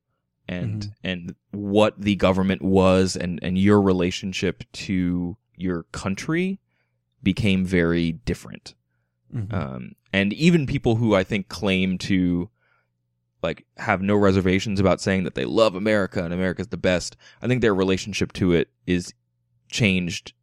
and 0.45 0.81
Mhm. 0.81 0.91
and 1.05 1.35
what 1.51 1.99
the 2.01 2.17
government 2.17 2.61
was, 2.61 3.15
and 3.15 3.39
and 3.41 3.57
your 3.57 3.81
relationship 3.81 4.65
to 4.73 5.37
your 5.55 5.83
country 5.93 6.59
became 7.23 7.63
very 7.63 8.11
different. 8.11 8.73
Mhm. 9.33 9.53
Um, 9.53 9.91
and 10.13 10.33
even 10.33 10.65
people 10.65 10.95
who 10.97 11.15
I 11.15 11.23
think 11.23 11.47
claim 11.47 11.97
to 11.99 12.49
like 13.43 13.65
have 13.77 14.01
no 14.01 14.15
reservations 14.15 14.79
about 14.79 15.01
saying 15.01 15.23
that 15.23 15.33
they 15.35 15.45
love 15.45 15.73
America 15.73 16.23
and 16.23 16.33
America's 16.33 16.67
the 16.67 16.77
best, 16.77 17.17
I 17.41 17.47
think 17.47 17.61
their 17.61 17.73
relationship 17.73 18.33
to 18.33 18.51
it 18.53 18.69
is 18.85 19.13
changed 19.71 20.33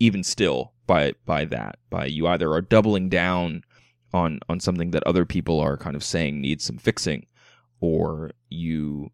even 0.00 0.22
still 0.22 0.72
by 0.86 1.12
by 1.24 1.44
that 1.44 1.78
by 1.90 2.06
you 2.06 2.26
either 2.26 2.52
are 2.52 2.60
doubling 2.62 3.08
down 3.08 3.62
on 4.12 4.40
on 4.48 4.60
something 4.60 4.90
that 4.90 5.02
other 5.04 5.24
people 5.24 5.60
are 5.60 5.76
kind 5.76 5.94
of 5.96 6.02
saying 6.04 6.40
needs 6.40 6.64
some 6.64 6.78
fixing 6.78 7.26
or 7.80 8.30
you 8.48 9.10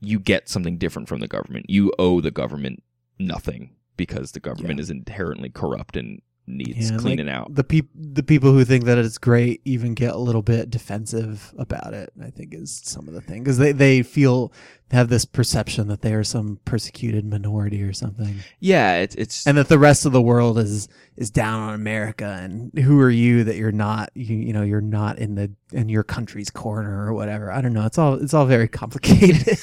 you 0.00 0.18
get 0.20 0.48
something 0.48 0.76
different 0.76 1.08
from 1.08 1.20
the 1.20 1.28
government 1.28 1.66
you 1.68 1.92
owe 1.98 2.20
the 2.20 2.30
government 2.30 2.82
nothing 3.18 3.70
because 3.96 4.32
the 4.32 4.40
government 4.40 4.78
Yeah. 4.78 4.82
is 4.82 4.90
inherently 4.90 5.48
corrupt 5.48 5.96
and 5.96 6.20
needs 6.46 6.90
Yeah, 6.90 6.98
cleaning 6.98 7.26
like, 7.26 7.34
out 7.34 7.54
The 7.54 7.64
peop- 7.64 7.90
the 7.94 8.22
people 8.22 8.52
who 8.52 8.64
think 8.64 8.84
that 8.84 8.98
it's 8.98 9.18
great 9.18 9.60
even 9.64 9.94
get 9.94 10.14
a 10.14 10.18
little 10.18 10.42
bit 10.42 10.70
defensive 10.70 11.52
about 11.58 11.94
it. 11.94 12.12
I 12.22 12.30
think 12.30 12.54
is 12.54 12.80
some 12.84 13.08
of 13.08 13.14
the 13.14 13.20
thing 13.20 13.42
because 13.42 13.58
they 13.58 13.72
they 13.72 14.02
feel 14.02 14.52
have 14.92 15.08
this 15.08 15.24
perception 15.24 15.88
that 15.88 16.02
they 16.02 16.14
are 16.14 16.22
some 16.22 16.60
persecuted 16.64 17.24
minority 17.24 17.82
or 17.82 17.92
something, 17.92 18.36
yeah 18.60 18.98
it's 18.98 19.14
it's 19.16 19.46
and 19.46 19.58
that 19.58 19.68
the 19.68 19.78
rest 19.78 20.06
of 20.06 20.12
the 20.12 20.22
world 20.22 20.58
is 20.58 20.88
is 21.16 21.30
down 21.30 21.60
on 21.60 21.74
America. 21.74 22.38
And 22.40 22.76
who 22.78 23.00
are 23.00 23.10
you 23.10 23.42
that 23.44 23.56
you're 23.56 23.72
not 23.72 24.10
you, 24.14 24.36
you 24.36 24.52
know 24.52 24.62
you're 24.62 24.80
not 24.80 25.18
in 25.18 25.34
the 25.34 25.50
in 25.72 25.88
your 25.88 26.04
country's 26.04 26.50
corner 26.50 27.04
or 27.06 27.12
whatever. 27.14 27.50
I 27.50 27.60
don't 27.60 27.72
know. 27.72 27.86
It's 27.86 27.98
all 27.98 28.14
it's 28.14 28.34
all 28.34 28.46
very 28.46 28.68
complicated. 28.82 29.58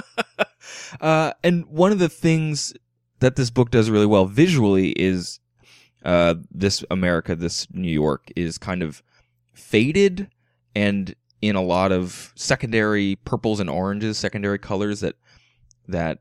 uh, 1.00 1.32
and 1.44 1.66
one 1.66 1.92
of 1.92 1.98
the 1.98 2.08
things 2.08 2.74
that 3.20 3.36
this 3.36 3.50
book 3.50 3.70
does 3.70 3.88
really 3.88 4.06
well 4.06 4.26
visually 4.26 4.90
is 4.90 5.38
uh, 6.04 6.34
this 6.50 6.84
America, 6.90 7.34
this 7.36 7.66
New 7.72 7.90
York, 7.90 8.30
is 8.36 8.58
kind 8.58 8.82
of 8.82 9.02
faded 9.52 10.28
and 10.74 11.14
in 11.40 11.56
a 11.56 11.62
lot 11.62 11.92
of 11.92 12.32
secondary 12.36 13.16
purples 13.16 13.60
and 13.60 13.68
oranges, 13.68 14.16
secondary 14.18 14.58
colors 14.58 15.00
that 15.00 15.16
that 15.88 16.18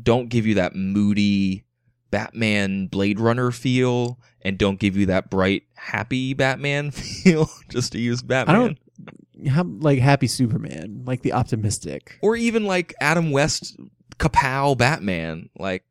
don't 0.00 0.28
give 0.28 0.46
you 0.46 0.54
that 0.54 0.74
moody 0.74 1.64
Batman 2.10 2.86
Blade 2.86 3.20
Runner 3.20 3.50
feel 3.50 4.18
and 4.42 4.58
don't 4.58 4.80
give 4.80 4.96
you 4.96 5.06
that 5.06 5.30
bright 5.30 5.64
happy 5.74 6.34
Batman 6.34 6.90
feel 6.92 7.50
just 7.68 7.92
to 7.92 8.00
use 8.00 8.22
Batman. 8.22 8.56
I 8.56 8.58
don't 8.58 9.80
like 9.82 9.98
Happy 9.98 10.26
Superman, 10.26 11.02
like 11.04 11.22
the 11.22 11.32
optimistic. 11.32 12.18
or 12.22 12.36
even 12.36 12.64
like 12.64 12.94
Adam 13.00 13.30
West 13.30 13.76
Kapow 14.18 14.76
Batman. 14.76 15.48
Like 15.58 15.84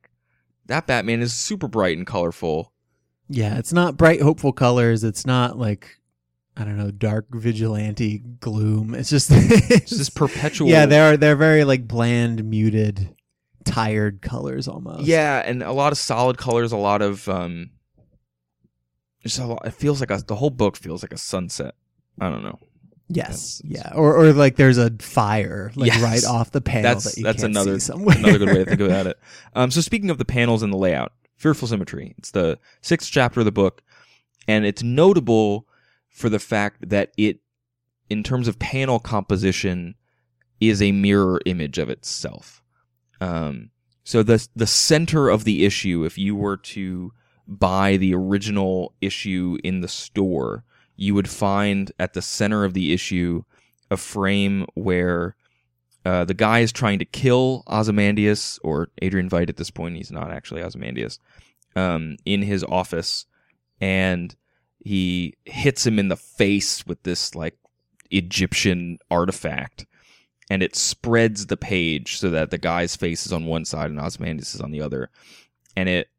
that 0.67 0.87
Batman 0.87 1.21
is 1.21 1.33
super 1.33 1.67
bright 1.67 1.97
and 1.97 2.07
colorful. 2.07 2.70
Yeah, 3.31 3.57
it's 3.57 3.73
not 3.73 3.97
bright, 3.97 4.21
hopeful 4.21 4.51
colors. 4.53 5.03
It's 5.03 5.25
not 5.25 5.57
like 5.57 5.97
I 6.57 6.65
don't 6.65 6.77
know, 6.77 6.91
dark 6.91 7.27
vigilante 7.31 8.19
gloom. 8.39 8.93
It's 8.93 9.09
just 9.09 9.29
it's 9.33 9.91
this 9.97 10.09
perpetual. 10.09 10.69
Yeah, 10.69 10.85
they're 10.85 11.17
they're 11.17 11.35
very 11.35 11.63
like 11.63 11.87
bland, 11.87 12.43
muted, 12.43 13.15
tired 13.63 14.21
colors 14.21 14.67
almost. 14.67 15.03
Yeah, 15.03 15.41
and 15.45 15.63
a 15.63 15.71
lot 15.71 15.91
of 15.91 15.97
solid 15.97 16.37
colors, 16.37 16.71
a 16.71 16.77
lot 16.77 17.01
of 17.01 17.27
um 17.29 17.69
just 19.23 19.39
a 19.39 19.45
lot, 19.45 19.65
it 19.65 19.73
feels 19.73 19.99
like 19.99 20.11
a 20.11 20.17
the 20.25 20.35
whole 20.35 20.49
book 20.49 20.75
feels 20.75 21.03
like 21.03 21.13
a 21.13 21.17
sunset. 21.17 21.75
I 22.19 22.29
don't 22.29 22.43
know. 22.43 22.59
Yes. 23.07 23.61
Yeah. 23.63 23.91
Or 23.93 24.15
or 24.15 24.33
like 24.33 24.55
there's 24.55 24.77
a 24.77 24.89
fire 24.99 25.71
like 25.75 25.87
Yes. 25.91 26.01
right 26.01 26.25
off 26.25 26.51
the 26.51 26.61
panel 26.61 26.83
That's 26.83 27.03
that 27.05 27.17
you 27.17 27.23
that's 27.23 27.43
another 27.43 27.77
another 27.93 28.37
good 28.37 28.47
way 28.47 28.63
to 28.63 28.65
think 28.65 28.81
about 28.81 29.07
it. 29.07 29.19
Um 29.53 29.69
so 29.71 29.81
speaking 29.81 30.09
of 30.09 30.17
the 30.17 30.25
panels 30.25 30.63
and 30.63 30.71
the 30.71 30.77
layout, 30.77 31.13
Fearful 31.41 31.67
Symmetry. 31.67 32.13
It's 32.19 32.29
the 32.29 32.59
sixth 32.81 33.09
chapter 33.11 33.39
of 33.39 33.45
the 33.45 33.51
book 33.51 33.81
and 34.47 34.63
it's 34.63 34.83
notable 34.83 35.67
for 36.07 36.29
the 36.29 36.37
fact 36.37 36.89
that 36.89 37.11
it 37.17 37.39
in 38.11 38.21
terms 38.21 38.47
of 38.47 38.59
panel 38.59 38.99
composition 38.99 39.95
is 40.59 40.83
a 40.83 40.91
mirror 40.91 41.41
image 41.47 41.79
of 41.79 41.89
itself. 41.89 42.61
Um, 43.19 43.71
so 44.03 44.21
the 44.21 44.47
the 44.55 44.67
center 44.67 45.29
of 45.29 45.43
the 45.43 45.65
issue, 45.65 46.03
if 46.05 46.15
you 46.15 46.35
were 46.35 46.57
to 46.57 47.11
buy 47.47 47.97
the 47.97 48.13
original 48.13 48.93
issue 49.01 49.57
in 49.63 49.81
the 49.81 49.87
store, 49.87 50.63
you 50.95 51.15
would 51.15 51.29
find 51.29 51.91
at 51.97 52.13
the 52.13 52.21
center 52.21 52.65
of 52.65 52.75
the 52.75 52.93
issue 52.93 53.43
a 53.89 53.97
frame 53.97 54.67
where 54.75 55.35
uh, 56.05 56.25
the 56.25 56.33
guy 56.33 56.59
is 56.59 56.71
trying 56.71 56.99
to 56.99 57.05
kill 57.05 57.63
Ozymandias, 57.67 58.59
or 58.63 58.89
Adrian 59.01 59.29
Veidt 59.29 59.49
at 59.49 59.57
this 59.57 59.71
point. 59.71 59.97
He's 59.97 60.11
not 60.11 60.31
actually 60.31 60.63
Ozymandias. 60.63 61.19
Um, 61.75 62.17
in 62.25 62.41
his 62.41 62.65
office, 62.65 63.25
and 63.79 64.35
he 64.79 65.35
hits 65.45 65.87
him 65.87 65.99
in 65.99 66.09
the 66.09 66.17
face 66.17 66.85
with 66.85 67.01
this 67.03 67.33
like 67.33 67.55
Egyptian 68.09 68.97
artifact, 69.09 69.85
and 70.49 70.61
it 70.61 70.75
spreads 70.75 71.45
the 71.45 71.55
page 71.55 72.17
so 72.17 72.29
that 72.31 72.51
the 72.51 72.57
guy's 72.57 72.97
face 72.97 73.25
is 73.25 73.31
on 73.31 73.45
one 73.45 73.63
side 73.63 73.89
and 73.89 74.01
Ozymandias 74.01 74.53
is 74.53 74.59
on 74.59 74.71
the 74.71 74.81
other, 74.81 75.09
and 75.77 75.87
it 75.87 76.09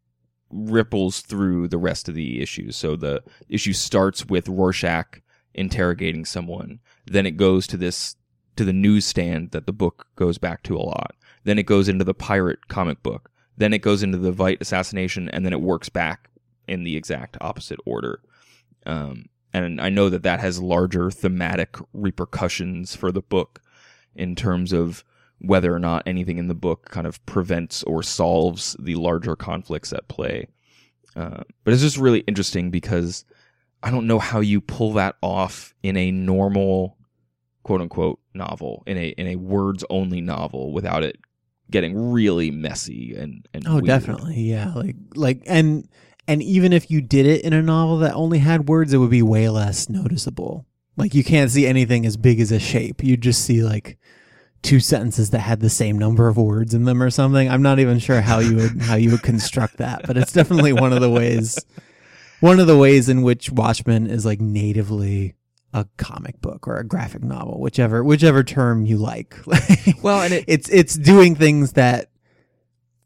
ripples 0.48 1.20
through 1.20 1.68
the 1.68 1.78
rest 1.78 2.08
of 2.08 2.14
the 2.14 2.40
issues. 2.40 2.74
So 2.76 2.96
the 2.96 3.22
issue 3.48 3.74
starts 3.74 4.24
with 4.24 4.48
Rorschach 4.48 5.20
interrogating 5.54 6.24
someone, 6.24 6.80
then 7.04 7.26
it 7.26 7.36
goes 7.36 7.66
to 7.66 7.76
this 7.76 8.16
to 8.56 8.64
the 8.64 8.72
newsstand 8.72 9.50
that 9.52 9.66
the 9.66 9.72
book 9.72 10.06
goes 10.16 10.38
back 10.38 10.62
to 10.64 10.76
a 10.76 10.78
lot. 10.78 11.14
Then 11.44 11.58
it 11.58 11.66
goes 11.66 11.88
into 11.88 12.04
the 12.04 12.14
pirate 12.14 12.68
comic 12.68 13.02
book. 13.02 13.30
Then 13.56 13.72
it 13.72 13.82
goes 13.82 14.02
into 14.02 14.18
the 14.18 14.32
Veidt 14.32 14.60
assassination, 14.60 15.28
and 15.28 15.44
then 15.44 15.52
it 15.52 15.60
works 15.60 15.88
back 15.88 16.28
in 16.68 16.84
the 16.84 16.96
exact 16.96 17.36
opposite 17.40 17.80
order. 17.84 18.20
Um, 18.86 19.26
and 19.52 19.80
I 19.80 19.90
know 19.90 20.08
that 20.08 20.22
that 20.22 20.40
has 20.40 20.60
larger 20.60 21.10
thematic 21.10 21.76
repercussions 21.92 22.96
for 22.96 23.12
the 23.12 23.20
book 23.20 23.60
in 24.14 24.34
terms 24.34 24.72
of 24.72 25.04
whether 25.38 25.74
or 25.74 25.78
not 25.78 26.04
anything 26.06 26.38
in 26.38 26.48
the 26.48 26.54
book 26.54 26.88
kind 26.90 27.06
of 27.06 27.24
prevents 27.26 27.82
or 27.82 28.02
solves 28.02 28.76
the 28.78 28.94
larger 28.94 29.36
conflicts 29.36 29.92
at 29.92 30.08
play. 30.08 30.48
Uh, 31.16 31.42
but 31.64 31.74
it's 31.74 31.82
just 31.82 31.98
really 31.98 32.20
interesting 32.20 32.70
because 32.70 33.24
I 33.82 33.90
don't 33.90 34.06
know 34.06 34.18
how 34.18 34.40
you 34.40 34.60
pull 34.60 34.92
that 34.94 35.16
off 35.20 35.74
in 35.82 35.96
a 35.96 36.10
normal 36.10 36.96
quote 37.62 37.80
unquote 37.80 38.18
novel, 38.34 38.82
in 38.86 38.96
a 38.98 39.08
in 39.10 39.26
a 39.28 39.36
words 39.36 39.84
only 39.90 40.20
novel 40.20 40.72
without 40.72 41.02
it 41.02 41.16
getting 41.70 42.12
really 42.12 42.50
messy 42.50 43.14
and, 43.16 43.46
and 43.54 43.64
Oh, 43.66 43.74
weird. 43.74 43.86
definitely. 43.86 44.40
Yeah. 44.40 44.72
Like 44.74 44.96
like 45.14 45.42
and 45.46 45.88
and 46.28 46.42
even 46.42 46.72
if 46.72 46.90
you 46.90 47.00
did 47.00 47.26
it 47.26 47.44
in 47.44 47.52
a 47.52 47.62
novel 47.62 47.98
that 47.98 48.14
only 48.14 48.38
had 48.38 48.68
words, 48.68 48.92
it 48.92 48.98
would 48.98 49.10
be 49.10 49.22
way 49.22 49.48
less 49.48 49.88
noticeable. 49.88 50.66
Like 50.96 51.14
you 51.14 51.24
can't 51.24 51.50
see 51.50 51.66
anything 51.66 52.04
as 52.04 52.16
big 52.16 52.40
as 52.40 52.52
a 52.52 52.58
shape. 52.60 53.02
You 53.02 53.16
just 53.16 53.44
see 53.44 53.62
like 53.62 53.98
two 54.62 54.78
sentences 54.78 55.30
that 55.30 55.40
had 55.40 55.60
the 55.60 55.70
same 55.70 55.98
number 55.98 56.28
of 56.28 56.36
words 56.36 56.74
in 56.74 56.84
them 56.84 57.02
or 57.02 57.10
something. 57.10 57.48
I'm 57.48 57.62
not 57.62 57.78
even 57.78 57.98
sure 57.98 58.20
how 58.20 58.38
you 58.40 58.56
would 58.56 58.80
how 58.82 58.96
you 58.96 59.10
would 59.10 59.22
construct 59.22 59.78
that, 59.78 60.02
but 60.06 60.16
it's 60.18 60.32
definitely 60.32 60.72
one 60.74 60.92
of 60.92 61.00
the 61.00 61.10
ways 61.10 61.58
one 62.40 62.60
of 62.60 62.66
the 62.66 62.76
ways 62.76 63.08
in 63.08 63.22
which 63.22 63.50
Watchmen 63.50 64.06
is 64.08 64.26
like 64.26 64.40
natively 64.40 65.34
a 65.72 65.86
comic 65.96 66.40
book 66.40 66.68
or 66.68 66.76
a 66.76 66.84
graphic 66.84 67.22
novel, 67.22 67.60
whichever 67.60 68.04
whichever 68.04 68.42
term 68.42 68.84
you 68.84 68.98
like. 68.98 69.36
Well, 70.02 70.22
and 70.22 70.34
it 70.34 70.44
it's 70.48 70.68
it's 70.68 70.96
doing 70.96 71.36
things 71.36 71.72
that 71.72 72.10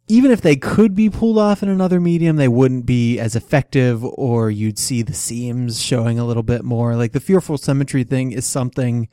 even 0.08 0.30
if 0.30 0.40
they 0.40 0.56
could 0.56 0.94
be 0.94 1.10
pulled 1.10 1.36
off 1.36 1.62
in 1.62 1.68
another 1.68 2.00
medium, 2.00 2.36
they 2.36 2.48
wouldn't 2.48 2.86
be 2.86 3.18
as 3.18 3.36
effective, 3.36 4.04
or 4.04 4.50
you'd 4.50 4.78
see 4.78 5.02
the 5.02 5.12
seams 5.12 5.80
showing 5.80 6.18
a 6.18 6.24
little 6.24 6.42
bit 6.42 6.64
more. 6.64 6.96
Like 6.96 7.12
the 7.12 7.20
fearful 7.20 7.58
symmetry 7.58 8.04
thing 8.04 8.32
is 8.32 8.46
something 8.46 9.08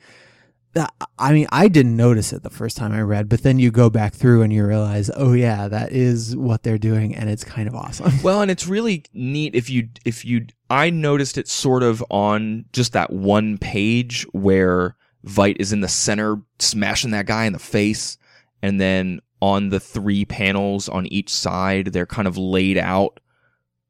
I 1.18 1.32
mean, 1.32 1.46
I 1.52 1.68
didn't 1.68 1.96
notice 1.96 2.32
it 2.32 2.42
the 2.42 2.50
first 2.50 2.76
time 2.76 2.92
I 2.92 3.00
read, 3.02 3.28
but 3.28 3.42
then 3.42 3.58
you 3.58 3.70
go 3.70 3.88
back 3.90 4.12
through 4.14 4.42
and 4.42 4.52
you 4.52 4.66
realize, 4.66 5.10
oh 5.16 5.32
yeah, 5.32 5.68
that 5.68 5.92
is 5.92 6.36
what 6.36 6.62
they're 6.64 6.78
doing, 6.78 7.14
and 7.14 7.30
it's 7.30 7.44
kind 7.44 7.68
of 7.68 7.74
awesome. 7.74 8.12
Well, 8.22 8.42
and 8.42 8.50
it's 8.50 8.66
really 8.66 9.04
neat 9.12 9.54
if 9.54 9.70
you 9.70 9.88
if 10.04 10.24
you 10.24 10.46
I 10.70 10.90
noticed 10.90 11.38
it 11.38 11.46
sort 11.48 11.82
of 11.82 12.02
on 12.10 12.64
just 12.72 12.92
that 12.94 13.12
one 13.12 13.58
page 13.58 14.24
where 14.32 14.96
Veidt 15.24 15.56
is 15.60 15.72
in 15.72 15.80
the 15.80 15.88
center 15.88 16.40
smashing 16.58 17.12
that 17.12 17.26
guy 17.26 17.44
in 17.44 17.52
the 17.52 17.58
face 17.58 18.18
and 18.62 18.80
then 18.80 19.20
on 19.40 19.68
the 19.68 19.80
three 19.80 20.24
panels 20.24 20.88
on 20.88 21.06
each 21.06 21.28
side 21.32 21.88
they're 21.92 22.06
kind 22.06 22.26
of 22.26 22.36
laid 22.38 22.78
out 22.78 23.20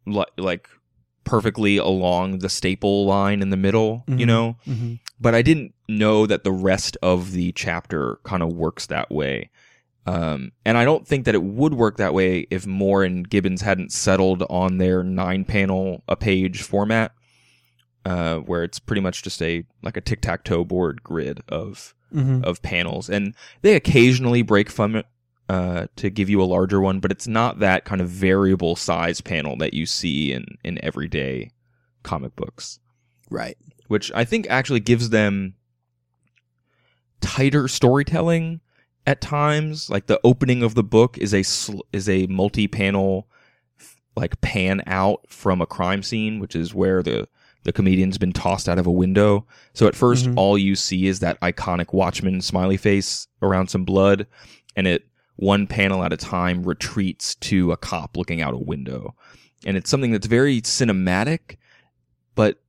li- 0.06 0.24
like 0.36 0.68
perfectly 1.24 1.76
along 1.78 2.38
the 2.40 2.48
staple 2.48 3.06
line 3.06 3.40
in 3.40 3.50
the 3.50 3.56
middle, 3.56 4.04
you 4.06 4.16
Mhm. 4.16 4.26
know? 4.26 4.56
Mhm. 4.68 4.98
But 5.24 5.34
I 5.34 5.42
didn't 5.42 5.74
know 5.88 6.26
that 6.26 6.44
the 6.44 6.52
rest 6.52 6.96
of 7.02 7.32
the 7.32 7.50
chapter 7.52 8.18
kind 8.24 8.42
of 8.42 8.52
works 8.52 8.86
that 8.86 9.10
way. 9.10 9.50
Um, 10.06 10.52
and 10.66 10.76
I 10.76 10.84
don't 10.84 11.08
think 11.08 11.24
that 11.24 11.34
it 11.34 11.42
would 11.42 11.72
work 11.74 11.96
that 11.96 12.12
way 12.14 12.46
if 12.50 12.66
Moore 12.66 13.02
and 13.04 13.28
Gibbons 13.28 13.62
hadn't 13.62 13.90
settled 13.90 14.42
on 14.50 14.76
their 14.78 15.02
nine 15.02 15.44
panel 15.46 16.04
a 16.06 16.14
page 16.14 16.60
format, 16.62 17.12
uh, 18.04 18.36
where 18.38 18.62
it's 18.64 18.78
pretty 18.78 19.00
much 19.00 19.22
just 19.22 19.40
a 19.42 19.64
like 19.82 19.96
a 19.96 20.02
tic 20.02 20.20
tac 20.20 20.44
toe 20.44 20.62
board 20.64 21.02
grid 21.02 21.40
of 21.48 21.94
Mhm. 22.14 22.44
of 22.44 22.60
panels, 22.62 23.08
and 23.08 23.34
they 23.62 23.74
occasionally 23.74 24.42
break 24.42 24.68
from 24.70 24.94
it 24.94 25.06
uh, 25.48 25.86
to 25.96 26.10
give 26.10 26.28
you 26.30 26.40
a 26.40 26.44
larger 26.44 26.80
one, 26.80 27.00
but 27.00 27.10
it's 27.10 27.26
not 27.26 27.58
that 27.58 27.84
kind 27.84 28.00
of 28.00 28.08
variable 28.08 28.76
size 28.76 29.20
panel 29.20 29.56
that 29.56 29.74
you 29.74 29.84
see 29.86 30.32
in 30.32 30.44
in 30.62 30.78
everyday 30.84 31.50
comic 32.02 32.36
books 32.36 32.78
Right. 33.30 33.56
Which 33.88 34.10
I 34.14 34.24
think 34.24 34.46
actually 34.48 34.80
gives 34.80 35.10
them 35.10 35.54
tighter 37.20 37.68
storytelling 37.68 38.60
at 39.06 39.20
times. 39.20 39.90
Like 39.90 40.06
the 40.06 40.20
opening 40.24 40.62
of 40.62 40.74
the 40.74 40.84
book 40.84 41.18
is 41.18 41.34
a 41.34 41.42
sl- 41.42 41.80
is 41.92 42.08
a 42.08 42.26
multi-panel 42.26 43.28
like 44.16 44.40
pan 44.40 44.82
out 44.86 45.22
from 45.28 45.60
a 45.60 45.66
crime 45.66 46.02
scene, 46.02 46.38
which 46.38 46.54
is 46.54 46.74
where 46.74 47.02
the 47.02 47.28
the 47.64 47.72
comedian's 47.72 48.18
been 48.18 48.32
tossed 48.32 48.68
out 48.68 48.78
of 48.78 48.86
a 48.86 48.90
window. 48.92 49.46
So 49.72 49.86
at 49.86 49.94
1st 49.94 50.26
Mhm. 50.26 50.34
all 50.36 50.58
you 50.58 50.74
see 50.76 51.06
is 51.06 51.20
that 51.20 51.40
iconic 51.40 51.94
Watchman 51.94 52.42
smiley 52.42 52.76
face 52.76 53.26
around 53.40 53.68
some 53.68 53.84
blood, 53.84 54.26
and 54.76 54.86
it 54.86 55.06
one 55.36 55.66
panel 55.66 56.04
at 56.04 56.12
a 56.12 56.16
time 56.16 56.62
retreats 56.62 57.34
to 57.36 57.72
a 57.72 57.76
cop 57.76 58.16
looking 58.16 58.40
out 58.42 58.54
a 58.54 58.58
window. 58.58 59.14
And 59.66 59.76
it's 59.78 59.90
something 59.90 60.12
that's 60.12 60.26
very 60.26 60.60
cinematic, 60.60 61.56
but 62.34 62.60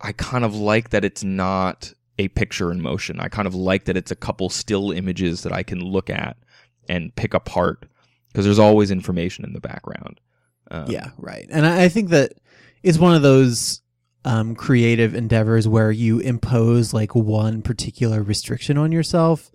I 0.00 0.12
kind 0.12 0.44
of 0.44 0.54
like 0.54 0.90
that 0.90 1.04
it's 1.04 1.24
not 1.24 1.92
a 2.18 2.28
picture 2.28 2.70
in 2.70 2.80
motion. 2.80 3.20
I 3.20 3.28
kind 3.28 3.46
of 3.46 3.54
like 3.54 3.84
that 3.84 3.96
it's 3.96 4.10
a 4.10 4.16
couple 4.16 4.48
still 4.48 4.90
images 4.90 5.42
that 5.42 5.52
I 5.52 5.62
can 5.62 5.80
look 5.80 6.10
at 6.10 6.36
and 6.88 7.14
pick 7.14 7.34
apart 7.34 7.86
because 8.28 8.44
there's 8.44 8.58
always 8.58 8.90
information 8.90 9.44
in 9.44 9.52
the 9.52 9.60
background. 9.60 10.20
Um, 10.70 10.86
Yeah, 10.88 11.10
right. 11.18 11.46
And 11.50 11.66
I, 11.66 11.84
I 11.84 11.88
think 11.88 12.10
that 12.10 12.34
it's 12.82 12.98
one 12.98 13.14
of 13.14 13.22
those 13.22 13.82
um, 14.24 14.54
creative 14.54 15.14
endeavors 15.14 15.68
where 15.68 15.90
you 15.90 16.18
impose 16.18 16.92
like 16.92 17.14
one 17.14 17.62
particular 17.62 18.22
restriction 18.22 18.76
on 18.76 18.92
yourself, 18.92 19.50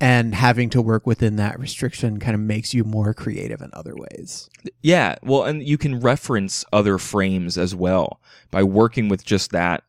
and 0.00 0.34
having 0.34 0.68
to 0.70 0.82
work 0.82 1.06
within 1.06 1.36
that 1.36 1.58
restriction 1.58 2.18
kind 2.18 2.34
of 2.34 2.40
makes 2.40 2.74
you 2.74 2.84
more 2.84 3.14
creative 3.14 3.62
in 3.62 3.70
other 3.72 3.94
ways. 3.94 4.50
Yeah, 4.82 5.16
well, 5.22 5.44
and 5.44 5.62
you 5.62 5.78
can 5.78 6.00
reference 6.00 6.64
other 6.72 6.98
frames 6.98 7.56
as 7.56 7.74
well 7.74 8.20
by 8.50 8.62
working 8.62 9.08
with 9.08 9.24
just 9.24 9.52
that, 9.52 9.84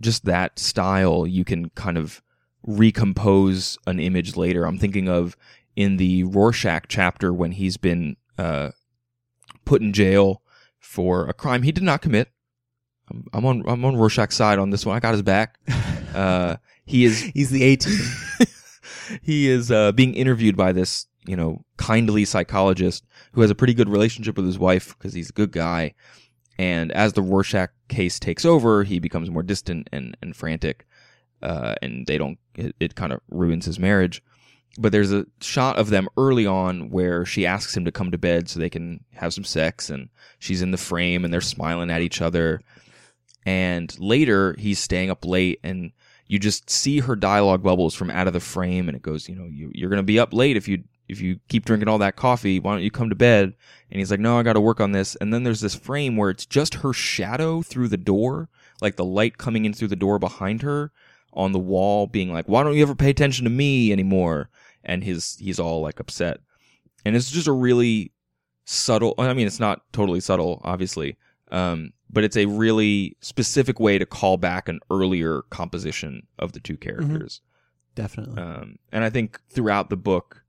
just 0.00 0.26
that 0.26 0.58
style. 0.58 1.26
You 1.26 1.44
can 1.44 1.70
kind 1.70 1.96
of 1.96 2.22
recompose 2.66 3.78
an 3.86 3.98
image 3.98 4.36
later. 4.36 4.66
I'm 4.66 4.78
thinking 4.78 5.08
of 5.08 5.36
in 5.74 5.96
the 5.96 6.24
Rorschach 6.24 6.84
chapter 6.88 7.32
when 7.32 7.52
he's 7.52 7.76
been 7.76 8.16
uh, 8.38 8.70
put 9.64 9.80
in 9.80 9.92
jail 9.92 10.42
for 10.78 11.26
a 11.26 11.32
crime 11.32 11.62
he 11.62 11.72
did 11.72 11.82
not 11.82 12.02
commit. 12.02 12.28
I'm, 13.10 13.26
I'm 13.32 13.44
on 13.46 13.64
I'm 13.66 13.84
on 13.84 13.96
Rorschach's 13.96 14.36
side 14.36 14.58
on 14.58 14.70
this 14.70 14.84
one. 14.86 14.96
I 14.96 15.00
got 15.00 15.12
his 15.12 15.22
back. 15.22 15.58
Uh, 16.14 16.58
he 16.86 17.04
is 17.04 17.22
He's 17.34 17.50
the 17.50 17.64
18. 17.64 17.98
he 19.22 19.48
is 19.48 19.70
uh, 19.70 19.92
being 19.92 20.14
interviewed 20.14 20.56
by 20.56 20.72
this, 20.72 21.06
you 21.26 21.36
know, 21.36 21.64
kindly 21.76 22.24
psychologist 22.24 23.04
who 23.32 23.40
has 23.40 23.50
a 23.50 23.54
pretty 23.54 23.74
good 23.74 23.88
relationship 23.88 24.36
with 24.36 24.46
his 24.46 24.58
wife 24.58 24.96
because 24.96 25.14
he's 25.14 25.30
a 25.30 25.34
good 25.34 25.52
guy. 25.52 25.94
And 26.58 26.92
as 26.92 27.12
the 27.12 27.22
Rorschach 27.22 27.70
case 27.88 28.18
takes 28.18 28.44
over, 28.44 28.84
he 28.84 28.98
becomes 28.98 29.30
more 29.30 29.42
distant 29.42 29.88
and, 29.92 30.16
and 30.22 30.36
frantic. 30.36 30.86
Uh, 31.42 31.74
and 31.82 32.06
they 32.06 32.16
don't, 32.16 32.38
it, 32.54 32.74
it 32.80 32.94
kind 32.94 33.12
of 33.12 33.20
ruins 33.28 33.66
his 33.66 33.78
marriage. 33.78 34.22
But 34.78 34.92
there's 34.92 35.12
a 35.12 35.26
shot 35.40 35.76
of 35.78 35.90
them 35.90 36.08
early 36.16 36.46
on 36.46 36.90
where 36.90 37.24
she 37.24 37.46
asks 37.46 37.76
him 37.76 37.84
to 37.84 37.92
come 37.92 38.10
to 38.10 38.18
bed 38.18 38.48
so 38.48 38.58
they 38.58 38.70
can 38.70 39.04
have 39.12 39.34
some 39.34 39.44
sex. 39.44 39.90
And 39.90 40.08
she's 40.38 40.62
in 40.62 40.70
the 40.70 40.76
frame 40.76 41.24
and 41.24 41.32
they're 41.32 41.40
smiling 41.40 41.90
at 41.90 42.02
each 42.02 42.20
other. 42.20 42.60
And 43.46 43.94
later, 44.00 44.54
he's 44.58 44.78
staying 44.78 45.10
up 45.10 45.24
late 45.24 45.60
and 45.62 45.92
you 46.26 46.38
just 46.38 46.70
see 46.70 47.00
her 47.00 47.16
dialogue 47.16 47.62
bubbles 47.62 47.94
from 47.94 48.10
out 48.10 48.26
of 48.26 48.32
the 48.32 48.40
frame 48.40 48.88
and 48.88 48.96
it 48.96 49.02
goes, 49.02 49.28
you 49.28 49.36
know, 49.36 49.46
you, 49.46 49.70
you're 49.74 49.90
going 49.90 49.98
to 49.98 50.02
be 50.02 50.18
up 50.18 50.32
late 50.32 50.56
if 50.56 50.68
you 50.68 50.84
if 51.06 51.20
you 51.20 51.38
keep 51.48 51.66
drinking 51.66 51.88
all 51.88 51.98
that 51.98 52.16
coffee, 52.16 52.58
why 52.58 52.72
don't 52.72 52.82
you 52.82 52.90
come 52.90 53.10
to 53.10 53.14
bed? 53.14 53.52
And 53.90 53.98
he's 53.98 54.10
like, 54.10 54.20
no, 54.20 54.38
I 54.38 54.42
got 54.42 54.54
to 54.54 54.60
work 54.60 54.80
on 54.80 54.92
this. 54.92 55.16
And 55.16 55.32
then 55.34 55.42
there's 55.42 55.60
this 55.60 55.74
frame 55.74 56.16
where 56.16 56.30
it's 56.30 56.46
just 56.46 56.76
her 56.76 56.94
shadow 56.94 57.60
through 57.60 57.88
the 57.88 57.98
door, 57.98 58.48
like 58.80 58.96
the 58.96 59.04
light 59.04 59.36
coming 59.36 59.66
in 59.66 59.74
through 59.74 59.88
the 59.88 59.96
door 59.96 60.18
behind 60.18 60.62
her 60.62 60.92
on 61.34 61.52
the 61.52 61.58
wall, 61.58 62.06
being 62.06 62.32
like, 62.32 62.46
why 62.46 62.62
don't 62.62 62.74
you 62.74 62.82
ever 62.82 62.94
pay 62.94 63.10
attention 63.10 63.44
to 63.44 63.50
me 63.50 63.92
anymore? 63.92 64.48
And 64.82 65.04
his 65.04 65.36
he's 65.38 65.58
all 65.58 65.82
like 65.82 66.00
upset. 66.00 66.40
And 67.04 67.14
it's 67.14 67.30
just 67.30 67.48
a 67.48 67.52
really 67.52 68.12
subtle. 68.64 69.14
I 69.18 69.34
mean, 69.34 69.46
it's 69.46 69.60
not 69.60 69.82
totally 69.92 70.20
subtle, 70.20 70.62
obviously, 70.64 71.18
um, 71.54 71.92
but 72.10 72.24
it's 72.24 72.36
a 72.36 72.46
really 72.46 73.16
specific 73.20 73.78
way 73.78 73.96
to 73.96 74.04
call 74.04 74.36
back 74.36 74.68
an 74.68 74.80
earlier 74.90 75.42
composition 75.50 76.26
of 76.38 76.52
the 76.52 76.60
two 76.60 76.76
characters. 76.76 77.40
Definitely. 77.94 78.42
Um, 78.42 78.76
and 78.90 79.04
I 79.04 79.10
think 79.10 79.40
throughout 79.50 79.88
the 79.88 79.96
book, 79.96 80.42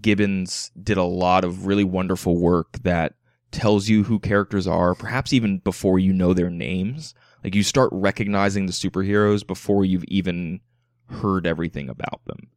Gibbons 0.00 0.70
did 0.80 0.98
a 0.98 1.02
lot 1.02 1.44
of 1.44 1.66
really 1.66 1.82
wonderful 1.82 2.36
work 2.36 2.78
that 2.84 3.14
tells 3.50 3.88
you 3.88 4.04
who 4.04 4.20
characters 4.20 4.68
are, 4.68 4.94
perhaps 4.94 5.32
even 5.32 5.58
before 5.58 5.98
you 5.98 6.12
know 6.12 6.32
their 6.32 6.50
names. 6.50 7.12
Like 7.42 7.56
you 7.56 7.64
start 7.64 7.90
recognizing 7.92 8.66
the 8.66 8.72
superheroes 8.72 9.44
before 9.44 9.84
you've 9.84 10.04
even 10.04 10.60
heard 11.06 11.44
everything 11.44 11.88
about 11.88 12.20
them. 12.26 12.50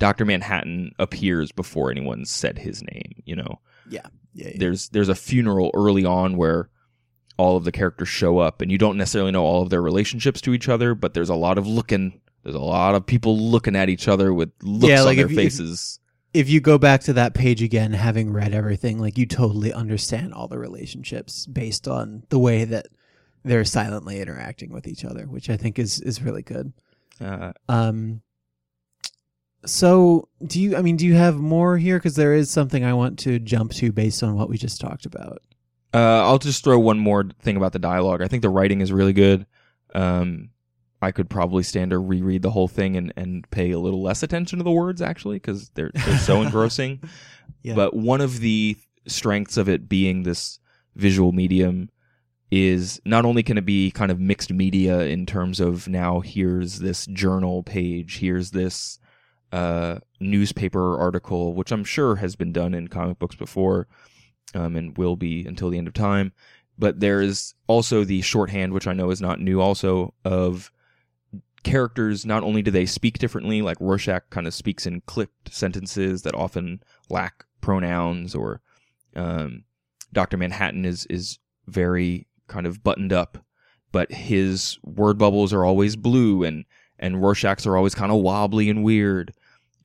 Dr. 0.00 0.24
Manhattan 0.24 0.92
appears 0.98 1.52
before 1.52 1.90
anyone 1.90 2.24
said 2.24 2.58
his 2.58 2.82
name, 2.82 3.22
you 3.24 3.36
know. 3.36 3.60
yeah. 3.88 4.06
Yeah. 4.32 4.48
yeah. 4.48 4.56
There's 4.58 4.88
there's 4.88 5.08
a 5.08 5.14
funeral 5.14 5.70
early 5.74 6.04
on 6.04 6.36
where 6.36 6.70
all 7.40 7.56
of 7.56 7.64
the 7.64 7.72
characters 7.72 8.08
show 8.08 8.38
up 8.38 8.60
and 8.60 8.70
you 8.70 8.78
don't 8.78 8.96
necessarily 8.98 9.32
know 9.32 9.44
all 9.44 9.62
of 9.62 9.70
their 9.70 9.82
relationships 9.82 10.40
to 10.42 10.52
each 10.54 10.68
other, 10.68 10.94
but 10.94 11.14
there's 11.14 11.30
a 11.30 11.34
lot 11.34 11.56
of 11.58 11.66
looking 11.66 12.20
there's 12.42 12.54
a 12.56 12.58
lot 12.58 12.94
of 12.94 13.04
people 13.04 13.36
looking 13.38 13.76
at 13.76 13.88
each 13.88 14.08
other 14.08 14.32
with 14.32 14.50
looks 14.62 14.88
Yeah, 14.90 15.02
like 15.02 15.10
on 15.10 15.16
their 15.16 15.26
you- 15.30 15.38
if- 15.38 15.44
faces. 15.52 15.98
if 16.32 16.48
you 16.48 16.60
go 16.60 16.78
back 16.78 17.00
to 17.02 17.12
that 17.14 17.34
page 17.34 17.62
again, 17.62 17.92
having 17.92 18.32
read 18.32 18.54
everything, 18.54 18.98
like 18.98 19.18
you 19.18 19.26
totally 19.26 19.72
understand 19.72 20.32
all 20.32 20.48
the 20.48 20.58
relationships 20.58 21.44
based 21.46 21.86
on 21.88 22.22
the 22.30 22.38
way 22.38 22.64
that 22.64 22.86
they're 23.44 23.64
silently 23.64 24.20
interacting 24.20 24.70
with 24.72 24.86
each 24.86 25.04
other, 25.04 25.24
which 25.24 25.48
I 25.50 25.56
think 25.56 25.78
is 25.78 26.00
is 26.00 26.22
really 26.22 26.42
good. 26.42 26.72
Uh, 27.20 27.52
Um. 27.68 28.22
So, 29.66 30.28
do 30.46 30.58
you? 30.60 30.76
I 30.76 30.80
mean, 30.82 30.96
do 30.96 31.06
you 31.06 31.14
have 31.14 31.36
more 31.38 31.76
here? 31.76 31.98
Because 31.98 32.16
there 32.16 32.32
is 32.34 32.50
something 32.50 32.82
I 32.82 32.94
want 32.94 33.18
to 33.20 33.38
jump 33.38 33.72
to 33.74 33.92
based 33.92 34.22
on 34.22 34.34
what 34.34 34.48
we 34.48 34.56
just 34.56 34.80
talked 34.80 35.04
about. 35.04 35.42
Uh, 35.92 36.22
I'll 36.24 36.38
just 36.38 36.62
throw 36.62 36.78
one 36.78 36.98
more 36.98 37.24
thing 37.40 37.56
about 37.56 37.72
the 37.72 37.78
dialogue. 37.78 38.22
I 38.22 38.28
think 38.28 38.42
the 38.42 38.48
writing 38.48 38.80
is 38.80 38.92
really 38.92 39.12
good. 39.12 39.46
Um, 39.94 40.50
I 41.02 41.12
could 41.12 41.30
probably 41.30 41.62
stand 41.62 41.90
to 41.90 41.98
reread 41.98 42.42
the 42.42 42.50
whole 42.50 42.68
thing 42.68 42.96
and, 42.96 43.12
and 43.16 43.50
pay 43.50 43.70
a 43.70 43.78
little 43.78 44.02
less 44.02 44.22
attention 44.22 44.58
to 44.58 44.64
the 44.64 44.70
words 44.70 45.00
actually 45.00 45.36
because 45.36 45.70
they're 45.70 45.90
they're 45.94 46.18
so 46.18 46.42
engrossing. 46.42 47.00
Yeah. 47.62 47.74
But 47.74 47.94
one 47.94 48.20
of 48.20 48.40
the 48.40 48.76
strengths 49.06 49.56
of 49.56 49.68
it 49.68 49.88
being 49.88 50.22
this 50.22 50.60
visual 50.94 51.32
medium 51.32 51.90
is 52.50 53.00
not 53.04 53.24
only 53.24 53.42
can 53.42 53.56
it 53.58 53.64
be 53.64 53.90
kind 53.90 54.10
of 54.10 54.20
mixed 54.20 54.52
media 54.52 55.00
in 55.00 55.24
terms 55.24 55.60
of 55.60 55.88
now 55.88 56.20
here's 56.20 56.80
this 56.80 57.06
journal 57.06 57.62
page, 57.62 58.18
here's 58.18 58.50
this 58.50 58.98
uh, 59.52 59.98
newspaper 60.20 60.98
article, 60.98 61.54
which 61.54 61.72
I'm 61.72 61.84
sure 61.84 62.16
has 62.16 62.36
been 62.36 62.52
done 62.52 62.74
in 62.74 62.88
comic 62.88 63.18
books 63.18 63.36
before 63.36 63.86
um, 64.54 64.76
and 64.76 64.96
will 64.96 65.16
be 65.16 65.44
until 65.46 65.70
the 65.70 65.78
end 65.78 65.88
of 65.88 65.94
time. 65.94 66.32
But 66.78 67.00
there 67.00 67.20
is 67.20 67.54
also 67.66 68.04
the 68.04 68.22
shorthand, 68.22 68.72
which 68.72 68.86
I 68.86 68.92
know 68.92 69.10
is 69.10 69.20
not 69.20 69.40
new, 69.40 69.60
also 69.60 70.14
of 70.24 70.72
characters. 71.62 72.24
Not 72.24 72.42
only 72.42 72.62
do 72.62 72.70
they 72.70 72.86
speak 72.86 73.18
differently, 73.18 73.62
like 73.62 73.76
Rorschach 73.80 74.30
kind 74.30 74.46
of 74.46 74.54
speaks 74.54 74.86
in 74.86 75.02
clipped 75.02 75.52
sentences 75.52 76.22
that 76.22 76.34
often 76.34 76.82
lack 77.10 77.44
pronouns, 77.60 78.34
or 78.34 78.62
um, 79.14 79.64
Doctor 80.12 80.36
Manhattan 80.36 80.84
is 80.84 81.06
is 81.06 81.38
very 81.66 82.26
kind 82.48 82.66
of 82.66 82.82
buttoned 82.82 83.12
up, 83.12 83.38
but 83.92 84.10
his 84.10 84.78
word 84.82 85.18
bubbles 85.18 85.52
are 85.52 85.64
always 85.64 85.96
blue, 85.96 86.44
and 86.44 86.64
and 86.98 87.22
Rorschach's 87.22 87.66
are 87.66 87.76
always 87.76 87.94
kind 87.94 88.10
of 88.10 88.22
wobbly 88.22 88.70
and 88.70 88.82
weird, 88.82 89.34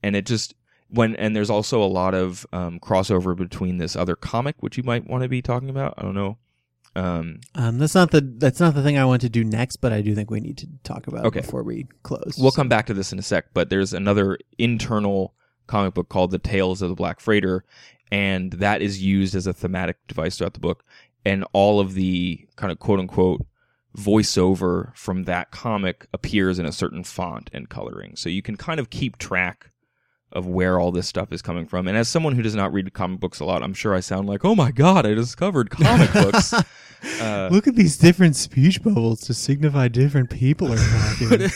and 0.02 0.16
it 0.16 0.26
just 0.26 0.54
when 0.88 1.16
and 1.16 1.34
there's 1.34 1.50
also 1.50 1.82
a 1.82 1.86
lot 1.86 2.14
of 2.14 2.46
um, 2.52 2.78
crossover 2.80 3.36
between 3.36 3.78
this 3.78 3.96
other 3.96 4.16
comic, 4.16 4.56
which 4.60 4.76
you 4.76 4.82
might 4.82 5.08
want 5.08 5.22
to 5.22 5.28
be 5.28 5.42
talking 5.42 5.70
about. 5.70 5.94
I 5.98 6.02
don't 6.02 6.14
know. 6.14 6.38
Um, 6.94 7.40
Um, 7.54 7.78
that's 7.78 7.94
not 7.94 8.10
the 8.10 8.20
that's 8.38 8.60
not 8.60 8.74
the 8.74 8.82
thing 8.82 8.96
I 8.96 9.04
want 9.04 9.20
to 9.22 9.28
do 9.28 9.44
next, 9.44 9.76
but 9.76 9.92
I 9.92 10.00
do 10.00 10.14
think 10.14 10.30
we 10.30 10.40
need 10.40 10.56
to 10.58 10.68
talk 10.82 11.06
about 11.06 11.26
Okay. 11.26 11.40
it 11.40 11.42
before 11.42 11.62
we 11.62 11.86
close. 12.02 12.36
we'll 12.38 12.52
come 12.52 12.68
back 12.68 12.86
to 12.86 12.94
this 12.94 13.12
in 13.12 13.18
a 13.18 13.22
sec, 13.22 13.46
but 13.52 13.68
there's 13.68 13.92
another 13.92 14.38
internal 14.58 15.34
comic 15.66 15.94
book 15.94 16.08
called 16.08 16.30
The 16.30 16.38
Tales 16.38 16.80
of 16.80 16.88
the 16.88 16.94
Black 16.94 17.20
Freighter, 17.20 17.64
and 18.10 18.52
that 18.54 18.80
is 18.80 19.02
used 19.02 19.34
as 19.34 19.46
a 19.46 19.52
thematic 19.52 19.96
device 20.06 20.38
throughout 20.38 20.54
the 20.54 20.60
book. 20.60 20.84
And 21.24 21.44
all 21.52 21.80
of 21.80 21.94
the 21.94 22.46
kind 22.56 22.70
of 22.72 22.78
quote 22.78 23.00
unquote 23.00 23.44
voiceover 24.00 24.94
from 24.96 25.24
that 25.24 25.50
comic 25.50 26.06
appears 26.12 26.58
in 26.58 26.66
a 26.66 26.72
certain 26.72 27.02
font 27.02 27.50
and 27.52 27.68
coloring. 27.68 28.14
So 28.16 28.28
you 28.28 28.42
can 28.42 28.56
kind 28.56 28.78
of 28.78 28.90
keep 28.90 29.18
track 29.18 29.70
of 30.32 30.46
where 30.46 30.78
all 30.78 30.92
this 30.92 31.06
stuff 31.06 31.32
is 31.32 31.42
coming 31.42 31.66
from. 31.66 31.88
And 31.88 31.96
as 31.96 32.08
someone 32.08 32.34
who 32.34 32.42
does 32.42 32.54
not 32.54 32.72
read 32.72 32.92
comic 32.92 33.20
books 33.20 33.40
a 33.40 33.44
lot, 33.44 33.62
I'm 33.62 33.74
sure 33.74 33.94
I 33.94 34.00
sound 34.00 34.28
like, 34.28 34.44
oh 34.44 34.54
my 34.54 34.70
God, 34.70 35.06
I 35.06 35.14
discovered 35.14 35.70
comic 35.70 36.12
books. 36.12 36.54
Uh, 37.20 37.48
Look 37.52 37.68
at 37.68 37.76
these 37.76 37.98
different 37.98 38.36
speech 38.36 38.82
bubbles 38.82 39.20
to 39.20 39.34
signify 39.34 39.86
different 39.86 40.30
people 40.30 40.72
are 40.72 40.78
talking. 40.78 41.50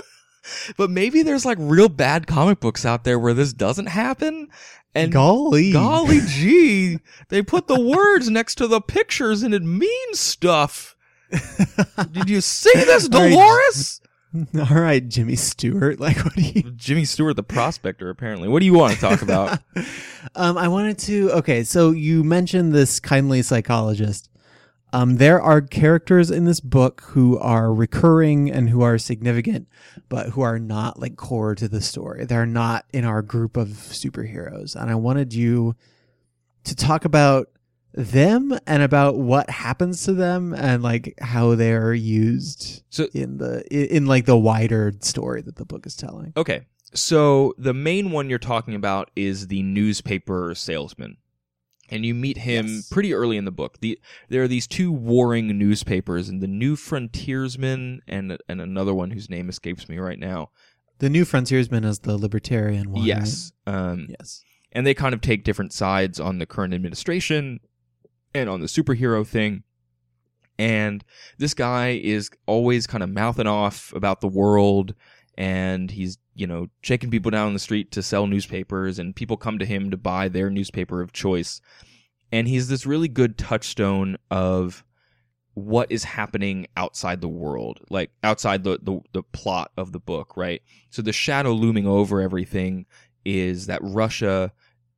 but, 0.76 0.88
maybe 0.88 1.22
there's 1.22 1.44
like 1.44 1.58
real 1.60 1.88
bad 1.88 2.26
comic 2.26 2.60
books 2.60 2.86
out 2.86 3.04
there 3.04 3.18
where 3.18 3.34
this 3.34 3.52
doesn't 3.52 3.86
happen. 3.86 4.48
And 4.94 5.12
golly, 5.12 5.72
golly 5.72 6.20
gee, 6.26 7.00
they 7.28 7.42
put 7.42 7.66
the 7.66 7.78
words 7.78 8.30
next 8.30 8.54
to 8.56 8.66
the 8.66 8.80
pictures 8.80 9.42
and 9.42 9.52
it 9.52 9.62
means 9.62 10.18
stuff. 10.18 10.96
Did 12.12 12.30
you 12.30 12.40
see 12.40 12.72
this. 12.74 13.08
Dolores? 13.08 14.00
All 14.58 14.80
right, 14.80 15.06
Jimmy 15.06 15.36
Stewart. 15.36 15.98
Like, 16.08 16.18
what 16.24 16.34
do 16.34 16.42
you? 16.42 16.62
Jimmy 16.76 17.04
Stewart, 17.04 17.36
the 17.36 17.42
prospector, 17.42 18.08
apparently. 18.10 18.48
What 18.48 18.60
do 18.60 18.66
you 18.66 18.74
want 18.74 18.94
to 18.94 19.00
talk 19.00 19.22
about? 19.22 19.58
um, 20.34 20.56
I 20.56 20.68
wanted 20.68 20.98
to. 21.00 21.30
Okay, 21.32 21.64
so 21.64 21.90
you 21.90 22.22
mentioned 22.22 22.72
this 22.72 23.00
kindly 23.00 23.42
psychologist. 23.42 24.30
Um, 24.92 25.16
there 25.16 25.40
are 25.40 25.60
characters 25.60 26.30
in 26.30 26.46
this 26.46 26.60
book 26.60 27.02
who 27.08 27.38
are 27.38 27.72
recurring 27.74 28.50
and 28.50 28.70
who 28.70 28.80
are 28.82 28.96
significant, 28.96 29.68
but 30.08 30.30
who 30.30 30.40
are 30.40 30.58
not 30.58 30.98
like 30.98 31.16
core 31.16 31.54
to 31.56 31.68
the 31.68 31.82
story. 31.82 32.24
They're 32.24 32.46
not 32.46 32.86
in 32.92 33.04
our 33.04 33.20
group 33.20 33.56
of 33.56 33.68
superheroes, 33.68 34.74
and 34.74 34.90
I 34.90 34.94
wanted 34.94 35.34
you 35.34 35.74
to 36.64 36.74
talk 36.74 37.04
about 37.04 37.48
them 37.98 38.56
and 38.66 38.82
about 38.82 39.16
what 39.18 39.50
happens 39.50 40.04
to 40.04 40.12
them 40.12 40.54
and 40.54 40.82
like 40.82 41.14
how 41.20 41.54
they're 41.56 41.92
used 41.94 42.82
So- 42.90 43.08
in 43.12 43.38
the 43.38 43.64
in, 43.70 43.96
in 43.96 44.06
like 44.06 44.24
the 44.24 44.38
wider 44.38 44.92
story 45.00 45.42
that 45.42 45.56
the 45.56 45.64
book 45.64 45.84
is 45.86 45.96
telling. 45.96 46.32
Okay. 46.36 46.62
So 46.94 47.54
the 47.58 47.74
main 47.74 48.12
one 48.12 48.30
you're 48.30 48.38
talking 48.38 48.74
about 48.74 49.10
is 49.16 49.48
the 49.48 49.62
newspaper 49.62 50.54
salesman. 50.54 51.16
And 51.90 52.04
you 52.04 52.14
meet 52.14 52.36
him 52.38 52.66
Yes. 52.66 52.88
pretty 52.90 53.12
early 53.14 53.36
in 53.38 53.46
the 53.46 53.50
book. 53.50 53.78
The 53.80 53.98
there 54.28 54.42
are 54.42 54.48
these 54.48 54.66
two 54.66 54.92
warring 54.92 55.46
newspapers 55.58 56.28
and 56.28 56.40
the 56.42 56.46
New 56.46 56.76
Frontiersman 56.76 58.00
and 58.06 58.38
and 58.48 58.60
another 58.60 58.94
one 58.94 59.10
whose 59.10 59.28
name 59.30 59.48
escapes 59.48 59.88
me 59.88 59.98
right 59.98 60.18
now. 60.18 60.50
The 60.98 61.08
new 61.10 61.24
frontiersman 61.24 61.84
is 61.84 62.00
the 62.00 62.16
libertarian 62.18 62.90
one. 62.90 63.04
yes. 63.04 63.52
Um? 63.66 64.06
Yes. 64.18 64.42
and 64.72 64.86
they 64.86 64.92
kind 64.94 65.14
of 65.14 65.20
take 65.22 65.44
different 65.44 65.72
sides 65.72 66.20
on 66.20 66.38
the 66.38 66.46
current 66.46 66.74
administration 66.74 67.60
and 68.40 68.50
on 68.50 68.60
the 68.60 68.66
superhero 68.66 69.26
thing. 69.26 69.62
And 70.58 71.04
this 71.38 71.54
guy 71.54 72.00
is 72.02 72.30
always 72.46 72.86
kind 72.86 73.04
of 73.04 73.10
mouthing 73.10 73.46
off 73.46 73.92
about 73.94 74.20
the 74.20 74.28
world 74.28 74.94
and 75.36 75.88
he's, 75.90 76.18
you 76.34 76.48
know, 76.48 76.66
shaking 76.82 77.10
people 77.10 77.30
down 77.30 77.52
the 77.52 77.60
street 77.60 77.92
to 77.92 78.02
sell 78.02 78.26
newspapers 78.26 78.98
and 78.98 79.14
people 79.14 79.36
come 79.36 79.60
to 79.60 79.64
him 79.64 79.90
to 79.92 79.96
buy 79.96 80.28
their 80.28 80.50
newspaper 80.50 81.00
of 81.00 81.12
choice. 81.12 81.60
And 82.32 82.48
he's 82.48 82.68
this 82.68 82.86
really 82.86 83.06
good 83.06 83.38
touchstone 83.38 84.16
of 84.32 84.84
what 85.54 85.90
is 85.90 86.04
happening 86.04 86.66
outside 86.76 87.20
the 87.20 87.28
world, 87.28 87.80
like 87.88 88.10
outside 88.24 88.64
the, 88.64 88.78
the, 88.82 89.00
the 89.12 89.22
plot 89.22 89.70
of 89.76 89.92
the 89.92 90.00
book, 90.00 90.36
right? 90.36 90.60
So 90.90 91.02
the 91.02 91.12
shadow 91.12 91.52
looming 91.52 91.86
over 91.86 92.20
everything 92.20 92.86
is 93.24 93.66
that 93.66 93.80
Russia 93.82 94.52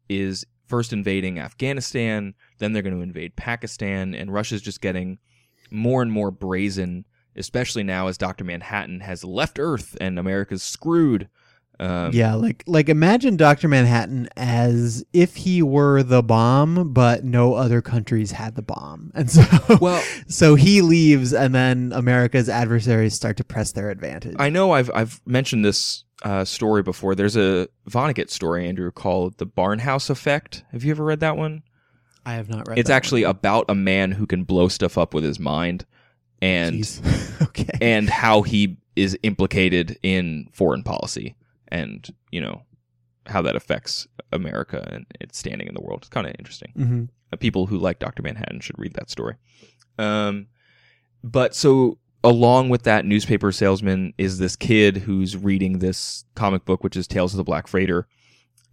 is 0.09 0.47
first 0.71 0.93
invading 0.93 1.39
Afghanistan, 1.39 2.35
then 2.59 2.73
they're 2.73 2.83
going 2.83 2.97
to 2.97 3.03
invade 3.03 3.37
Pakistan, 3.37 4.15
and 4.15 4.33
Russia's 4.33 4.63
just 4.63 4.81
getting 4.81 5.19
more 5.71 6.01
and 6.01 6.11
more 6.11 6.31
brazen, 6.31 7.05
especially 7.37 7.83
now 7.83 8.07
as 8.07 8.17
Dr. 8.17 8.45
Manhattan 8.45 9.01
has 9.01 9.25
left 9.25 9.59
Earth 9.59 9.97
and 10.01 10.19
America's 10.19 10.63
screwed. 10.63 11.29
Um, 11.81 12.13
yeah, 12.13 12.35
like 12.35 12.63
like 12.67 12.91
imagine 12.91 13.39
Doctor 13.39 13.67
Manhattan 13.67 14.29
as 14.37 15.03
if 15.15 15.35
he 15.37 15.63
were 15.63 16.03
the 16.03 16.23
bomb, 16.23 16.93
but 16.93 17.25
no 17.25 17.55
other 17.55 17.81
countries 17.81 18.33
had 18.33 18.55
the 18.55 18.61
bomb, 18.61 19.11
and 19.15 19.31
so 19.31 19.43
Well, 19.81 20.05
so 20.29 20.57
he 20.57 20.83
leaves, 20.83 21.33
and 21.33 21.55
then 21.55 21.91
America's 21.95 22.51
adversaries 22.51 23.15
start 23.15 23.39
to 23.39 23.45
press 23.45 23.73
their 23.73 23.89
advantage. 23.89 24.37
I 24.39 24.51
know 24.51 24.73
I've 24.73 24.91
I've 24.95 25.23
mentioned 25.25 25.65
this 25.65 26.05
uh, 26.23 26.45
story 26.45 26.83
before. 26.83 27.15
There's 27.15 27.37
a 27.37 27.69
Vonnegut 27.89 28.31
story, 28.31 28.69
Andrew, 28.69 28.91
called 28.91 29.39
"The 29.39 29.47
Barnhouse 29.47 30.11
Effect." 30.11 30.65
Have 30.73 30.85
you 30.85 30.91
ever 30.91 31.05
read 31.05 31.21
that 31.21 31.37
one? 31.37 31.63
I 32.27 32.35
have 32.35 32.49
not 32.49 32.69
read. 32.69 32.79
It's 32.79 32.91
actually 32.91 33.23
one. 33.25 33.31
about 33.31 33.65
a 33.69 33.75
man 33.75 34.13
who 34.13 34.27
can 34.27 34.45
blow 34.45 34.69
stuff 34.69 34.99
up 34.99 35.15
with 35.15 35.25
his 35.25 35.39
mind, 35.39 35.87
and 36.43 36.87
okay. 37.43 37.79
and 37.81 38.09
how 38.11 38.43
he 38.43 38.77
is 38.97 39.19
implicated 39.23 39.99
in 40.03 40.49
foreign 40.53 40.83
policy, 40.83 41.37
and 41.69 42.09
you 42.31 42.41
know 42.41 42.63
how 43.27 43.43
that 43.43 43.57
affects 43.57 44.07
America 44.33 44.87
and 44.93 45.07
its 45.21 45.39
standing 45.39 45.69
in 45.69 45.75
the 45.75 45.81
world. 45.81 46.01
It's 46.01 46.09
kind 46.09 46.27
of 46.27 46.35
interesting. 46.39 46.73
hmm 46.77 47.05
Uh, 47.33 47.37
people 47.37 47.67
who 47.67 47.79
like 47.79 47.99
Dr. 47.99 48.23
Manhattan 48.23 48.61
should 48.61 48.79
read 48.79 48.95
that 48.95 49.11
story. 49.11 49.37
Um, 49.99 50.47
but 51.23 51.55
so 51.55 51.99
along 52.23 52.69
with 52.69 52.83
that 52.85 53.05
newspaper 53.05 53.53
salesman 53.53 54.15
is 54.19 54.39
this 54.39 54.57
kid 54.57 54.99
who's 54.99 55.37
reading 55.37 55.79
this 55.79 56.25
comic 56.35 56.65
book, 56.65 56.85
which 56.85 56.97
is 56.97 57.07
Tales 57.07 57.33
of 57.33 57.39
the 57.39 57.45
Black 57.45 57.67
Freighter. 57.67 58.07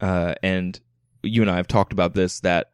Uh, 0.02 0.36
and 0.44 0.80
you 1.24 1.42
and 1.42 1.50
I 1.50 1.56
have 1.58 1.68
talked 1.68 1.94
about 1.94 2.14
this 2.14 2.40
that 2.42 2.72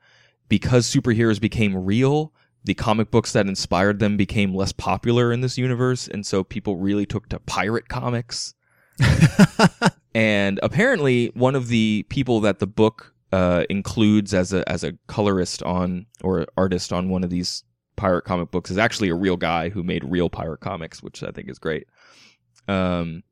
because 0.49 0.91
superheroes 0.91 1.39
became 1.39 1.76
real, 1.76 2.34
the 2.63 2.74
comic 2.74 3.11
books 3.11 3.34
that 3.34 3.47
inspired 3.47 3.99
them 3.99 4.17
became 4.17 4.53
less 4.53 4.71
popular 4.71 5.32
in 5.32 5.41
this 5.41 5.57
universe. 5.57 6.07
And 6.07 6.26
so 6.26 6.43
people 6.43 6.78
really 6.78 7.05
took 7.05 7.30
to 7.30 7.39
pirate 7.39 7.89
comics. 7.89 8.53
And 10.15 10.59
apparently, 10.61 11.32
one 11.34 11.55
of 11.55 11.67
the 11.67 12.05
people 12.09 12.39
that 12.41 12.59
the 12.59 12.67
book 12.67 13.13
uh, 13.32 13.63
includes 13.69 14.34
as 14.34 14.53
a 14.53 14.67
as 14.69 14.84
a 14.84 14.93
colorist 15.07 15.63
on 15.63 16.05
or 16.24 16.45
artist 16.55 16.93
on 16.93 17.09
one 17.09 17.24
of 17.24 17.32
these 17.32 17.63
pirate 17.95 18.23
comic 18.23 18.51
books 18.51 18.71
is 18.71 18.77
actually 18.77 19.09
a 19.09 19.15
real 19.15 19.37
guy 19.37 19.69
who 19.69 19.83
made 19.83 20.03
real 20.03 20.29
pirate 20.29 20.59
comics, 20.59 21.01
which 21.03 21.23
I 21.23 21.31
think 21.31 21.49
is 21.49 21.59
great. 21.59 21.87
Um, 22.67 23.23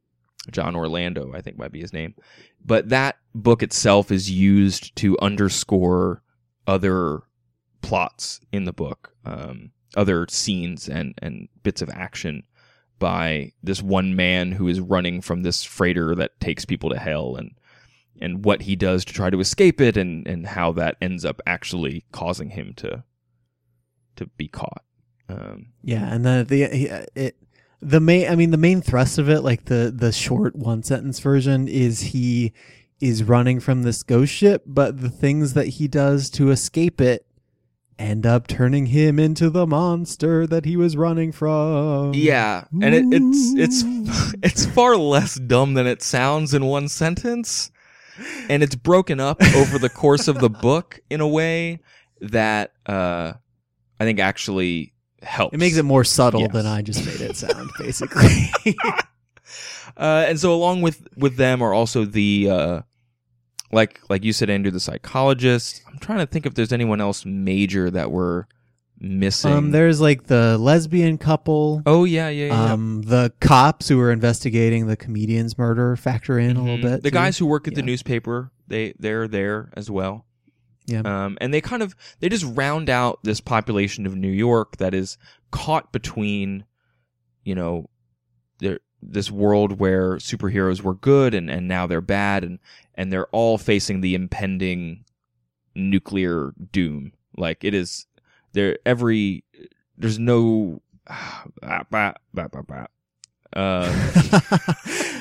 John 0.51 0.75
Orlando, 0.75 1.31
I 1.33 1.41
think 1.41 1.57
might 1.57 1.71
be 1.71 1.81
his 1.81 1.93
name. 1.93 2.15
But 2.63 2.89
that 2.89 3.17
book 3.35 3.61
itself 3.61 4.11
is 4.11 4.29
used 4.29 4.95
to 4.97 5.17
underscore 5.19 6.23
other 6.67 7.21
plots 7.81 8.39
in 8.51 8.65
the 8.65 8.73
book, 8.73 9.15
um, 9.25 9.71
other 9.95 10.25
scenes 10.29 10.87
and 10.87 11.13
and 11.21 11.47
bits 11.63 11.81
of 11.81 11.89
action 11.89 12.43
by 12.99 13.51
this 13.63 13.81
one 13.81 14.15
man 14.15 14.51
who 14.51 14.67
is 14.67 14.79
running 14.79 15.21
from 15.21 15.41
this 15.41 15.63
freighter 15.63 16.15
that 16.15 16.39
takes 16.39 16.65
people 16.65 16.89
to 16.89 16.99
hell 16.99 17.35
and 17.35 17.51
and 18.21 18.45
what 18.45 18.61
he 18.61 18.75
does 18.75 19.03
to 19.03 19.13
try 19.13 19.29
to 19.29 19.39
escape 19.39 19.81
it 19.81 19.97
and 19.97 20.27
and 20.27 20.45
how 20.47 20.71
that 20.71 20.95
ends 21.01 21.25
up 21.25 21.41
actually 21.45 22.05
causing 22.11 22.51
him 22.51 22.73
to 22.75 23.03
to 24.17 24.25
be 24.37 24.47
caught. 24.47 24.83
Um, 25.29 25.67
Yeah, 25.83 26.13
and 26.13 26.25
the 26.25 26.45
the 26.47 26.67
he- 26.67 26.89
it 27.21 27.37
the 27.81 27.99
main 27.99 28.29
I 28.29 28.35
mean 28.35 28.51
the 28.51 28.57
main 28.57 28.81
thrust 28.81 29.17
of 29.17 29.29
it, 29.29 29.41
like 29.41 29.65
the 29.65 29.93
the 29.95 30.11
short 30.11 30.55
one 30.55 30.83
sentence 30.83 31.19
version, 31.19 31.67
is 31.67 32.01
he 32.01 32.53
is 32.99 33.23
running 33.23 33.59
from 33.59 33.81
this 33.83 34.03
ghost 34.03 34.31
ship, 34.33 34.63
but 34.67 35.01
the 35.01 35.09
things 35.09 35.53
that 35.53 35.67
he 35.67 35.87
does 35.87 36.29
to 36.31 36.51
escape 36.51 37.01
it 37.01 37.25
end 37.97 38.25
up 38.25 38.47
turning 38.47 38.87
him 38.87 39.19
into 39.19 39.49
the 39.49 39.65
monster 39.67 40.45
that 40.47 40.65
he 40.65 40.75
was 40.75 40.97
running 40.97 41.31
from. 41.31 42.13
yeah, 42.13 42.65
and 42.81 42.93
it, 42.95 43.05
it's 43.11 43.83
it's 43.83 44.33
it's 44.43 44.65
far 44.65 44.97
less 44.97 45.35
dumb 45.35 45.73
than 45.75 45.87
it 45.87 46.01
sounds 46.03 46.53
in 46.53 46.65
one 46.65 46.87
sentence, 46.87 47.71
and 48.49 48.61
it's 48.61 48.75
broken 48.75 49.19
up 49.19 49.41
over 49.55 49.79
the 49.79 49.89
course 49.89 50.27
of 50.27 50.39
the 50.39 50.49
book 50.49 50.99
in 51.09 51.21
a 51.21 51.27
way 51.27 51.79
that 52.19 52.73
uh, 52.85 53.33
I 54.01 54.05
think 54.05 54.19
actually 54.19 54.93
helps. 55.21 55.53
It 55.53 55.59
makes 55.59 55.77
it 55.77 55.83
more 55.83 56.03
subtle 56.03 56.41
Yes. 56.41 56.51
than 56.53 56.65
I 56.65 56.81
just 56.81 57.05
made 57.05 57.21
it 57.21 57.37
sound, 57.37 57.69
basically. 57.79 58.49
Uh, 59.97 60.25
and 60.27 60.39
so 60.39 60.53
along 60.53 60.81
with 60.81 61.05
with 61.17 61.35
them 61.35 61.61
are 61.61 61.73
also 61.73 62.05
the 62.05 62.49
uh, 62.49 62.81
like 63.73 63.99
like 64.09 64.23
you 64.23 64.31
said, 64.31 64.49
Andrew, 64.49 64.71
the 64.71 64.79
psychologist. 64.79 65.81
I'm 65.87 65.97
trying 65.99 66.19
to 66.19 66.25
think 66.25 66.45
if 66.45 66.53
there's 66.53 66.71
anyone 66.71 67.01
else 67.01 67.25
major 67.25 67.89
that 67.91 68.09
we're 68.11 68.45
missing. 68.99 69.51
um, 69.51 69.71
there's 69.71 69.99
like 69.99 70.27
the 70.27 70.57
lesbian 70.57 71.17
couple. 71.17 71.81
oh 71.85 72.05
yeah, 72.05 72.29
yeah, 72.29 72.47
yeah. 72.47 72.71
Um, 72.73 73.01
the 73.01 73.33
cops 73.41 73.89
who 73.89 73.97
were 73.97 74.11
investigating 74.11 74.87
the 74.87 74.95
comedian's 74.95 75.57
murder 75.57 75.95
factor 75.97 76.39
in 76.39 76.55
a 76.55 76.59
Mhm. 76.59 76.63
little 76.63 76.77
bit. 76.89 77.03
The 77.03 77.09
too. 77.09 77.13
guys 77.13 77.37
who 77.37 77.45
work 77.45 77.67
at 77.67 77.75
the 77.75 77.81
newspaper, 77.81 78.51
they 78.67 78.93
they're 78.97 79.27
there 79.27 79.71
as 79.75 79.91
well. 79.91 80.25
Yeah. 80.85 81.01
Um, 81.05 81.37
and 81.39 81.53
they 81.53 81.61
kind 81.61 81.83
of 81.83 81.95
they 82.19 82.29
just 82.29 82.45
round 82.45 82.89
out 82.89 83.19
this 83.23 83.39
population 83.39 84.05
of 84.05 84.15
New 84.15 84.31
York 84.31 84.77
that 84.77 84.93
is 84.93 85.17
caught 85.51 85.91
between, 85.91 86.65
you 87.43 87.55
know, 87.55 87.89
there 88.59 88.79
this 89.01 89.31
world 89.31 89.79
where 89.79 90.17
superheroes 90.17 90.81
were 90.81 90.93
good 90.93 91.33
and, 91.33 91.49
and 91.49 91.67
now 91.67 91.87
they're 91.87 92.01
bad 92.01 92.43
and 92.43 92.59
and 92.95 93.11
they're 93.11 93.27
all 93.27 93.57
facing 93.57 94.01
the 94.01 94.15
impending 94.15 95.03
nuclear 95.75 96.53
doom. 96.71 97.13
Like 97.37 97.63
it 97.63 97.73
is 97.73 98.05
there 98.53 98.77
every 98.85 99.43
there's 99.97 100.19
no 100.19 100.81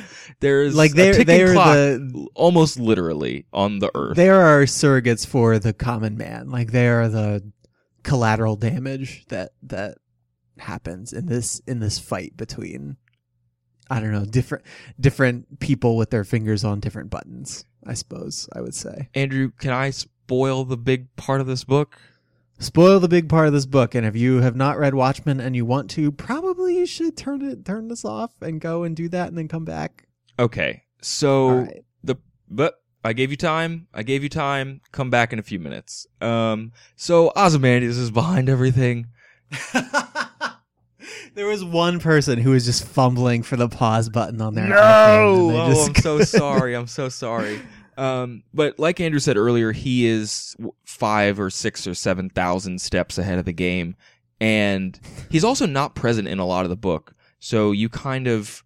um, 0.40 0.46
there's 0.46 0.74
like 0.74 0.92
they're 0.92 1.12
ticking 1.12 1.26
they're 1.26 1.52
clock 1.52 1.74
the 1.74 2.28
almost 2.34 2.78
literally 2.78 3.46
on 3.52 3.78
the 3.78 3.90
earth. 3.94 4.16
there 4.16 4.40
are 4.40 4.62
surrogates 4.62 5.26
for 5.26 5.58
the 5.58 5.72
common 5.72 6.16
man. 6.16 6.50
Like 6.50 6.72
they 6.72 6.88
are 6.88 7.08
the 7.08 7.52
collateral 8.02 8.56
damage 8.56 9.26
that 9.28 9.52
that 9.62 9.98
happens 10.58 11.12
in 11.12 11.26
this 11.26 11.60
in 11.66 11.80
this 11.80 11.98
fight 11.98 12.36
between 12.36 12.96
I 13.90 14.00
don't 14.00 14.12
know 14.12 14.24
different 14.24 14.64
different 14.98 15.60
people 15.60 15.96
with 15.96 16.10
their 16.10 16.24
fingers 16.24 16.64
on 16.64 16.80
different 16.80 17.10
buttons. 17.10 17.64
I 17.86 17.94
suppose 17.94 18.48
I 18.54 18.60
would 18.60 18.74
say. 18.74 19.08
Andrew, 19.14 19.50
can 19.58 19.72
I 19.72 19.90
spoil 19.90 20.64
the 20.64 20.76
big 20.76 21.14
part 21.16 21.40
of 21.40 21.46
this 21.46 21.64
book? 21.64 21.98
Spoil 22.58 23.00
the 23.00 23.08
big 23.08 23.26
part 23.28 23.46
of 23.46 23.54
this 23.54 23.64
book, 23.64 23.94
and 23.94 24.06
if 24.06 24.14
you 24.14 24.42
have 24.42 24.54
not 24.54 24.78
read 24.78 24.94
Watchmen 24.94 25.40
and 25.40 25.56
you 25.56 25.64
want 25.64 25.88
to, 25.92 26.12
probably 26.12 26.76
you 26.76 26.84
should 26.84 27.16
turn 27.16 27.40
it 27.40 27.64
turn 27.64 27.88
this 27.88 28.04
off 28.04 28.32
and 28.42 28.60
go 28.60 28.82
and 28.82 28.94
do 28.94 29.08
that, 29.08 29.28
and 29.28 29.38
then 29.38 29.48
come 29.48 29.64
back. 29.64 30.06
Okay. 30.40 30.82
So 31.02 31.50
right. 31.50 31.84
the 32.02 32.16
but 32.48 32.74
I 33.04 33.12
gave 33.12 33.30
you 33.30 33.36
time. 33.36 33.86
I 33.94 34.02
gave 34.02 34.22
you 34.22 34.28
time. 34.28 34.80
Come 34.92 35.10
back 35.10 35.32
in 35.32 35.38
a 35.38 35.42
few 35.42 35.58
minutes. 35.58 36.06
Um 36.20 36.72
so 36.96 37.32
Ozymandias 37.36 37.98
is 37.98 38.10
behind 38.10 38.48
everything. 38.48 39.06
there 41.34 41.46
was 41.46 41.64
one 41.64 42.00
person 42.00 42.38
who 42.38 42.50
was 42.50 42.64
just 42.64 42.84
fumbling 42.84 43.42
for 43.42 43.56
the 43.56 43.68
pause 43.68 44.08
button 44.08 44.40
on 44.40 44.54
their 44.54 44.68
No. 44.68 44.76
Oh, 44.78 45.68
just- 45.68 45.88
I'm 45.88 45.94
so 45.96 46.20
sorry. 46.22 46.74
I'm 46.74 46.86
so 46.86 47.08
sorry. 47.10 47.60
Um, 47.96 48.44
but 48.54 48.78
like 48.78 48.98
Andrew 48.98 49.20
said 49.20 49.36
earlier, 49.36 49.72
he 49.72 50.06
is 50.06 50.56
five 50.84 51.38
or 51.38 51.50
six 51.50 51.86
or 51.86 51.92
seven 51.94 52.30
thousand 52.30 52.80
steps 52.80 53.18
ahead 53.18 53.38
of 53.38 53.44
the 53.44 53.52
game, 53.52 53.94
and 54.40 54.98
he's 55.28 55.44
also 55.44 55.66
not 55.66 55.94
present 55.94 56.26
in 56.26 56.38
a 56.38 56.46
lot 56.46 56.64
of 56.64 56.70
the 56.70 56.76
book. 56.76 57.14
So 57.40 57.72
you 57.72 57.90
kind 57.90 58.26
of, 58.26 58.64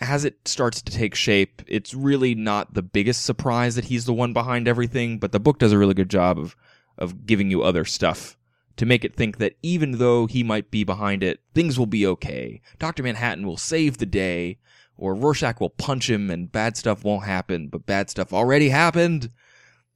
as 0.00 0.24
it 0.24 0.46
starts 0.46 0.82
to 0.82 0.92
take 0.92 1.14
shape, 1.14 1.62
it's 1.66 1.94
really 1.94 2.34
not 2.34 2.74
the 2.74 2.82
biggest 2.82 3.24
surprise 3.24 3.74
that 3.76 3.86
he's 3.86 4.06
the 4.06 4.12
one 4.12 4.32
behind 4.32 4.66
everything. 4.66 5.18
But 5.18 5.32
the 5.32 5.40
book 5.40 5.58
does 5.58 5.72
a 5.72 5.78
really 5.78 5.94
good 5.94 6.10
job 6.10 6.38
of 6.38 6.56
of 6.96 7.26
giving 7.26 7.50
you 7.50 7.62
other 7.62 7.84
stuff 7.84 8.36
to 8.76 8.86
make 8.86 9.04
it 9.04 9.14
think 9.14 9.38
that 9.38 9.56
even 9.62 9.98
though 9.98 10.26
he 10.26 10.42
might 10.42 10.70
be 10.70 10.84
behind 10.84 11.22
it, 11.22 11.40
things 11.54 11.78
will 11.78 11.86
be 11.86 12.06
okay. 12.06 12.60
Doctor 12.78 13.02
Manhattan 13.02 13.46
will 13.46 13.56
save 13.56 13.98
the 13.98 14.06
day 14.06 14.58
or 14.96 15.14
Rorschach 15.14 15.60
will 15.60 15.70
punch 15.70 16.08
him 16.08 16.30
and 16.30 16.50
bad 16.50 16.76
stuff 16.76 17.04
won't 17.04 17.24
happen, 17.24 17.68
but 17.68 17.86
bad 17.86 18.10
stuff 18.10 18.32
already 18.32 18.68
happened. 18.68 19.30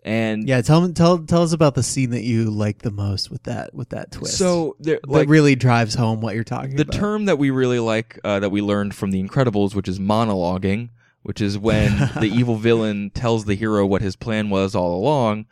And 0.08 0.48
yeah, 0.48 0.62
tell 0.62 0.90
tell 0.92 1.18
tell 1.18 1.42
us 1.42 1.52
about 1.52 1.74
the 1.74 1.82
scene 1.82 2.10
that 2.10 2.22
you 2.22 2.50
like 2.50 2.78
the 2.78 2.90
most 2.90 3.30
with 3.30 3.42
that 3.42 3.74
with 3.74 3.90
that 3.90 4.10
twist. 4.10 4.38
so 4.38 4.76
there, 4.80 5.00
that 5.02 5.08
like 5.08 5.28
really 5.28 5.54
drives 5.54 5.94
home 5.94 6.20
what 6.20 6.34
you're 6.34 6.44
talking 6.44 6.76
the 6.76 6.82
about. 6.82 6.92
The 6.92 6.98
term 6.98 7.24
that 7.26 7.38
we 7.38 7.50
really 7.50 7.78
like 7.78 8.18
uh, 8.24 8.40
that 8.40 8.50
we 8.50 8.62
learned 8.62 8.94
from 8.94 9.10
The 9.10 9.22
Incredibles, 9.22 9.74
which 9.74 9.86
is 9.86 9.98
monologuing, 9.98 10.90
which 11.22 11.40
is 11.40 11.58
when 11.58 11.96
the 12.20 12.30
evil 12.32 12.56
villain 12.56 13.10
tells 13.10 13.44
the 13.44 13.54
hero 13.54 13.84
what 13.84 14.00
his 14.00 14.16
plan 14.16 14.48
was 14.48 14.74
all 14.74 14.94
along 14.96 15.46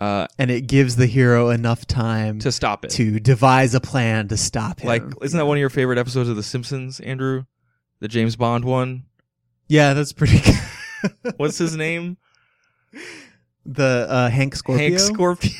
uh, 0.00 0.26
and 0.38 0.50
it 0.50 0.66
gives 0.66 0.96
the 0.96 1.06
hero 1.06 1.50
enough 1.50 1.86
time 1.86 2.38
to 2.38 2.50
stop 2.50 2.86
it. 2.86 2.90
to 2.90 3.20
devise 3.20 3.74
a 3.74 3.80
plan 3.80 4.28
to 4.28 4.36
stop 4.36 4.80
him. 4.80 4.88
like, 4.88 5.02
isn't 5.20 5.36
that 5.36 5.44
one 5.44 5.58
of 5.58 5.60
your 5.60 5.68
favorite 5.68 5.98
episodes 5.98 6.28
of 6.28 6.36
The 6.36 6.42
Simpsons, 6.42 7.00
Andrew? 7.00 7.44
The 8.00 8.08
James 8.08 8.34
Bond 8.34 8.64
one. 8.64 9.04
yeah, 9.68 9.92
that's 9.92 10.14
pretty. 10.14 10.40
good. 11.22 11.34
What's 11.36 11.58
his 11.58 11.76
name? 11.76 12.16
The 13.66 14.06
uh, 14.08 14.30
Hank 14.30 14.56
Scorpio. 14.56 14.88
Hank 14.88 14.98
Scorpio. 14.98 15.50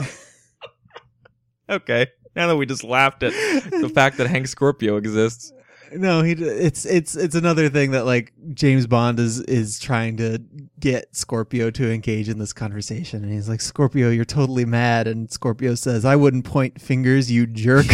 okay. 1.70 2.06
Now 2.34 2.48
that 2.48 2.56
we 2.56 2.66
just 2.66 2.84
laughed 2.84 3.22
at 3.22 3.32
the 3.32 3.90
fact 3.92 4.18
that 4.18 4.26
Hank 4.26 4.46
Scorpio 4.46 4.96
exists. 4.96 5.52
No, 5.92 6.22
he. 6.22 6.32
It's 6.32 6.84
it's 6.84 7.16
it's 7.16 7.34
another 7.34 7.68
thing 7.68 7.92
that 7.92 8.04
like 8.06 8.32
James 8.54 8.86
Bond 8.86 9.18
is 9.18 9.40
is 9.42 9.78
trying 9.78 10.16
to 10.18 10.42
get 10.80 11.14
Scorpio 11.14 11.70
to 11.70 11.92
engage 11.92 12.28
in 12.28 12.38
this 12.38 12.52
conversation, 12.52 13.22
and 13.22 13.32
he's 13.32 13.48
like, 13.48 13.60
"Scorpio, 13.60 14.10
you're 14.10 14.24
totally 14.24 14.64
mad," 14.64 15.06
and 15.06 15.30
Scorpio 15.30 15.74
says, 15.74 16.04
"I 16.04 16.16
wouldn't 16.16 16.44
point 16.44 16.80
fingers, 16.80 17.30
you 17.30 17.46
jerk." 17.46 17.86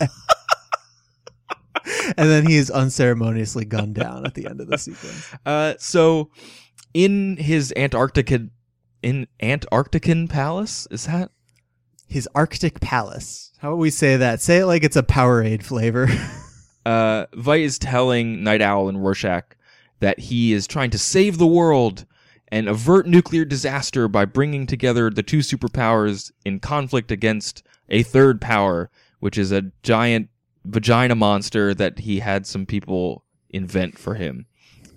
and 2.16 2.30
then 2.30 2.46
he 2.46 2.56
is 2.56 2.70
unceremoniously 2.70 3.64
gunned 3.64 3.94
down 3.94 4.26
at 4.26 4.34
the 4.34 4.46
end 4.46 4.60
of 4.60 4.68
the 4.68 4.78
sequence. 4.78 5.34
Uh, 5.44 5.74
so 5.78 6.30
in 6.94 7.36
his 7.36 7.72
Antarctica, 7.76 8.48
in 9.02 9.26
Antarctican 9.42 10.28
palace, 10.28 10.86
is 10.90 11.06
that? 11.06 11.30
His 12.06 12.28
Arctic 12.34 12.80
Palace. 12.80 13.52
How 13.58 13.70
would 13.70 13.80
we 13.80 13.90
say 13.90 14.16
that? 14.16 14.42
Say 14.42 14.58
it 14.58 14.66
like 14.66 14.84
it's 14.84 14.96
a 14.96 15.02
Powerade 15.02 15.62
flavor. 15.62 16.08
uh, 16.86 17.26
Veidt 17.34 17.62
is 17.62 17.78
telling 17.78 18.44
Night 18.44 18.60
Owl 18.60 18.88
and 18.88 19.02
Rorschach 19.02 19.56
that 20.00 20.18
he 20.18 20.52
is 20.52 20.66
trying 20.66 20.90
to 20.90 20.98
save 20.98 21.38
the 21.38 21.46
world 21.46 22.04
and 22.48 22.68
avert 22.68 23.06
nuclear 23.06 23.46
disaster 23.46 24.08
by 24.08 24.26
bringing 24.26 24.66
together 24.66 25.08
the 25.08 25.22
two 25.22 25.38
superpowers 25.38 26.32
in 26.44 26.60
conflict 26.60 27.10
against 27.10 27.62
a 27.88 28.02
third 28.02 28.40
power, 28.40 28.90
which 29.20 29.38
is 29.38 29.52
a 29.52 29.70
giant 29.82 30.28
vagina 30.64 31.14
monster 31.14 31.72
that 31.72 32.00
he 32.00 32.20
had 32.20 32.46
some 32.46 32.66
people 32.66 33.24
invent 33.48 33.98
for 33.98 34.16
him. 34.16 34.46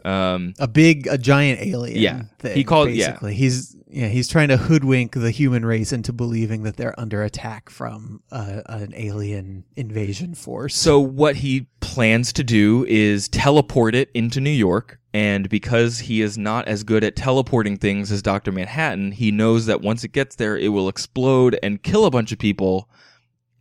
Um, 0.05 0.53
a 0.59 0.67
big, 0.67 1.07
a 1.07 1.17
giant 1.17 1.61
alien. 1.61 1.97
Yeah. 1.99 2.21
thing, 2.39 2.55
He 2.55 2.63
called- 2.63 2.91
yeah. 2.91 3.07
basically. 3.07 3.33
He's 3.33 3.75
yeah, 3.87 4.07
he's 4.09 4.27
trying 4.27 4.49
to 4.49 4.57
hoodwink 4.57 5.13
the 5.13 5.31
human 5.31 5.65
race 5.65 5.93
into 5.93 6.11
believing 6.11 6.63
that 6.63 6.75
they're 6.75 6.99
under 6.99 7.23
attack 7.23 7.69
from 7.69 8.21
uh, 8.29 8.61
an 8.65 8.93
alien 8.93 9.63
invasion 9.77 10.35
force. 10.35 10.75
So 10.75 10.99
what 10.99 11.37
he 11.37 11.67
plans 11.79 12.33
to 12.33 12.43
do 12.43 12.85
is 12.89 13.29
teleport 13.29 13.95
it 13.95 14.09
into 14.13 14.41
New 14.41 14.49
York, 14.49 14.99
and 15.13 15.47
because 15.47 15.99
he 15.99 16.21
is 16.21 16.37
not 16.37 16.67
as 16.67 16.83
good 16.83 17.05
at 17.05 17.15
teleporting 17.15 17.77
things 17.77 18.11
as 18.11 18.21
Dr. 18.21 18.51
Manhattan, 18.51 19.13
he 19.13 19.31
knows 19.31 19.65
that 19.67 19.79
once 19.79 20.03
it 20.03 20.11
gets 20.11 20.35
there, 20.35 20.57
it 20.57 20.69
will 20.69 20.89
explode 20.89 21.57
and 21.63 21.81
kill 21.81 22.03
a 22.05 22.11
bunch 22.11 22.33
of 22.33 22.37
people, 22.37 22.89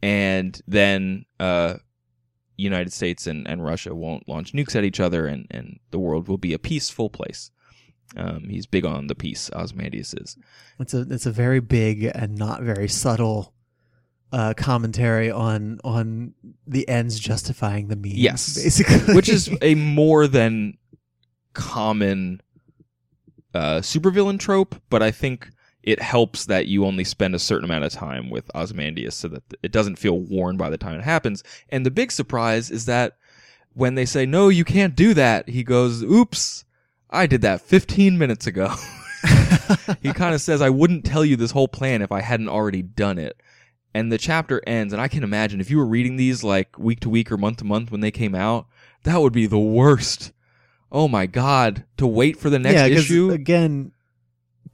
and 0.02 0.60
then 0.66 1.26
uh, 1.38 1.74
United 2.56 2.92
States 2.92 3.26
and, 3.26 3.48
and 3.48 3.64
Russia 3.64 3.94
won't 3.94 4.28
launch 4.28 4.52
nukes 4.52 4.76
at 4.76 4.84
each 4.84 5.00
other, 5.00 5.26
and, 5.26 5.46
and 5.50 5.78
the 5.90 5.98
world 5.98 6.28
will 6.28 6.38
be 6.38 6.52
a 6.52 6.58
peaceful 6.58 7.10
place. 7.10 7.50
Um, 8.16 8.44
he's 8.48 8.66
big 8.66 8.84
on 8.84 9.06
the 9.08 9.14
peace, 9.14 9.50
Ozymandias 9.54 10.14
is. 10.14 10.36
It's 10.78 10.94
a 10.94 11.00
it's 11.10 11.26
a 11.26 11.32
very 11.32 11.60
big 11.60 12.04
and 12.04 12.36
not 12.36 12.62
very 12.62 12.88
subtle 12.88 13.54
uh, 14.30 14.54
commentary 14.56 15.30
on 15.30 15.80
on 15.82 16.34
the 16.66 16.88
ends 16.88 17.18
justifying 17.18 17.88
the 17.88 17.96
means. 17.96 18.18
Yes. 18.18 18.62
basically, 18.62 19.14
which 19.14 19.28
is 19.28 19.50
a 19.62 19.74
more 19.74 20.26
than 20.26 20.76
common 21.54 22.40
uh, 23.54 23.80
supervillain 23.80 24.38
trope, 24.38 24.80
but 24.90 25.02
I 25.02 25.10
think 25.10 25.48
it 25.84 26.00
helps 26.00 26.46
that 26.46 26.66
you 26.66 26.84
only 26.86 27.04
spend 27.04 27.34
a 27.34 27.38
certain 27.38 27.64
amount 27.64 27.84
of 27.84 27.92
time 27.92 28.30
with 28.30 28.50
Ozymandias 28.54 29.14
so 29.14 29.28
that 29.28 29.42
it 29.62 29.70
doesn't 29.70 29.98
feel 29.98 30.18
worn 30.18 30.56
by 30.56 30.70
the 30.70 30.78
time 30.78 30.98
it 30.98 31.04
happens. 31.04 31.44
And 31.68 31.84
the 31.84 31.90
big 31.90 32.10
surprise 32.10 32.70
is 32.70 32.86
that 32.86 33.18
when 33.74 33.94
they 33.94 34.06
say, 34.06 34.24
no, 34.24 34.48
you 34.48 34.64
can't 34.64 34.96
do 34.96 35.12
that, 35.14 35.48
he 35.48 35.62
goes, 35.62 36.02
oops, 36.02 36.64
I 37.10 37.26
did 37.26 37.42
that 37.42 37.60
15 37.60 38.16
minutes 38.16 38.46
ago. 38.46 38.74
he 40.02 40.12
kind 40.14 40.34
of 40.34 40.40
says, 40.40 40.62
I 40.62 40.70
wouldn't 40.70 41.04
tell 41.04 41.24
you 41.24 41.36
this 41.36 41.50
whole 41.50 41.68
plan 41.68 42.00
if 42.00 42.10
I 42.10 42.22
hadn't 42.22 42.48
already 42.48 42.82
done 42.82 43.18
it. 43.18 43.38
And 43.92 44.10
the 44.10 44.18
chapter 44.18 44.62
ends, 44.66 44.92
and 44.92 45.00
I 45.00 45.08
can 45.08 45.22
imagine 45.22 45.60
if 45.60 45.70
you 45.70 45.78
were 45.78 45.86
reading 45.86 46.16
these 46.16 46.42
like 46.42 46.78
week 46.78 47.00
to 47.00 47.10
week 47.10 47.30
or 47.30 47.36
month 47.36 47.58
to 47.58 47.64
month 47.64 47.92
when 47.92 48.00
they 48.00 48.10
came 48.10 48.34
out, 48.34 48.66
that 49.04 49.20
would 49.20 49.32
be 49.32 49.46
the 49.46 49.58
worst. 49.58 50.32
Oh 50.90 51.08
my 51.08 51.26
god, 51.26 51.84
to 51.98 52.06
wait 52.06 52.36
for 52.36 52.50
the 52.50 52.58
next 52.58 52.74
yeah, 52.74 52.86
issue. 52.86 53.30
again. 53.30 53.92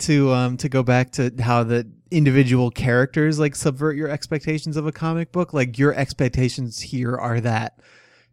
To 0.01 0.33
um 0.33 0.57
to 0.59 0.69
go 0.69 0.83
back 0.83 1.13
to 1.13 1.33
how 1.41 1.63
the 1.65 1.87
individual 2.11 2.71
characters 2.71 3.39
like 3.39 3.55
subvert 3.55 3.97
your 3.97 4.09
expectations 4.09 4.77
of 4.77 4.87
a 4.87 4.93
comic 4.93 5.31
book, 5.33 5.53
like 5.53 5.79
your 5.79 5.95
expectations 5.95 6.81
here 6.81 7.17
are 7.17 7.41
that 7.41 7.79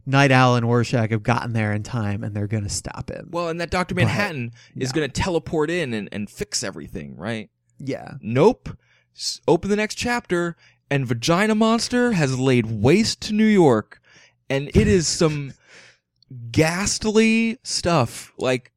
Night 0.06 0.32
Owl 0.32 0.56
and 0.56 0.66
Rorschach 0.66 1.10
have 1.10 1.22
gotten 1.22 1.52
there 1.52 1.72
in 1.74 1.82
time 1.82 2.24
and 2.24 2.34
they're 2.34 2.46
gonna 2.46 2.68
stop 2.70 3.10
him. 3.10 3.28
well, 3.30 3.48
and 3.50 3.60
that 3.60 3.70
Dr. 3.70 3.94
But, 3.94 4.02
Manhattan 4.06 4.52
is 4.74 4.94
no. 4.94 5.00
going 5.00 5.10
to 5.10 5.20
teleport 5.20 5.68
in 5.70 5.92
and, 5.92 6.08
and 6.10 6.30
fix 6.30 6.64
everything, 6.64 7.16
right? 7.16 7.50
yeah, 7.78 8.14
Nope. 8.22 8.70
S- 9.14 9.40
open 9.46 9.68
the 9.68 9.76
next 9.76 9.96
chapter, 9.96 10.56
and 10.90 11.06
Vagina 11.06 11.54
Monster 11.54 12.12
has 12.12 12.38
laid 12.38 12.66
waste 12.66 13.20
to 13.22 13.34
New 13.34 13.44
York, 13.44 14.00
and 14.48 14.68
it 14.68 14.88
is 14.88 15.06
some 15.06 15.52
ghastly 16.50 17.58
stuff. 17.62 18.32
Like 18.38 18.72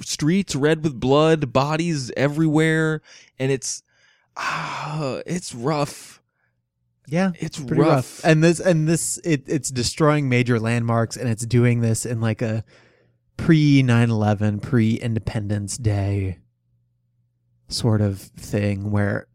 streets 0.00 0.54
red 0.56 0.82
with 0.82 0.98
blood, 0.98 1.52
bodies 1.52 2.10
everywhere, 2.16 3.02
and 3.38 3.52
it's 3.52 3.82
ah, 4.36 5.20
it's 5.26 5.54
rough. 5.54 6.22
yeah, 7.06 7.32
It's 7.38 7.58
pretty 7.58 7.80
rough. 7.82 7.88
rough. 7.88 8.24
And 8.24 8.42
this 8.42 8.60
and 8.60 8.88
this 8.88 9.18
it, 9.24 9.44
it's 9.46 9.70
destroying 9.70 10.28
major 10.28 10.58
landmarks 10.58 11.16
and 11.16 11.28
it's 11.28 11.44
doing 11.46 11.80
this 11.80 12.06
in 12.06 12.20
like 12.20 12.42
a 12.42 12.64
pre 13.36 13.82
9/11, 13.82 14.62
pre 14.62 14.94
Independence 14.94 15.76
Day 15.76 16.38
sort 17.68 18.00
of 18.00 18.18
thing 18.20 18.90
where 18.90 19.26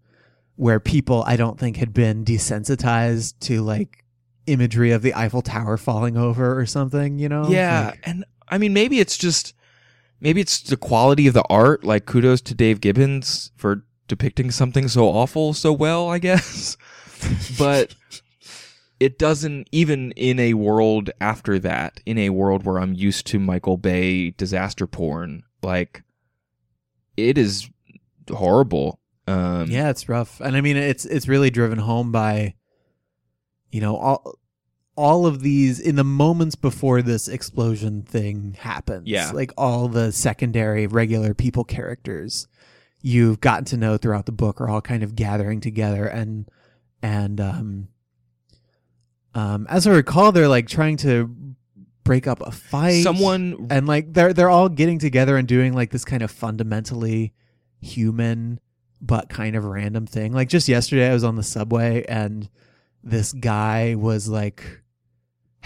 where 0.55 0.79
people 0.79 1.23
I 1.27 1.35
don't 1.35 1.59
think 1.59 1.77
had 1.77 1.93
been 1.93 2.23
desensitized 2.25 3.35
to 3.41 3.61
like 3.61 4.03
imagery 4.47 4.91
of 4.91 5.01
the 5.01 5.13
Eiffel 5.13 5.41
Tower 5.41 5.77
falling 5.77 6.17
over 6.17 6.57
or 6.59 6.65
something, 6.65 7.19
you 7.19 7.29
know? 7.29 7.47
Yeah, 7.49 7.87
Like, 7.91 7.99
and 8.03 8.25
I 8.47 8.57
mean 8.57 8.73
maybe 8.73 8.99
it's 8.99 9.17
just 9.17 9.53
maybe 10.19 10.41
it's 10.41 10.59
the 10.59 10.77
quality 10.77 11.27
of 11.27 11.33
the 11.33 11.45
art. 11.49 11.83
Like 11.83 12.05
kudos 12.05 12.41
to 12.41 12.53
Dave 12.53 12.81
Gibbons 12.81 13.51
for 13.55 13.83
depicting 14.07 14.51
something 14.51 14.87
so 14.87 15.05
awful 15.05 15.53
so 15.53 15.73
well, 15.73 16.09
I 16.09 16.19
guess. 16.19 16.77
but 17.59 17.95
it 18.99 19.19
doesn't 19.19 19.67
even 19.71 20.11
in 20.13 20.39
a 20.39 20.53
world 20.55 21.09
after 21.21 21.59
that, 21.59 21.99
in 22.05 22.17
a 22.17 22.29
world 22.29 22.65
where 22.65 22.79
I'm 22.79 22.93
used 22.93 23.27
to 23.27 23.39
Michael 23.39 23.77
Bay 23.77 24.31
disaster 24.31 24.87
porn, 24.87 25.43
like 25.61 26.03
it 27.15 27.37
is 27.37 27.69
horrible. 28.29 28.99
Um 29.27 29.69
yeah, 29.69 29.89
it's 29.89 30.09
rough. 30.09 30.39
And 30.39 30.55
I 30.55 30.61
mean 30.61 30.77
it's 30.77 31.05
it's 31.05 31.27
really 31.27 31.49
driven 31.49 31.79
home 31.79 32.11
by 32.11 32.55
you 33.71 33.81
know 33.81 33.97
all 33.97 34.39
all 34.97 35.25
of 35.25 35.41
these 35.41 35.79
in 35.79 35.95
the 35.95 36.03
moments 36.03 36.55
before 36.55 37.01
this 37.01 37.27
explosion 37.27 38.01
thing 38.01 38.57
happens. 38.59 39.07
Yeah. 39.07 39.31
Like 39.31 39.53
all 39.57 39.87
the 39.87 40.11
secondary 40.11 40.87
regular 40.87 41.33
people 41.33 41.63
characters 41.63 42.47
you've 43.01 43.39
gotten 43.39 43.65
to 43.65 43.77
know 43.77 43.97
throughout 43.97 44.25
the 44.25 44.31
book 44.31 44.59
are 44.59 44.67
all 44.67 44.81
kind 44.81 45.03
of 45.03 45.15
gathering 45.15 45.61
together 45.61 46.05
and 46.05 46.49
and 47.01 47.39
um 47.39 47.87
um 49.33 49.67
as 49.69 49.85
I 49.87 49.91
recall 49.91 50.31
they're 50.31 50.47
like 50.47 50.67
trying 50.67 50.97
to 50.97 51.33
break 52.03 52.27
up 52.27 52.41
a 52.41 52.51
fight. 52.51 53.03
someone 53.03 53.67
and 53.69 53.87
like 53.87 54.13
they're 54.13 54.33
they're 54.33 54.49
all 54.49 54.69
getting 54.69 54.99
together 54.99 55.37
and 55.37 55.47
doing 55.47 55.73
like 55.73 55.91
this 55.91 56.05
kind 56.05 56.23
of 56.23 56.31
fundamentally 56.31 57.33
human 57.79 58.59
but 58.99 59.29
kind 59.29 59.55
of 59.55 59.63
random 59.63 60.07
thing. 60.07 60.33
Like 60.33 60.49
just 60.49 60.67
yesterday 60.67 61.07
I 61.09 61.13
was 61.13 61.23
on 61.23 61.35
the 61.35 61.43
subway 61.43 62.03
and 62.05 62.49
this 63.03 63.31
guy 63.31 63.93
was 63.95 64.27
like 64.27 64.81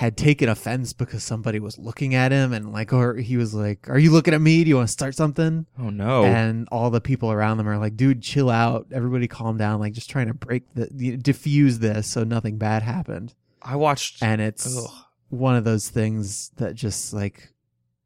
had 0.02 0.18
taken 0.18 0.49
offense 0.49 0.93
because 0.93 1.24
somebody 1.24 1.60
was 1.60 1.78
looking 1.78 2.16
at 2.16 2.32
him 2.32 2.54
and 2.54 2.74
like 2.74 2.91
or 2.91 3.18
he 3.18 3.38
was 3.38 3.54
like, 3.54 3.88
"Are 3.88 3.99
you 3.99 4.10
looking 4.12 4.34
at 4.34 4.41
me? 4.41 4.64
Do 4.64 4.70
you 4.70 4.78
want 4.78 4.88
to 4.88 4.91
start 4.91 5.14
something?" 5.14 5.68
Oh 5.78 5.91
no. 5.91 6.24
And 6.24 6.68
all 6.72 6.89
the 6.89 6.99
people 6.99 7.32
around 7.32 7.58
them 7.58 7.70
are 7.70 7.78
like, 7.78 7.95
"Dude, 7.97 8.24
chill 8.24 8.49
out. 8.49 8.88
Everybody 8.91 9.28
calm 9.28 9.58
down. 9.58 9.80
Like 9.80 9.93
just 9.93 10.10
trying 10.10 10.26
to 10.26 10.34
break 10.34 10.64
the 10.74 11.18
diffuse 11.18 11.78
this 11.78 12.08
so 12.08 12.24
nothing 12.24 12.58
bad 12.58 12.82
happened." 12.82 13.36
I 13.62 13.76
watched 13.76 14.24
And 14.24 14.41
it's 14.41 14.76
Ugh. 14.76 14.89
one 15.30 15.56
of 15.56 15.66
those 15.66 15.88
things 15.89 16.49
that 16.58 16.74
just 16.74 17.14
like 17.14 17.54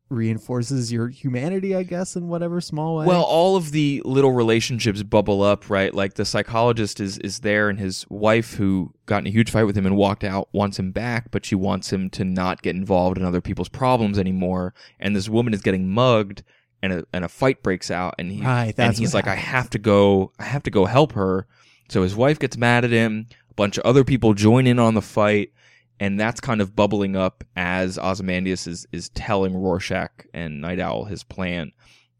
reinforces 0.10 0.91
your 0.91 1.08
humanity, 1.08 1.76
I 1.76 1.84
guess, 1.84 2.16
in 2.16 2.28
whatever 2.28 2.62
small 2.62 2.95
way. 2.97 3.06
Well, 3.06 3.24
all 3.24 3.56
of 3.56 3.72
the 3.72 4.01
little 4.06 4.34
relationships 4.34 5.01
bubble 5.03 5.41
up, 5.41 5.70
right? 5.70 5.93
Like 5.93 6.14
the 6.14 6.26
psychologist 6.26 6.99
is 6.99 7.18
is 7.20 7.39
there, 7.39 7.70
and 7.70 7.80
his 7.80 8.06
wife, 8.10 8.56
who 8.56 8.93
got 9.06 9.20
in 9.20 9.28
a 9.28 9.32
huge 9.32 9.49
fight 9.49 9.64
with 9.64 9.78
him 9.78 9.86
and 9.86 9.97
walked 9.97 10.24
out, 10.24 10.49
wants 10.51 10.78
him 10.78 10.91
back, 10.91 11.32
but 11.32 11.45
she 11.45 11.56
wants 11.56 11.91
him 11.91 12.10
to 12.12 12.24
not 12.24 12.62
get 12.62 12.76
involved 12.76 13.18
in 13.18 13.26
other 13.26 13.41
people's 13.41 13.70
problems 13.70 14.20
anymore. 14.20 14.74
And 14.99 15.16
this 15.16 15.30
woman 15.30 15.53
is 15.53 15.62
getting 15.62 15.89
mugged, 15.89 16.43
and 16.84 16.93
a 16.93 17.06
and 17.12 17.26
a 17.26 17.30
fight 17.30 17.64
breaks 17.64 17.89
out, 17.89 18.16
and 18.20 18.32
he 18.32 18.41
Right, 18.41 18.74
and 18.78 18.95
he's 18.95 19.14
like, 19.14 19.28
I 19.28 19.36
have 19.36 19.70
to 19.72 19.80
go, 19.80 20.32
I 20.39 20.43
have 20.43 20.64
to 20.64 20.72
go 20.72 20.86
help 20.86 21.14
her. 21.14 21.47
So 21.89 22.03
his 22.03 22.16
wife 22.16 22.39
gets 22.39 22.58
mad 22.58 22.86
at 22.86 22.91
him. 22.91 23.28
A 23.49 23.53
bunch 23.53 23.78
of 23.78 23.86
other 23.86 24.03
people 24.03 24.34
join 24.34 24.68
in 24.68 24.80
on 24.80 24.93
the 24.93 25.01
fight. 25.01 25.51
And 26.00 26.20
that's 26.20 26.41
kind 26.41 26.60
of 26.60 26.76
bubbling 26.76 27.16
up 27.16 27.43
as 27.56 27.98
Ozymandias 27.98 28.68
is, 28.68 28.86
is 28.91 29.10
telling 29.10 29.56
Rorschach 29.56 30.26
and 30.34 30.60
Night 30.60 30.80
Owl 30.80 31.06
his 31.06 31.24
plan 31.24 31.72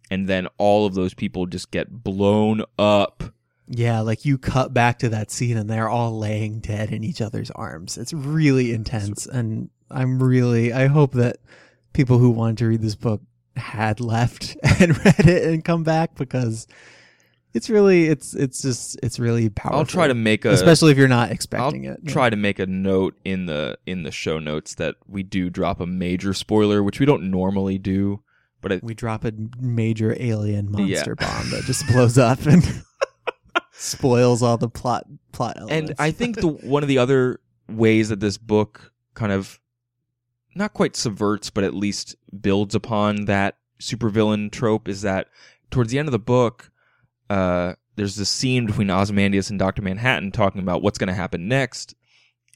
and 0.10 0.28
then 0.28 0.48
all 0.58 0.86
of 0.86 0.94
those 0.94 1.14
people 1.14 1.46
just 1.46 1.72
get 1.72 2.04
blown 2.04 2.64
up. 2.78 3.24
Yeah, 3.68 4.02
like 4.02 4.26
you 4.26 4.38
cut 4.38 4.74
back 4.74 5.00
to 5.00 5.10
that 5.10 5.32
scene 5.32 5.58
and 5.58 5.70
they're 5.70 5.90
all 5.90 6.18
laying 6.18 6.60
dead 6.60 6.92
in 6.92 7.04
each 7.04 7.22
other's 7.22 7.52
arms. 7.52 7.98
It's 7.98 8.14
really 8.14 8.74
intense 8.74 9.26
and 9.26 9.70
I'm 9.90 10.22
really 10.22 10.72
I 10.72 10.88
hope 10.88 11.14
that 11.14 11.38
people 11.94 12.20
who 12.20 12.30
wanted 12.30 12.60
to 12.60 12.68
read 12.68 12.82
this 12.82 12.96
book 12.96 13.22
had 13.56 14.00
left 14.00 14.56
and 14.80 14.98
read 15.06 15.28
it 15.28 15.46
and 15.46 15.66
come 15.66 15.84
back 15.84 16.16
because 16.16 16.68
it's 17.56 17.70
really 17.70 18.06
it's 18.08 18.34
it's 18.36 18.62
just 18.62 19.00
it's 19.02 19.18
really 19.20 19.50
powerful. 19.50 19.80
I'll 19.80 19.86
try 19.86 20.08
to 20.08 20.14
make 20.14 20.46
a 20.46 20.52
especially 20.52 20.92
if 20.92 20.98
you're 20.98 21.08
not 21.08 21.32
expecting 21.32 21.88
I'll 21.88 21.94
it. 21.96 22.06
try 22.08 22.30
to 22.30 22.36
make 22.36 22.60
a 22.60 22.66
note 22.68 23.16
in 23.26 23.46
the 23.48 23.78
in 23.86 24.04
the 24.04 24.12
show 24.12 24.38
notes 24.40 24.76
that 24.76 24.96
we 25.08 25.24
do 25.24 25.50
drop 25.50 25.80
a 25.80 25.88
major 25.88 26.34
spoiler, 26.34 26.84
which 26.84 27.00
we 27.00 27.06
don't 27.06 27.32
normally 27.32 27.78
do, 27.78 28.22
but 28.62 28.72
it, 28.74 28.84
we 28.84 28.94
drop 28.94 29.24
a 29.26 29.32
major 29.60 30.16
alien 30.20 30.74
Yeah. 30.74 30.86
monster 30.86 31.16
bomb 31.16 31.50
that 31.52 31.64
just 31.66 31.88
blows 31.88 32.18
up 32.18 32.46
and 32.46 32.64
spoils 33.72 34.42
all 34.42 34.58
the 34.58 34.70
plot 34.70 35.06
plot 35.32 35.56
elements. 35.58 35.92
and 35.92 35.96
I 36.00 36.12
think 36.12 36.38
the 36.38 36.48
one 36.48 36.84
of 36.84 36.90
the 36.90 36.98
other 36.98 37.40
ways 37.70 38.10
that 38.10 38.20
this 38.20 38.38
book 38.38 38.92
kind 39.14 39.32
of 39.32 39.60
not 40.56 40.74
quite 40.74 40.96
subverts, 40.96 41.50
but 41.50 41.64
at 41.64 41.74
least 41.74 42.16
builds 42.42 42.76
upon 42.76 43.26
that 43.26 43.58
supervillain 43.82 44.52
trope 44.52 44.88
is 44.88 45.02
that 45.02 45.28
towards 45.70 45.92
the 45.92 46.00
end 46.00 46.08
of 46.08 46.14
the 46.14 46.20
book, 46.20 46.72
uh, 47.30 47.74
there's 47.96 48.16
this 48.16 48.30
scene 48.30 48.66
between 48.66 48.90
Ozymandias 48.90 49.50
and 49.50 49.60
Doctor 49.60 49.82
Manhattan 49.82 50.32
talking 50.32 50.62
about 50.62 50.82
what's 50.82 50.98
going 50.98 51.08
to 51.08 51.14
happen 51.14 51.48
next 51.48 51.96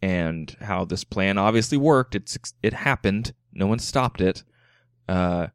and 0.01 0.55
how 0.61 0.85
this 0.85 1.03
plan 1.03 1.37
obviously 1.37 1.77
worked. 1.77 2.15
It's 2.15 2.37
it 2.61 2.73
happened. 2.73 3.33
No 3.53 3.67
one 3.67 3.79
stopped 3.79 4.21
it. 4.21 4.43
Uh, 5.07 5.47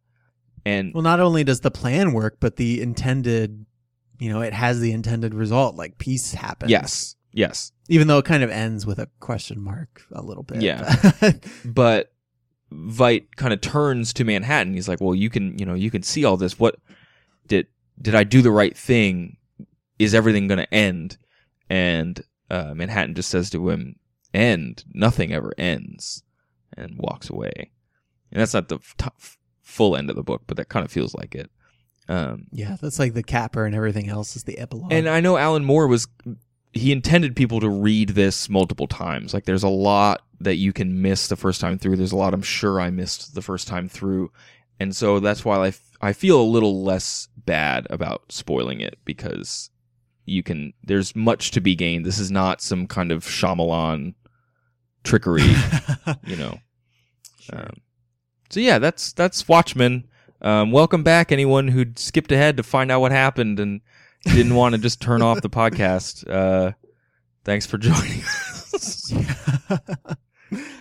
and 0.65 0.93
Well, 0.95 1.03
not 1.03 1.21
only 1.21 1.45
does 1.45 1.61
the 1.61 1.71
plan 1.71 2.12
work, 2.12 2.39
but 2.41 2.57
the 2.57 2.81
intended, 2.81 3.67
you 4.19 4.31
know, 4.31 4.41
it 4.41 4.53
has 4.53 4.81
the 4.81 4.93
intended 4.93 5.35
result. 5.35 5.77
Like 5.77 5.99
peace 5.99 6.33
happens. 6.33 6.71
yes, 6.71 7.17
yes. 7.33 7.73
Even 7.89 8.09
though 8.09 8.19
it 8.19 8.25
kind 8.25 8.43
of 8.43 8.51
ends 8.51 8.87
with 8.87 8.99
a 8.99 9.09
question 9.21 9.61
mark 9.61 10.03
a 10.12 10.23
little 10.23 10.43
bit. 10.43 10.62
Yeah. 10.62 11.33
but 11.65 12.12
Veidt 12.73 13.27
kind 13.37 13.53
of 13.53 13.61
turns 13.61 14.12
to 14.15 14.25
Manhattan. 14.25 14.75
He's 14.75 14.89
like, 14.89 15.01
"Well, 15.01 15.15
you 15.15 15.31
can, 15.31 15.59
you 15.59 15.67
know, 15.67 15.75
you 15.75 15.91
can 15.91 16.03
see 16.03 16.25
all 16.25 16.37
this. 16.37 16.59
What 16.59 16.77
did 17.47 17.67
did 18.01 18.15
I 18.15 18.25
do 18.25 18.43
the 18.43 18.51
right 18.51 18.77
thing? 18.77 19.37
Is 19.99 20.15
everything 20.15 20.49
going 20.49 20.59
to 20.59 20.75
end?" 20.75 21.17
And 21.71 22.23
uh, 22.51 22.75
Manhattan 22.75 23.15
just 23.15 23.31
says 23.31 23.51
to 23.51 23.69
him, 23.71 23.97
"End. 24.33 24.85
Nothing 24.93 25.33
ever 25.33 25.53
ends," 25.59 26.23
and 26.77 26.97
walks 26.99 27.31
away. 27.31 27.71
And 28.33 28.41
that's 28.41 28.55
not 28.55 28.69
the 28.69 28.79
f- 29.01 29.39
full 29.63 29.97
end 29.97 30.11
of 30.11 30.17
the 30.17 30.23
book, 30.23 30.43
but 30.47 30.57
that 30.57 30.69
kind 30.69 30.85
of 30.85 30.91
feels 30.93 31.15
like 31.15 31.35
it. 31.35 31.51
Um, 32.09 32.47
yeah, 32.51 32.77
that's 32.81 32.99
like 32.99 33.15
the 33.15 33.23
capper 33.23 33.65
and 33.65 33.75
everything 33.75 34.09
else 34.09 34.37
is 34.37 34.45
the 34.45 34.59
epilogue. 34.59 34.93
and 34.93 35.09
I 35.09 35.21
know 35.21 35.37
Alan 35.37 35.65
Moore 35.65 35.87
was 35.87 36.07
he 36.73 36.91
intended 36.93 37.37
people 37.37 37.61
to 37.61 37.69
read 37.69 38.11
this 38.11 38.49
multiple 38.49 38.89
times. 38.89 39.33
Like 39.33 39.45
there's 39.45 39.63
a 39.63 39.69
lot 39.69 40.23
that 40.41 40.57
you 40.57 40.73
can 40.73 41.01
miss 41.01 41.29
the 41.29 41.37
first 41.37 41.61
time 41.61 41.79
through. 41.79 41.97
There's 41.97 42.13
a 42.13 42.17
lot 42.17 42.35
I'm 42.35 42.43
sure 42.43 42.81
I 42.81 42.91
missed 42.91 43.35
the 43.35 43.43
first 43.43 43.69
time 43.69 43.89
through. 43.89 44.33
And 44.81 44.95
so 44.95 45.21
that's 45.21 45.45
why 45.45 45.57
I, 45.57 45.69
f- 45.69 45.97
I 46.01 46.13
feel 46.13 46.41
a 46.41 46.43
little 46.43 46.83
less 46.83 47.29
bad 47.47 47.87
about 47.91 48.31
spoiling 48.31 48.81
it 48.81 48.99
because 49.05 49.71
you 50.27 50.43
can 50.43 50.73
there's 50.83 51.15
much 51.15 51.51
to 51.53 51.61
be 51.61 51.75
gained. 51.75 52.05
This 52.05 52.19
is 52.19 52.31
not 52.31 52.61
some 52.61 52.87
kind 52.87 53.13
of 53.13 53.25
Shyamalan 53.25 54.15
trickery, 55.03 55.55
you 56.27 56.37
know. 56.37 56.59
Um, 57.53 57.77
so 58.51 58.61
yeah, 58.61 58.79
that's 58.79 59.13
that's 59.13 59.49
Watchmen. 59.49 60.09
Um, 60.41 60.73
welcome 60.73 61.03
back, 61.03 61.33
anyone 61.33 61.69
who 61.69 61.87
skipped 61.97 62.33
ahead 62.33 62.57
to 62.59 62.63
find 62.63 62.91
out 62.91 63.01
what 63.01 63.13
happened 63.13 63.59
and 63.61 63.81
didn't 64.25 64.55
want 64.55 64.75
to 64.75 64.81
just 64.81 65.01
turn 65.01 65.23
off 65.23 65.41
the 65.41 65.51
podcast. 65.51 66.29
Uh, 66.29 66.73
thanks 67.45 67.67
for 67.67 67.79
joining 67.79 68.23
us. 68.23 69.13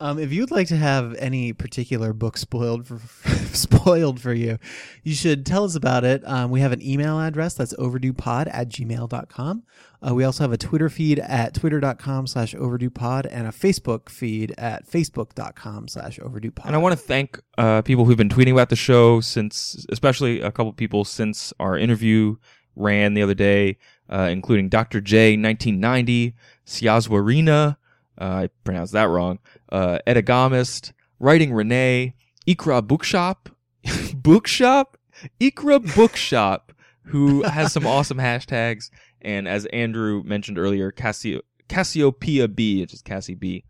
um, 0.00 0.18
if 0.18 0.32
you'd 0.32 0.50
like 0.50 0.68
to 0.68 0.76
have 0.76 1.14
any 1.16 1.52
particular 1.52 2.12
book 2.12 2.36
spoiled 2.36 2.86
for 2.86 2.98
spoiled 3.52 4.20
for 4.20 4.32
you, 4.32 4.58
you 5.02 5.14
should 5.14 5.44
tell 5.44 5.64
us 5.64 5.74
about 5.74 6.04
it. 6.04 6.22
Um, 6.26 6.50
we 6.50 6.60
have 6.60 6.72
an 6.72 6.82
email 6.82 7.18
address 7.20 7.54
that's 7.54 7.74
overduepod 7.74 8.48
at 8.52 8.68
gmail.com. 8.68 9.62
Uh, 10.00 10.14
we 10.14 10.22
also 10.22 10.44
have 10.44 10.52
a 10.52 10.58
Twitter 10.58 10.88
feed 10.88 11.18
at 11.18 11.54
twitter.com 11.54 12.28
slash 12.28 12.54
overduepod 12.54 13.26
and 13.30 13.48
a 13.48 13.50
Facebook 13.50 14.08
feed 14.08 14.54
at 14.56 14.88
facebook.com 14.88 15.88
slash 15.88 16.20
overduepod. 16.20 16.66
And 16.66 16.76
I 16.76 16.78
want 16.78 16.92
to 16.92 17.04
thank 17.04 17.40
uh, 17.56 17.82
people 17.82 18.04
who've 18.04 18.16
been 18.16 18.28
tweeting 18.28 18.52
about 18.52 18.68
the 18.68 18.76
show 18.76 19.20
since, 19.20 19.84
especially 19.90 20.40
a 20.40 20.52
couple 20.52 20.72
people 20.72 21.04
since 21.04 21.52
our 21.58 21.76
interview 21.76 22.36
ran 22.76 23.14
the 23.14 23.22
other 23.22 23.34
day, 23.34 23.78
uh, 24.08 24.28
including 24.30 24.68
Dr. 24.68 25.00
J, 25.00 25.32
1990, 25.32 26.36
Siazwarina, 26.64 27.76
uh, 28.20 28.24
I 28.24 28.50
pronounced 28.64 28.92
that 28.94 29.08
wrong, 29.08 29.38
uh, 29.70 29.98
Edagamist, 30.06 30.92
Writing 31.18 31.52
Renee, 31.52 32.14
Ikra 32.46 32.86
Bookshop, 32.86 33.48
Bookshop? 34.14 34.96
Ikra 35.40 35.94
Bookshop, 35.94 36.72
who 37.04 37.42
has 37.42 37.72
some 37.72 37.86
awesome 37.86 38.18
hashtags. 38.18 38.90
And 39.20 39.48
as 39.48 39.66
Andrew 39.66 40.22
mentioned 40.24 40.58
earlier, 40.58 40.92
Cassio, 40.92 41.40
Cassiopeia 41.68 42.48
B, 42.48 42.80
which 42.80 42.94
is 42.94 43.02
Cassie 43.02 43.34
B. 43.34 43.64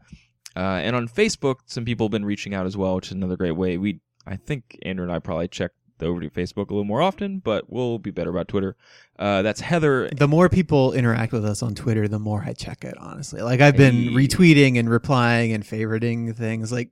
Uh, 0.56 0.80
and 0.82 0.96
on 0.96 1.08
Facebook, 1.08 1.56
some 1.66 1.84
people 1.84 2.06
have 2.06 2.12
been 2.12 2.24
reaching 2.24 2.54
out 2.54 2.66
as 2.66 2.76
well, 2.76 2.96
which 2.96 3.06
is 3.06 3.12
another 3.12 3.36
great 3.36 3.52
way. 3.52 3.78
We, 3.78 4.00
I 4.26 4.36
think 4.36 4.78
Andrew 4.82 5.04
and 5.04 5.12
I 5.12 5.18
probably 5.20 5.48
check 5.48 5.70
the 5.98 6.06
overdue 6.06 6.30
Facebook 6.30 6.70
a 6.70 6.74
little 6.74 6.84
more 6.84 7.02
often, 7.02 7.38
but 7.40 7.70
we'll 7.70 7.98
be 7.98 8.10
better 8.10 8.30
about 8.30 8.48
Twitter. 8.48 8.76
Uh, 9.18 9.42
that's 9.42 9.60
Heather. 9.60 10.08
the 10.16 10.28
more 10.28 10.48
people 10.48 10.92
interact 10.92 11.32
with 11.32 11.44
us 11.44 11.62
on 11.62 11.74
Twitter, 11.74 12.06
the 12.08 12.18
more 12.18 12.42
I 12.46 12.52
check 12.52 12.84
it, 12.84 12.96
honestly. 12.98 13.42
Like 13.42 13.60
I've 13.60 13.76
been 13.76 13.94
Hey. 13.94 14.08
retweeting 14.10 14.78
and 14.78 14.88
replying 14.88 15.52
and 15.52 15.64
favoriting 15.64 16.34
things. 16.36 16.70
Like 16.72 16.90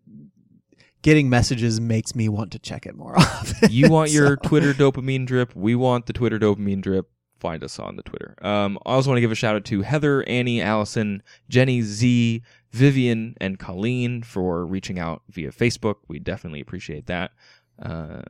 getting 1.03 1.29
messages 1.31 1.81
makes 1.81 2.15
me 2.15 2.29
want 2.29 2.53
to 2.53 2.59
check 2.59 2.87
it 2.87 2.97
more 2.97 3.17
often. 3.19 3.71
You 3.71 3.89
want 3.89 4.11
your 4.11 4.39
So- 4.43 4.49
Twitter 4.49 4.73
dopamine 4.75 5.27
drip. 5.27 5.55
We 5.55 5.75
want 5.75 6.07
the 6.07 6.13
Twitter 6.13 6.39
dopamine 6.39 6.81
drip. 6.83 7.09
Find 7.39 7.63
us 7.63 7.79
on 7.79 7.97
the 7.97 8.03
Twitter. 8.03 8.35
Um, 8.41 8.79
I 8.87 8.93
also 8.95 9.11
want 9.11 9.19
to 9.19 9.21
give 9.21 9.31
a 9.31 9.35
shout 9.35 9.55
out 9.57 9.65
to 9.67 9.83
Heather, 9.83 10.23
Annie, 10.27 10.63
Allison, 10.63 11.23
Jenny, 11.51 11.83
Z, 11.83 12.43
Vivian, 12.73 13.35
and 13.43 13.59
Colleen 13.59 14.23
for 14.23 14.65
reaching 14.65 14.99
out 14.99 15.23
via 15.29 15.53
Facebook. 15.53 15.97
We 16.09 16.19
definitely 16.19 16.61
appreciate 16.61 17.07
that. 17.09 17.33
Uh, 17.81 18.23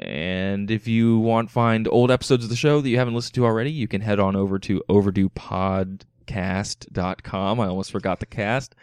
and 0.00 0.70
if 0.70 0.86
you 0.88 1.18
want 1.18 1.48
to 1.48 1.52
find 1.52 1.86
old 1.88 2.10
episodes 2.10 2.44
of 2.44 2.50
the 2.50 2.56
show 2.56 2.80
that 2.80 2.88
you 2.88 2.96
haven't 2.98 3.14
listened 3.14 3.34
to 3.34 3.44
already, 3.44 3.70
you 3.70 3.88
can 3.88 4.00
head 4.00 4.18
on 4.18 4.34
over 4.36 4.58
to 4.58 4.82
overduepodcast.com. 4.88 7.60
I 7.60 7.66
almost 7.66 7.92
forgot 7.92 8.20
the 8.20 8.26
cast. 8.26 8.74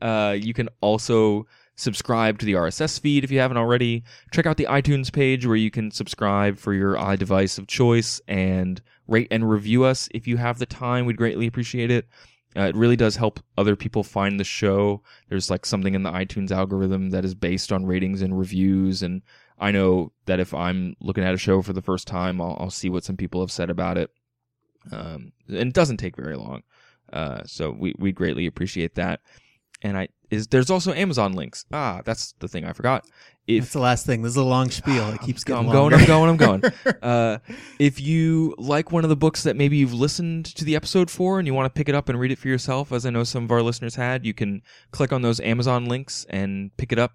Uh, 0.00 0.36
you 0.38 0.54
can 0.54 0.68
also 0.80 1.46
subscribe 1.76 2.38
to 2.38 2.46
the 2.46 2.52
RSS 2.52 3.00
feed 3.00 3.24
if 3.24 3.30
you 3.30 3.40
haven't 3.40 3.56
already. 3.56 4.04
Check 4.32 4.46
out 4.46 4.56
the 4.56 4.66
iTunes 4.66 5.12
page 5.12 5.46
where 5.46 5.56
you 5.56 5.70
can 5.70 5.90
subscribe 5.90 6.58
for 6.58 6.74
your 6.74 6.94
iDevice 6.94 7.58
of 7.58 7.66
choice 7.66 8.20
and 8.28 8.80
rate 9.08 9.28
and 9.30 9.50
review 9.50 9.84
us 9.84 10.08
if 10.14 10.26
you 10.26 10.36
have 10.36 10.58
the 10.58 10.66
time. 10.66 11.06
We'd 11.06 11.16
greatly 11.16 11.46
appreciate 11.46 11.90
it. 11.90 12.06
Uh, 12.56 12.62
it 12.62 12.74
really 12.74 12.96
does 12.96 13.16
help 13.16 13.40
other 13.56 13.76
people 13.76 14.02
find 14.02 14.38
the 14.40 14.44
show. 14.44 15.02
There's 15.28 15.50
like 15.50 15.64
something 15.64 15.94
in 15.94 16.02
the 16.02 16.10
iTunes 16.10 16.50
algorithm 16.50 17.10
that 17.10 17.24
is 17.24 17.34
based 17.34 17.70
on 17.70 17.86
ratings 17.86 18.22
and 18.22 18.36
reviews. 18.36 19.02
And 19.02 19.22
I 19.58 19.70
know 19.70 20.12
that 20.26 20.40
if 20.40 20.52
I'm 20.52 20.96
looking 21.00 21.22
at 21.22 21.34
a 21.34 21.38
show 21.38 21.62
for 21.62 21.72
the 21.72 21.82
first 21.82 22.08
time, 22.08 22.40
I'll, 22.40 22.56
I'll 22.58 22.70
see 22.70 22.90
what 22.90 23.04
some 23.04 23.16
people 23.16 23.40
have 23.40 23.52
said 23.52 23.70
about 23.70 23.98
it. 23.98 24.10
Um, 24.90 25.32
and 25.46 25.68
it 25.68 25.74
doesn't 25.74 25.98
take 25.98 26.16
very 26.16 26.36
long. 26.36 26.62
Uh, 27.12 27.42
so 27.44 27.70
we, 27.70 27.94
we 27.98 28.12
greatly 28.12 28.46
appreciate 28.46 28.96
that. 28.96 29.20
And 29.82 29.96
I 29.96 30.08
is 30.30 30.48
there's 30.48 30.70
also 30.70 30.92
Amazon 30.92 31.32
links. 31.32 31.64
Ah, 31.72 32.02
that's 32.04 32.34
the 32.38 32.48
thing 32.48 32.64
I 32.64 32.72
forgot. 32.72 33.02
That's 33.02 33.12
If 33.66 33.72
the 33.72 33.80
last 33.80 34.06
thing. 34.06 34.22
This 34.22 34.30
is 34.30 34.36
a 34.36 34.44
long 34.44 34.70
spiel. 34.70 35.08
It 35.10 35.20
keeps 35.22 35.42
going. 35.42 35.66
I'm 35.66 35.72
going. 35.72 35.94
I'm 35.94 36.06
going, 36.06 36.30
I'm 36.30 36.36
going. 36.36 36.62
Uh, 37.02 37.38
if 37.78 38.00
you 38.00 38.54
like 38.58 38.92
one 38.92 39.04
of 39.04 39.10
the 39.10 39.16
books 39.16 39.42
that 39.44 39.56
maybe 39.56 39.78
you've 39.78 39.94
listened 39.94 40.44
to 40.44 40.64
the 40.64 40.76
episode 40.76 41.10
for 41.10 41.38
and 41.38 41.46
you 41.46 41.54
want 41.54 41.72
to 41.72 41.76
pick 41.76 41.88
it 41.88 41.94
up 41.94 42.08
and 42.08 42.20
read 42.20 42.30
it 42.30 42.38
for 42.38 42.48
yourself, 42.48 42.92
as 42.92 43.06
I 43.06 43.10
know 43.10 43.24
some 43.24 43.44
of 43.44 43.50
our 43.50 43.62
listeners 43.62 43.94
had, 43.94 44.26
you 44.26 44.34
can 44.34 44.62
click 44.90 45.12
on 45.12 45.22
those 45.22 45.40
Amazon 45.40 45.86
links 45.86 46.26
and 46.28 46.76
pick 46.76 46.92
it 46.92 46.98
up 46.98 47.14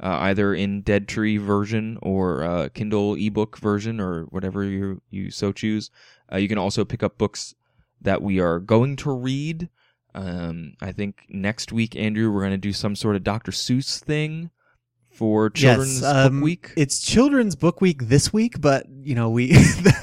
uh, 0.00 0.18
either 0.20 0.54
in 0.54 0.82
Dead 0.82 1.08
Tree 1.08 1.36
version 1.36 1.98
or 2.02 2.42
uh, 2.42 2.68
Kindle 2.70 3.14
ebook 3.14 3.58
version 3.58 4.00
or 4.00 4.24
whatever 4.24 4.64
you 4.64 5.00
you 5.10 5.30
so 5.30 5.52
choose. 5.52 5.90
Uh, 6.32 6.36
you 6.36 6.48
can 6.48 6.58
also 6.58 6.84
pick 6.84 7.02
up 7.02 7.18
books 7.18 7.54
that 8.00 8.22
we 8.22 8.40
are 8.40 8.58
going 8.58 8.96
to 8.96 9.10
read. 9.10 9.68
Um, 10.14 10.74
I 10.80 10.92
think 10.92 11.24
next 11.28 11.72
week, 11.72 11.96
Andrew, 11.96 12.30
we're 12.30 12.40
going 12.40 12.52
to 12.52 12.58
do 12.58 12.72
some 12.72 12.94
sort 12.94 13.16
of 13.16 13.24
Dr. 13.24 13.50
Seuss 13.52 13.98
thing 13.98 14.50
for 15.14 15.50
Children's 15.50 16.02
yes, 16.02 16.04
um, 16.04 16.36
Book 16.40 16.44
Week. 16.44 16.70
It's 16.76 17.00
Children's 17.00 17.56
Book 17.56 17.80
Week 17.80 18.04
this 18.04 18.32
week, 18.32 18.60
but 18.60 18.86
you 19.02 19.14
know 19.14 19.30
we 19.30 19.56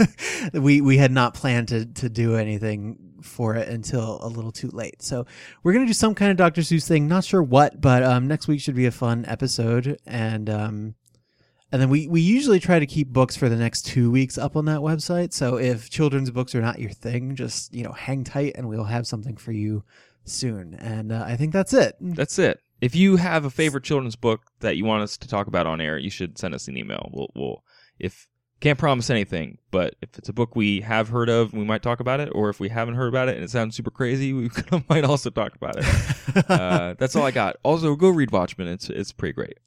we 0.53 0.81
we 0.81 0.97
had 0.97 1.11
not 1.11 1.33
planned 1.33 1.67
to 1.69 1.85
to 1.85 2.09
do 2.09 2.35
anything 2.35 2.97
for 3.21 3.55
it 3.55 3.67
until 3.67 4.19
a 4.23 4.27
little 4.27 4.51
too 4.51 4.69
late. 4.69 5.01
So 5.01 5.25
we're 5.63 5.73
gonna 5.73 5.85
do 5.85 5.93
some 5.93 6.15
kind 6.15 6.31
of 6.31 6.37
Dr. 6.37 6.61
Seuss 6.61 6.87
thing. 6.87 7.07
Not 7.07 7.25
sure 7.25 7.43
what, 7.43 7.79
but 7.79 8.03
um, 8.03 8.27
next 8.27 8.47
week 8.47 8.61
should 8.61 8.75
be 8.75 8.85
a 8.85 8.91
fun 8.91 9.25
episode. 9.27 9.99
And 10.07 10.49
um, 10.49 10.95
And 11.71 11.81
then 11.81 11.89
we, 11.89 12.07
we 12.07 12.19
usually 12.19 12.59
try 12.59 12.79
to 12.79 12.85
keep 12.85 13.09
books 13.09 13.37
for 13.37 13.47
the 13.47 13.55
next 13.55 13.83
two 13.83 14.11
weeks 14.11 14.37
up 14.37 14.57
on 14.57 14.65
that 14.65 14.79
website. 14.79 15.31
So 15.31 15.57
if 15.57 15.89
children's 15.89 16.29
books 16.29 16.53
are 16.53 16.61
not 16.61 16.79
your 16.79 16.91
thing, 16.91 17.35
just 17.35 17.73
you 17.73 17.83
know 17.83 17.93
hang 17.93 18.23
tight, 18.23 18.53
and 18.55 18.67
we'll 18.67 18.83
have 18.83 19.07
something 19.07 19.37
for 19.37 19.51
you 19.51 19.83
soon. 20.25 20.73
And 20.75 21.11
uh, 21.11 21.23
I 21.25 21.37
think 21.37 21.53
that's 21.53 21.73
it. 21.73 21.95
That's 22.01 22.37
it. 22.39 22.59
If 22.81 22.95
you 22.95 23.15
have 23.17 23.45
a 23.45 23.49
favorite 23.49 23.83
children's 23.83 24.15
book 24.15 24.41
that 24.59 24.75
you 24.75 24.85
want 24.85 25.03
us 25.03 25.15
to 25.17 25.27
talk 25.27 25.47
about 25.47 25.67
on 25.67 25.79
air, 25.79 25.97
you 25.97 26.09
should 26.09 26.37
send 26.37 26.53
us 26.53 26.67
an 26.67 26.77
email. 26.77 27.09
We'll, 27.13 27.29
we'll 27.35 27.63
if 27.99 28.27
can't 28.59 28.77
promise 28.77 29.09
anything, 29.09 29.57
but 29.71 29.95
if 30.01 30.17
it's 30.17 30.29
a 30.29 30.33
book 30.33 30.55
we 30.55 30.81
have 30.81 31.09
heard 31.09 31.29
of, 31.29 31.51
we 31.51 31.63
might 31.63 31.81
talk 31.81 31.99
about 31.99 32.19
it. 32.19 32.29
Or 32.33 32.49
if 32.49 32.59
we 32.59 32.69
haven't 32.69 32.93
heard 32.93 33.07
about 33.07 33.27
it 33.27 33.35
and 33.35 33.43
it 33.43 33.49
sounds 33.49 33.75
super 33.75 33.89
crazy, 33.89 34.33
we 34.33 34.49
might 34.89 35.03
also 35.03 35.29
talk 35.29 35.55
about 35.55 35.75
it. 35.77 36.45
uh, 36.49 36.95
that's 36.97 37.15
all 37.15 37.23
I 37.23 37.31
got. 37.31 37.57
Also, 37.63 37.95
go 37.95 38.09
read 38.09 38.31
Watchmen. 38.31 38.67
It's 38.67 38.89
it's 38.89 39.11
pretty 39.11 39.33
great. 39.33 39.57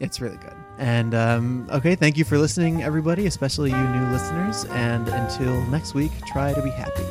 It's 0.00 0.20
really 0.20 0.38
good. 0.38 0.56
And 0.78 1.14
um, 1.14 1.68
okay, 1.70 1.94
thank 1.94 2.16
you 2.16 2.24
for 2.24 2.38
listening, 2.38 2.82
everybody, 2.82 3.26
especially 3.26 3.70
you 3.70 3.76
new 3.76 4.10
listeners. 4.10 4.64
And 4.70 5.08
until 5.08 5.60
next 5.66 5.94
week, 5.94 6.10
try 6.26 6.54
to 6.54 6.62
be 6.62 6.70
happy. 6.70 7.04